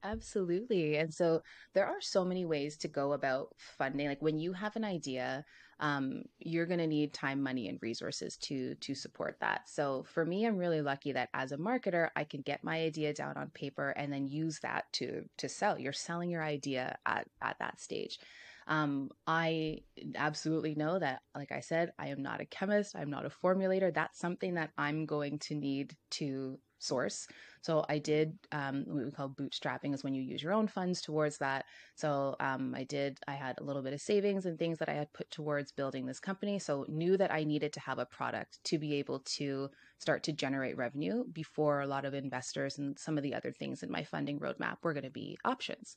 Absolutely. 0.04 0.96
And 0.96 1.12
so 1.12 1.42
there 1.74 1.86
are 1.86 2.00
so 2.00 2.24
many 2.24 2.44
ways 2.44 2.76
to 2.78 2.88
go 2.88 3.14
about 3.14 3.48
funding. 3.56 4.06
Like 4.06 4.22
when 4.22 4.38
you 4.38 4.52
have 4.52 4.76
an 4.76 4.84
idea, 4.84 5.44
um, 5.80 6.22
you're 6.38 6.66
going 6.66 6.78
to 6.78 6.86
need 6.86 7.12
time, 7.12 7.42
money, 7.42 7.68
and 7.68 7.78
resources 7.82 8.36
to 8.38 8.76
to 8.76 8.94
support 8.94 9.38
that. 9.40 9.68
So 9.68 10.04
for 10.04 10.24
me, 10.24 10.46
I'm 10.46 10.56
really 10.56 10.82
lucky 10.82 11.12
that 11.12 11.30
as 11.34 11.50
a 11.50 11.56
marketer, 11.58 12.10
I 12.14 12.22
can 12.24 12.42
get 12.42 12.62
my 12.62 12.78
idea 12.80 13.12
down 13.12 13.36
on 13.36 13.50
paper 13.50 13.90
and 13.90 14.12
then 14.12 14.28
use 14.28 14.60
that 14.60 14.84
to 14.94 15.24
to 15.38 15.48
sell. 15.48 15.78
You're 15.78 15.92
selling 15.92 16.30
your 16.30 16.44
idea 16.44 16.96
at 17.04 17.26
at 17.42 17.58
that 17.58 17.80
stage. 17.80 18.20
Um, 18.66 19.10
I 19.26 19.80
absolutely 20.14 20.74
know 20.74 20.98
that, 20.98 21.22
like 21.34 21.52
I 21.52 21.60
said, 21.60 21.92
I 21.98 22.08
am 22.08 22.22
not 22.22 22.40
a 22.40 22.46
chemist. 22.46 22.94
I'm 22.96 23.10
not 23.10 23.24
a 23.24 23.30
formulator. 23.30 23.92
That's 23.92 24.18
something 24.18 24.54
that 24.54 24.70
I'm 24.76 25.06
going 25.06 25.38
to 25.40 25.54
need 25.54 25.96
to 26.12 26.58
source. 26.78 27.26
So 27.68 27.84
I 27.86 27.98
did 27.98 28.38
um, 28.50 28.84
what 28.86 29.04
we 29.04 29.10
call 29.10 29.28
bootstrapping 29.28 29.92
is 29.92 30.02
when 30.02 30.14
you 30.14 30.22
use 30.22 30.42
your 30.42 30.54
own 30.54 30.68
funds 30.68 31.02
towards 31.02 31.36
that. 31.36 31.66
So 31.96 32.34
um, 32.40 32.74
I 32.74 32.84
did, 32.84 33.18
I 33.28 33.32
had 33.32 33.58
a 33.58 33.62
little 33.62 33.82
bit 33.82 33.92
of 33.92 34.00
savings 34.00 34.46
and 34.46 34.58
things 34.58 34.78
that 34.78 34.88
I 34.88 34.94
had 34.94 35.12
put 35.12 35.30
towards 35.30 35.70
building 35.70 36.06
this 36.06 36.18
company. 36.18 36.58
So 36.58 36.86
knew 36.88 37.18
that 37.18 37.30
I 37.30 37.44
needed 37.44 37.74
to 37.74 37.80
have 37.80 37.98
a 37.98 38.06
product 38.06 38.64
to 38.64 38.78
be 38.78 38.94
able 38.94 39.18
to 39.36 39.68
start 39.98 40.22
to 40.22 40.32
generate 40.32 40.78
revenue 40.78 41.24
before 41.30 41.82
a 41.82 41.86
lot 41.86 42.06
of 42.06 42.14
investors 42.14 42.78
and 42.78 42.98
some 42.98 43.18
of 43.18 43.22
the 43.22 43.34
other 43.34 43.52
things 43.52 43.82
in 43.82 43.90
my 43.90 44.02
funding 44.02 44.40
roadmap 44.40 44.76
were 44.82 44.94
going 44.94 45.04
to 45.04 45.10
be 45.10 45.36
options. 45.44 45.94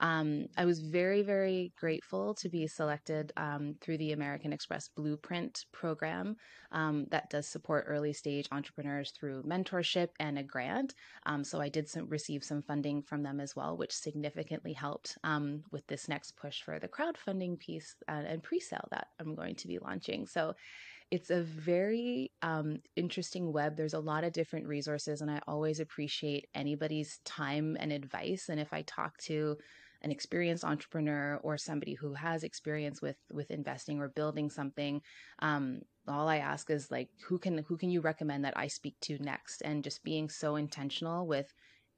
Um, 0.00 0.46
I 0.56 0.64
was 0.64 0.80
very, 0.80 1.22
very 1.22 1.72
grateful 1.78 2.34
to 2.34 2.48
be 2.48 2.66
selected 2.68 3.32
um, 3.36 3.74
through 3.80 3.98
the 3.98 4.12
American 4.12 4.52
Express 4.52 4.88
Blueprint 4.88 5.64
program 5.72 6.36
um, 6.70 7.06
that 7.10 7.30
does 7.30 7.48
support 7.48 7.86
early 7.88 8.12
stage 8.12 8.46
entrepreneurs 8.52 9.10
through 9.10 9.42
mentorship 9.42 10.10
and 10.20 10.38
a 10.38 10.42
grant. 10.42 10.94
Um, 11.26 11.44
so 11.44 11.60
I 11.60 11.68
did 11.68 11.88
some, 11.88 12.08
receive 12.08 12.42
some 12.42 12.62
funding 12.62 13.02
from 13.02 13.22
them 13.22 13.40
as 13.40 13.54
well, 13.54 13.76
which 13.76 13.92
significantly 13.92 14.72
helped 14.72 15.18
um, 15.24 15.62
with 15.70 15.86
this 15.86 16.08
next 16.08 16.36
push 16.36 16.62
for 16.62 16.78
the 16.78 16.88
crowdfunding 16.88 17.58
piece 17.58 17.94
uh, 18.08 18.22
and 18.26 18.42
pre 18.42 18.60
sale 18.60 18.88
that 18.90 19.08
I'm 19.20 19.34
going 19.34 19.56
to 19.56 19.68
be 19.68 19.78
launching. 19.78 20.26
So 20.26 20.54
it's 21.10 21.30
a 21.30 21.42
very 21.42 22.32
um, 22.42 22.78
interesting 22.96 23.52
web. 23.52 23.76
There's 23.76 23.94
a 23.94 23.98
lot 24.00 24.24
of 24.24 24.32
different 24.32 24.66
resources, 24.66 25.20
and 25.20 25.30
I 25.30 25.40
always 25.46 25.80
appreciate 25.80 26.48
anybody's 26.54 27.18
time 27.24 27.76
and 27.80 27.92
advice. 27.92 28.48
And 28.50 28.60
if 28.60 28.72
I 28.72 28.82
talk 28.82 29.16
to 29.18 29.56
an 30.02 30.10
experienced 30.10 30.64
entrepreneur 30.64 31.40
or 31.42 31.58
somebody 31.58 31.94
who 31.94 32.14
has 32.14 32.44
experience 32.44 33.02
with 33.02 33.16
with 33.32 33.50
investing 33.50 34.00
or 34.00 34.08
building 34.08 34.50
something 34.50 35.00
um, 35.40 35.80
all 36.06 36.28
i 36.28 36.38
ask 36.38 36.70
is 36.70 36.90
like 36.90 37.08
who 37.26 37.38
can 37.38 37.58
who 37.58 37.76
can 37.76 37.90
you 37.90 38.00
recommend 38.00 38.44
that 38.44 38.56
i 38.56 38.66
speak 38.66 38.94
to 39.00 39.18
next? 39.18 39.62
And 39.62 39.84
just 39.84 40.02
being 40.04 40.28
so 40.28 40.56
intentional 40.56 41.26
with 41.26 41.52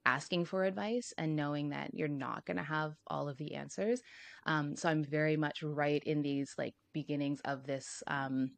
asking 0.05 0.45
for 0.45 0.63
advice 0.65 1.13
and 1.17 1.35
knowing 1.35 1.69
that 1.69 1.93
you're 1.93 2.07
not 2.07 2.45
going 2.45 2.57
to 2.57 2.63
have 2.63 2.93
all 3.05 3.29
of 3.29 3.37
the 3.37 3.53
answers. 3.53 4.01
Um, 4.45 4.75
so 4.75 4.89
i'm 4.89 5.03
very 5.03 5.37
much 5.37 5.63
right 5.63 6.03
in 6.03 6.21
these 6.21 6.55
like 6.57 6.75
beginnings 6.93 7.41
of 7.45 7.65
this 7.65 8.03
um, 8.07 8.51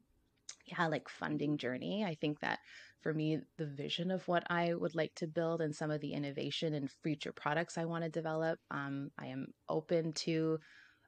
yeah 0.66 0.86
like 0.86 1.08
funding 1.08 1.58
journey. 1.58 2.04
I 2.04 2.14
think 2.14 2.40
that 2.40 2.58
for 3.04 3.12
me 3.12 3.38
the 3.58 3.66
vision 3.66 4.10
of 4.10 4.26
what 4.26 4.44
I 4.48 4.72
would 4.72 4.94
like 4.94 5.14
to 5.16 5.26
build 5.26 5.60
and 5.60 5.76
some 5.76 5.90
of 5.90 6.00
the 6.00 6.14
innovation 6.14 6.72
and 6.72 6.90
future 6.90 7.32
products 7.32 7.76
I 7.76 7.84
want 7.84 8.02
to 8.02 8.08
develop. 8.10 8.58
Um, 8.70 9.10
I 9.18 9.26
am 9.26 9.48
open 9.68 10.14
to, 10.24 10.58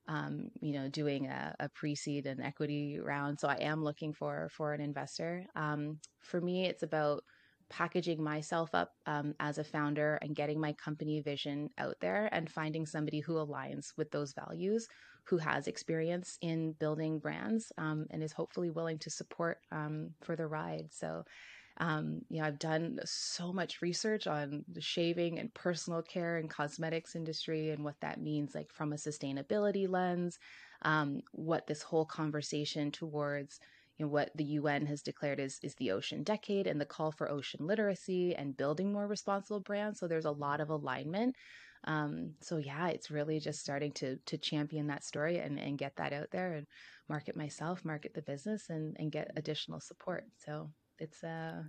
um, 0.06 0.50
you 0.60 0.74
know, 0.74 0.88
doing 0.90 1.26
a, 1.28 1.54
a, 1.58 1.70
pre-seed 1.70 2.26
and 2.26 2.42
equity 2.42 3.00
round. 3.02 3.40
So 3.40 3.48
I 3.48 3.56
am 3.62 3.82
looking 3.82 4.12
for 4.12 4.50
for 4.52 4.74
an 4.74 4.82
investor. 4.82 5.46
Um, 5.56 5.98
for 6.20 6.38
me, 6.38 6.66
it's 6.66 6.82
about 6.82 7.24
packaging 7.70 8.22
myself 8.22 8.74
up 8.74 8.90
um, 9.06 9.34
as 9.40 9.56
a 9.56 9.64
founder 9.64 10.18
and 10.20 10.36
getting 10.36 10.60
my 10.60 10.74
company 10.74 11.22
vision 11.22 11.70
out 11.78 11.96
there 12.02 12.28
and 12.30 12.50
finding 12.50 12.84
somebody 12.84 13.20
who 13.20 13.34
aligns 13.34 13.86
with 13.96 14.10
those 14.10 14.34
values 14.34 14.86
who 15.24 15.38
has 15.38 15.66
experience 15.66 16.38
in 16.42 16.72
building 16.78 17.18
brands 17.18 17.72
um, 17.78 18.06
and 18.10 18.22
is 18.22 18.32
hopefully 18.32 18.70
willing 18.70 18.98
to 18.98 19.10
support 19.10 19.58
um, 19.72 20.10
for 20.22 20.36
the 20.36 20.46
ride 20.46 20.86
so 20.92 21.24
um, 21.78 22.22
you 22.30 22.40
know, 22.40 22.46
I've 22.46 22.58
done 22.58 22.98
so 23.04 23.52
much 23.52 23.82
research 23.82 24.26
on 24.26 24.64
the 24.72 24.80
shaving 24.80 25.38
and 25.38 25.52
personal 25.52 26.02
care 26.02 26.36
and 26.38 26.48
cosmetics 26.48 27.14
industry 27.14 27.70
and 27.70 27.84
what 27.84 28.00
that 28.00 28.20
means, 28.20 28.54
like 28.54 28.72
from 28.72 28.92
a 28.92 28.96
sustainability 28.96 29.88
lens, 29.88 30.38
um, 30.82 31.20
what 31.32 31.66
this 31.66 31.82
whole 31.82 32.06
conversation 32.06 32.90
towards 32.90 33.60
you 33.98 34.04
know, 34.04 34.10
what 34.10 34.30
the 34.34 34.44
UN 34.44 34.86
has 34.86 35.02
declared 35.02 35.40
is 35.40 35.58
is 35.62 35.74
the 35.76 35.90
ocean 35.90 36.22
decade 36.22 36.66
and 36.66 36.80
the 36.80 36.84
call 36.86 37.12
for 37.12 37.30
ocean 37.30 37.66
literacy 37.66 38.34
and 38.34 38.56
building 38.56 38.92
more 38.92 39.06
responsible 39.06 39.60
brands. 39.60 39.98
So 39.98 40.06
there's 40.06 40.26
a 40.26 40.30
lot 40.30 40.60
of 40.60 40.68
alignment. 40.70 41.34
Um, 41.84 42.34
so 42.42 42.56
yeah, 42.58 42.88
it's 42.88 43.10
really 43.10 43.40
just 43.40 43.60
starting 43.60 43.92
to 43.92 44.16
to 44.26 44.38
champion 44.38 44.86
that 44.88 45.04
story 45.04 45.38
and, 45.38 45.58
and 45.58 45.78
get 45.78 45.96
that 45.96 46.12
out 46.12 46.30
there 46.30 46.54
and 46.54 46.66
market 47.08 47.36
myself, 47.36 47.84
market 47.84 48.12
the 48.14 48.22
business 48.22 48.68
and 48.68 48.96
and 48.98 49.12
get 49.12 49.30
additional 49.36 49.80
support. 49.80 50.24
So 50.44 50.70
it's 50.98 51.22
a 51.22 51.68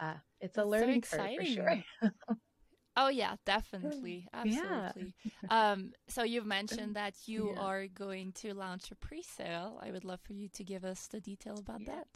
yeah, 0.00 0.14
it's 0.40 0.58
a 0.58 0.64
learning 0.64 1.02
so 1.02 1.16
curve 1.16 1.30
for 1.38 1.44
sure. 1.44 1.84
oh 2.96 3.08
yeah, 3.08 3.36
definitely, 3.44 4.26
absolutely. 4.34 5.14
Yeah. 5.24 5.70
um, 5.72 5.92
so 6.08 6.22
you've 6.22 6.46
mentioned 6.46 6.96
that 6.96 7.14
you 7.26 7.52
yeah. 7.54 7.60
are 7.60 7.86
going 7.86 8.32
to 8.32 8.54
launch 8.54 8.90
a 8.90 8.96
pre-sale. 8.96 9.80
I 9.82 9.90
would 9.90 10.04
love 10.04 10.20
for 10.20 10.32
you 10.32 10.48
to 10.54 10.64
give 10.64 10.84
us 10.84 11.06
the 11.06 11.20
detail 11.20 11.58
about 11.58 11.82
yeah. 11.82 11.96
that. 11.96 12.06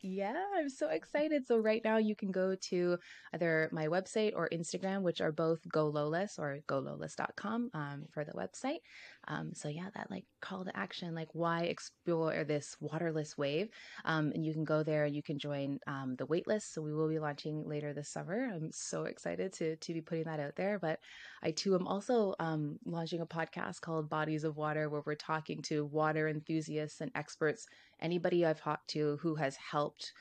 Yeah, 0.00 0.44
I'm 0.56 0.68
so 0.68 0.88
excited. 0.90 1.46
So 1.46 1.58
right 1.58 1.82
now 1.84 1.96
you 1.96 2.14
can 2.14 2.30
go 2.30 2.54
to 2.54 2.98
either 3.34 3.68
my 3.72 3.88
website 3.88 4.32
or 4.36 4.48
Instagram, 4.50 5.02
which 5.02 5.20
are 5.20 5.32
both 5.32 5.60
Go 5.72 5.90
Loless 5.90 6.38
or 6.38 6.58
gololess.com 6.68 7.70
um, 7.74 8.04
for 8.10 8.24
the 8.24 8.32
website. 8.32 8.78
Um, 9.26 9.52
so 9.54 9.68
yeah, 9.68 9.88
that 9.96 10.08
like 10.10 10.24
call 10.40 10.64
to 10.64 10.76
action, 10.76 11.14
like 11.14 11.28
why 11.32 11.62
explore 11.62 12.44
this 12.44 12.76
waterless 12.80 13.36
wave? 13.36 13.68
Um, 14.04 14.32
and 14.34 14.44
you 14.44 14.52
can 14.52 14.64
go 14.64 14.82
there 14.82 15.04
and 15.04 15.14
you 15.14 15.22
can 15.22 15.38
join 15.38 15.78
um, 15.86 16.16
the 16.16 16.26
waitlist. 16.26 16.72
So 16.72 16.82
we 16.82 16.92
will 16.92 17.08
be 17.08 17.18
launching 17.18 17.66
later 17.66 17.92
this 17.92 18.08
summer. 18.08 18.50
I'm 18.52 18.70
so 18.72 19.04
excited 19.04 19.52
to 19.54 19.76
to 19.76 19.92
be 19.92 20.00
putting 20.00 20.24
that 20.24 20.40
out 20.40 20.56
there. 20.56 20.78
But 20.78 21.00
I 21.42 21.50
too 21.50 21.74
am 21.74 21.86
also 21.86 22.34
um, 22.38 22.78
launching 22.84 23.20
a 23.20 23.26
podcast 23.26 23.80
called 23.80 24.08
Bodies 24.10 24.44
of 24.44 24.56
Water, 24.56 24.88
where 24.88 25.02
we're 25.04 25.14
talking 25.14 25.62
to 25.62 25.84
water 25.86 26.28
enthusiasts 26.28 27.00
and 27.00 27.10
experts 27.14 27.66
anybody 28.00 28.44
I've 28.44 28.60
talked 28.60 28.88
to 28.90 29.18
who 29.22 29.34
has 29.36 29.56
helped 29.56 30.12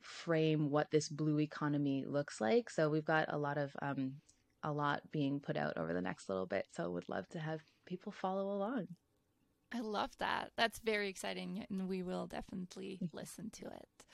frame 0.00 0.70
what 0.70 0.90
this 0.90 1.08
blue 1.08 1.40
economy 1.40 2.04
looks 2.06 2.40
like. 2.40 2.70
So 2.70 2.88
we've 2.88 3.04
got 3.04 3.26
a 3.32 3.38
lot 3.38 3.58
of 3.58 3.74
um, 3.82 4.14
a 4.62 4.72
lot 4.72 5.02
being 5.10 5.40
put 5.40 5.56
out 5.56 5.76
over 5.76 5.92
the 5.92 6.00
next 6.00 6.28
little 6.28 6.46
bit. 6.46 6.66
So 6.72 6.90
would 6.90 7.08
love 7.08 7.28
to 7.30 7.38
have 7.38 7.60
people 7.86 8.12
follow 8.12 8.52
along. 8.52 8.88
I 9.72 9.80
love 9.80 10.10
that. 10.18 10.50
That's 10.56 10.78
very 10.80 11.08
exciting, 11.08 11.64
and 11.70 11.88
we 11.88 12.02
will 12.02 12.26
definitely 12.26 12.98
listen 13.12 13.50
to 13.50 13.66
it. 13.66 14.04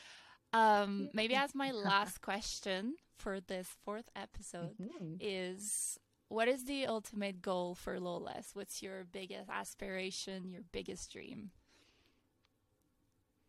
Um, 0.52 1.10
maybe 1.12 1.34
as 1.34 1.54
my 1.54 1.70
last 1.72 2.20
question 2.20 2.94
for 3.18 3.40
this 3.40 3.68
fourth 3.84 4.08
episode 4.14 4.74
mm-hmm. 4.80 5.14
is 5.20 5.98
what 6.28 6.48
is 6.48 6.64
the 6.64 6.86
ultimate 6.86 7.40
goal 7.40 7.74
for 7.74 7.98
Loless? 7.98 8.50
What's 8.54 8.82
your 8.82 9.04
biggest 9.10 9.48
aspiration, 9.48 10.50
your 10.50 10.62
biggest 10.72 11.12
dream? 11.12 11.50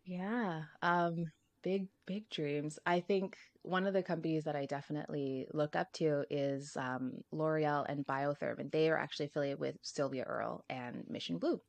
Yeah. 0.05 0.64
Um, 0.82 1.32
big, 1.64 1.88
big 2.05 2.30
dreams. 2.30 2.80
I 2.86 2.99
think 2.99 3.36
one 3.64 3.88
of 3.88 3.93
the 3.93 4.03
companies 4.03 4.45
that 4.45 4.55
I 4.55 4.66
definitely 4.66 5.47
look 5.53 5.76
up 5.76 5.91
to 5.93 6.24
is 6.30 6.78
um, 6.78 7.14
L'Oreal 7.32 7.86
and 7.89 8.05
Biotherm, 8.05 8.60
and 8.60 8.72
they 8.72 8.89
are 8.89 8.97
actually 8.97 9.26
affiliated 9.26 9.60
with 9.60 9.76
Sylvia 9.82 10.24
Earle 10.24 10.64
and 10.70 11.03
Mission 11.10 11.39
Blue. 11.39 11.60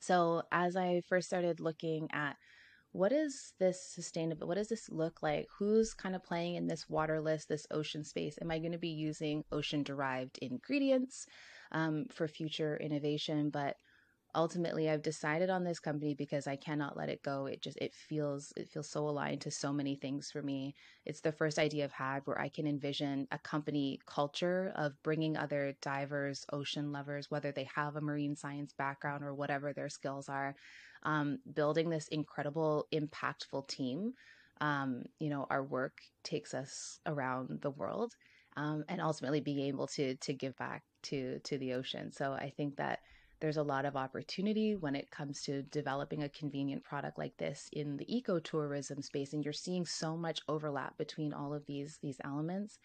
So 0.00 0.42
as 0.52 0.76
I 0.76 1.02
first 1.08 1.28
started 1.28 1.60
looking 1.60 2.08
at 2.12 2.36
what 2.92 3.10
is 3.10 3.54
this 3.58 3.82
sustainable 3.82 4.46
what 4.46 4.56
does 4.56 4.68
this 4.68 4.90
look 4.90 5.22
like? 5.22 5.48
Who's 5.58 5.94
kind 5.94 6.14
of 6.14 6.22
playing 6.22 6.56
in 6.56 6.66
this 6.66 6.88
waterless 6.88 7.46
this 7.46 7.66
ocean 7.70 8.04
space? 8.04 8.38
Am 8.42 8.50
i 8.50 8.58
going 8.58 8.72
to 8.72 8.78
be 8.78 8.88
using 8.88 9.44
ocean 9.50 9.82
derived 9.82 10.38
ingredients 10.42 11.26
um, 11.72 12.06
for 12.10 12.28
future 12.28 12.76
innovation? 12.76 13.50
But 13.50 13.76
ultimately 14.34 14.88
I've 14.88 15.02
decided 15.02 15.50
on 15.50 15.64
this 15.64 15.78
company 15.78 16.14
because 16.14 16.46
I 16.46 16.56
cannot 16.56 16.96
let 16.96 17.08
it 17.08 17.22
go. 17.22 17.46
It 17.46 17.60
just 17.60 17.76
it 17.78 17.94
feels 17.94 18.52
it 18.56 18.68
feels 18.68 18.88
so 18.88 19.08
aligned 19.08 19.42
to 19.42 19.50
so 19.50 19.72
many 19.72 19.94
things 19.96 20.30
for 20.30 20.42
me. 20.42 20.74
It's 21.04 21.20
the 21.20 21.32
first 21.32 21.58
idea 21.58 21.84
I've 21.84 21.92
had 21.92 22.22
where 22.24 22.40
I 22.40 22.48
can 22.48 22.66
envision 22.66 23.28
a 23.30 23.38
company 23.38 24.00
culture 24.06 24.72
of 24.76 25.00
bringing 25.02 25.36
other 25.36 25.74
divers, 25.82 26.46
ocean 26.52 26.92
lovers, 26.92 27.30
whether 27.30 27.52
they 27.52 27.68
have 27.74 27.96
a 27.96 28.00
marine 28.00 28.36
science 28.36 28.72
background 28.72 29.22
or 29.24 29.34
whatever 29.34 29.72
their 29.72 29.88
skills 29.88 30.28
are, 30.28 30.54
um, 31.02 31.38
building 31.54 31.90
this 31.90 32.08
incredible, 32.08 32.86
impactful 32.92 33.68
team. 33.68 34.14
Um, 34.60 35.02
you 35.18 35.28
know, 35.28 35.46
our 35.50 35.64
work 35.64 35.98
takes 36.24 36.54
us 36.54 37.00
around 37.06 37.60
the 37.62 37.70
world, 37.70 38.14
um, 38.56 38.84
and 38.88 39.00
ultimately 39.00 39.40
being 39.40 39.60
able 39.60 39.86
to 39.88 40.14
to 40.16 40.32
give 40.32 40.56
back 40.56 40.82
to 41.04 41.38
to 41.40 41.58
the 41.58 41.74
ocean. 41.74 42.12
So 42.12 42.32
I 42.32 42.52
think 42.56 42.76
that 42.76 43.00
there's 43.42 43.56
a 43.56 43.62
lot 43.62 43.84
of 43.84 43.96
opportunity 43.96 44.76
when 44.76 44.94
it 44.94 45.10
comes 45.10 45.42
to 45.42 45.62
developing 45.64 46.22
a 46.22 46.28
convenient 46.28 46.84
product 46.84 47.18
like 47.18 47.36
this 47.38 47.68
in 47.72 47.96
the 47.96 48.06
ecotourism 48.06 49.02
space, 49.02 49.32
and 49.32 49.44
you're 49.44 49.52
seeing 49.52 49.84
so 49.84 50.16
much 50.16 50.40
overlap 50.48 50.96
between 50.96 51.34
all 51.34 51.52
of 51.52 51.66
these 51.66 51.98
these 52.00 52.18
elements. 52.24 52.78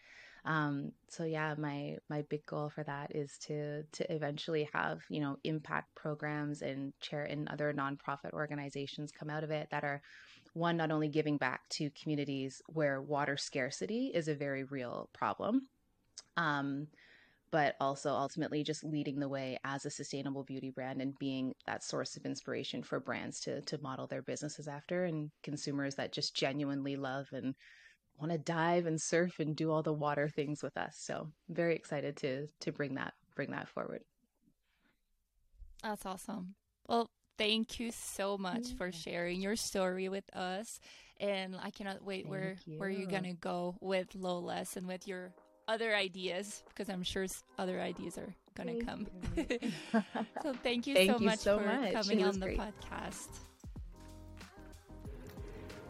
Um, 0.45 0.93
so 1.10 1.26
yeah, 1.26 1.53
my 1.60 1.97
my 2.10 2.24
big 2.24 2.43
goal 2.47 2.70
for 2.70 2.84
that 2.86 3.16
is 3.16 3.38
to 3.43 3.84
to 3.84 4.12
eventually 4.12 4.68
have 4.74 5.01
you 5.10 5.22
know 5.22 5.38
impact 5.43 5.93
programs 5.93 6.64
and 6.64 6.91
chair 7.01 7.26
and 7.26 7.47
other 7.49 7.72
nonprofit 7.72 8.34
organizations 8.34 9.12
come 9.12 9.30
out 9.30 9.43
of 9.43 9.51
it 9.51 9.68
that 9.70 9.84
are 9.84 10.01
one 10.53 10.76
not 10.76 10.89
only 10.89 11.08
giving 11.08 11.38
back 11.38 11.70
to 11.70 11.91
communities 11.91 12.64
where 12.66 12.99
water 12.99 13.38
scarcity 13.38 14.12
is 14.12 14.28
a 14.28 14.34
very 14.34 14.64
real 14.64 15.08
problem. 15.14 15.68
Um, 16.36 16.88
but 17.52 17.76
also 17.80 18.10
ultimately 18.10 18.64
just 18.64 18.84
leading 18.84 19.20
the 19.20 19.30
way 19.30 19.58
as 19.64 19.86
a 19.86 19.89
sustainable 19.89 20.43
beauty 20.43 20.70
brand 20.70 21.02
and 21.02 21.18
being 21.18 21.54
that 21.66 21.84
source 21.84 22.18
of 22.18 22.26
inspiration 22.26 22.84
for 22.84 23.00
brands 23.00 23.39
to 23.39 23.62
to 23.62 23.82
model 23.82 24.08
their 24.08 24.22
businesses 24.22 24.68
after 24.68 25.06
and 25.06 25.32
consumers 25.43 25.95
that 25.95 26.12
just 26.12 26.36
genuinely 26.36 26.95
love 26.95 27.28
and 27.32 27.56
want 28.20 28.32
to 28.32 28.38
dive 28.38 28.86
and 28.86 29.00
surf 29.00 29.39
and 29.39 29.56
do 29.56 29.72
all 29.72 29.84
the 29.84 29.93
water 29.93 30.28
things 30.28 30.64
with 30.64 30.76
us. 30.78 30.98
So 31.00 31.30
very 31.50 31.76
excited 31.76 32.18
to 32.18 32.48
to 32.62 32.72
bring 32.72 32.95
that 32.95 33.14
bring 33.36 33.52
that 33.52 33.70
forward. 33.70 34.02
That's 35.84 36.06
awesome. 36.06 36.56
Well, 36.88 37.10
thank 37.38 37.80
you 37.80 37.91
so 37.91 38.38
much 38.38 38.70
yeah. 38.70 38.76
for 38.78 38.91
sharing 38.91 39.41
your 39.41 39.56
story 39.56 40.10
with 40.10 40.26
us. 40.36 40.80
And 41.20 41.56
I 41.62 41.70
cannot 41.70 42.04
wait 42.04 42.24
thank 42.24 42.32
where 42.32 42.56
you. 42.66 42.80
where 42.80 42.89
you're 42.89 43.10
gonna 43.10 43.34
go 43.34 43.78
with 43.80 44.16
Loless 44.16 44.76
and 44.76 44.88
with 44.88 45.08
your 45.08 45.34
other 45.68 45.95
ideas 45.95 46.63
because 46.70 46.89
I'm 46.89 47.03
sure 47.03 47.26
other 47.57 47.82
ideas 47.82 48.18
are 48.18 48.34
going 48.55 48.80
to 48.80 48.86
come. 48.86 49.07
so 50.43 50.53
thank 50.63 50.88
you 50.88 50.95
thank 50.95 51.11
so 51.11 51.20
you 51.20 51.26
much 51.26 51.39
so 51.39 51.59
for 51.59 51.65
much. 51.65 51.93
coming 51.93 52.24
on 52.24 52.39
the 52.39 52.45
great. 52.45 52.59
podcast. 52.59 53.28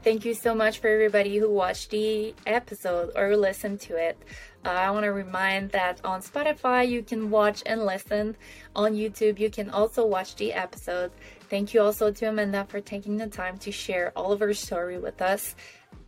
Thank 0.04 0.24
you 0.24 0.36
so 0.36 0.56
much 0.56 0.80
for 0.80 0.88
everybody 0.88 1.38
who 1.38 1.50
watched 1.50 1.90
the 1.90 2.34
episode 2.46 3.12
or 3.16 3.36
listened 3.36 3.82
to 3.82 3.98
it. 3.98 4.18
Uh, 4.64 4.70
I 4.70 4.92
want 4.92 5.04
to 5.04 5.12
remind 5.12 5.72
that 5.72 6.00
on 6.06 6.22
Spotify 6.22 6.88
you 6.88 7.04
can 7.04 7.30
watch 7.30 7.62
and 7.66 7.86
listen. 7.86 8.38
On 8.76 8.94
YouTube 8.94 9.40
you 9.40 9.50
can 9.50 9.70
also 9.70 10.06
watch 10.06 10.36
the 10.36 10.54
episode. 10.54 11.12
Thank 11.50 11.74
you 11.74 11.82
also 11.82 12.12
to 12.12 12.26
Amanda 12.26 12.66
for 12.70 12.80
taking 12.80 13.18
the 13.18 13.28
time 13.28 13.58
to 13.60 13.72
share 13.72 14.14
all 14.16 14.32
of 14.32 14.40
her 14.40 14.54
story 14.54 14.98
with 14.98 15.22
us 15.22 15.56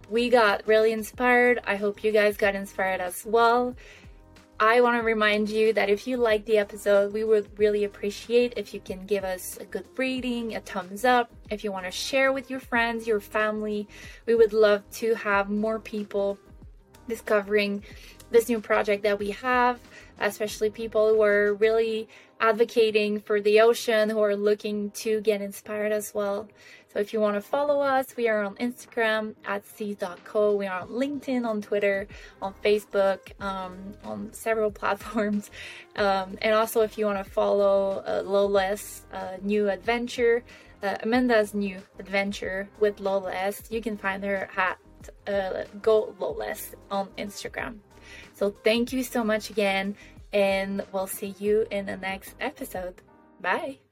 we 0.09 0.29
got 0.29 0.67
really 0.67 0.91
inspired. 0.91 1.61
I 1.65 1.75
hope 1.75 2.03
you 2.03 2.11
guys 2.11 2.37
got 2.37 2.55
inspired 2.55 3.01
as 3.01 3.25
well. 3.25 3.75
I 4.61 4.81
want 4.81 4.99
to 4.99 5.05
remind 5.05 5.49
you 5.49 5.71
that 5.73 5.89
if 5.89 6.05
you 6.05 6.17
like 6.17 6.43
the 6.45 6.57
episode, 6.57 7.13
we 7.13 7.23
would 7.23 7.47
really 7.57 7.85
appreciate 7.85 8.55
if 8.57 8.73
you 8.73 8.81
can 8.81 9.05
give 9.05 9.23
us 9.23 9.57
a 9.57 9.65
good 9.65 9.85
rating, 9.95 10.55
a 10.55 10.59
thumbs 10.59 11.05
up. 11.05 11.31
If 11.49 11.63
you 11.63 11.71
want 11.71 11.85
to 11.85 11.91
share 11.91 12.33
with 12.33 12.49
your 12.49 12.59
friends, 12.59 13.07
your 13.07 13.21
family, 13.21 13.87
we 14.25 14.35
would 14.35 14.51
love 14.51 14.83
to 14.93 15.15
have 15.15 15.49
more 15.49 15.79
people 15.79 16.37
discovering 17.07 17.83
this 18.31 18.49
new 18.49 18.59
project 18.59 19.03
that 19.03 19.17
we 19.17 19.31
have, 19.31 19.79
especially 20.19 20.69
people 20.69 21.07
who 21.13 21.21
are 21.21 21.53
really 21.53 22.09
advocating 22.41 23.19
for 23.21 23.39
the 23.39 23.61
ocean, 23.61 24.09
who 24.09 24.21
are 24.21 24.35
looking 24.35 24.91
to 24.91 25.21
get 25.21 25.41
inspired 25.41 25.91
as 25.91 26.13
well. 26.13 26.47
So 26.91 26.99
if 26.99 27.13
you 27.13 27.19
want 27.19 27.35
to 27.35 27.41
follow 27.41 27.81
us, 27.81 28.15
we 28.17 28.27
are 28.27 28.43
on 28.43 28.55
Instagram 28.55 29.35
at 29.45 29.65
seaze.co. 29.65 30.55
We 30.55 30.65
are 30.65 30.81
on 30.81 30.89
LinkedIn, 30.89 31.45
on 31.45 31.61
Twitter, 31.61 32.07
on 32.41 32.55
Facebook, 32.65 33.19
um, 33.39 33.93
on 34.03 34.33
several 34.33 34.71
platforms. 34.81 35.51
Um, 35.95 36.37
and 36.41 36.55
also, 36.55 36.81
if 36.81 36.97
you 36.97 37.05
want 37.05 37.23
to 37.23 37.29
follow 37.29 38.03
uh, 38.05 38.23
Loless 38.23 39.01
uh, 39.13 39.37
new 39.41 39.69
adventure, 39.69 40.43
uh, 40.81 40.97
Amanda's 41.03 41.53
new 41.53 41.77
adventure 41.99 42.67
with 42.79 42.99
Loless, 42.99 43.69
you 43.69 43.81
can 43.81 43.95
find 43.95 44.23
her 44.23 44.49
at 44.57 44.79
uh, 45.27 45.65
Go 45.81 46.15
Loless 46.19 46.73
on 46.89 47.07
Instagram. 47.17 47.77
So 48.33 48.49
thank 48.63 48.91
you 48.93 49.03
so 49.03 49.23
much 49.23 49.51
again, 49.51 49.95
and 50.33 50.83
we'll 50.91 51.07
see 51.07 51.35
you 51.37 51.67
in 51.69 51.85
the 51.85 51.97
next 51.97 52.33
episode. 52.39 53.01
Bye. 53.41 53.88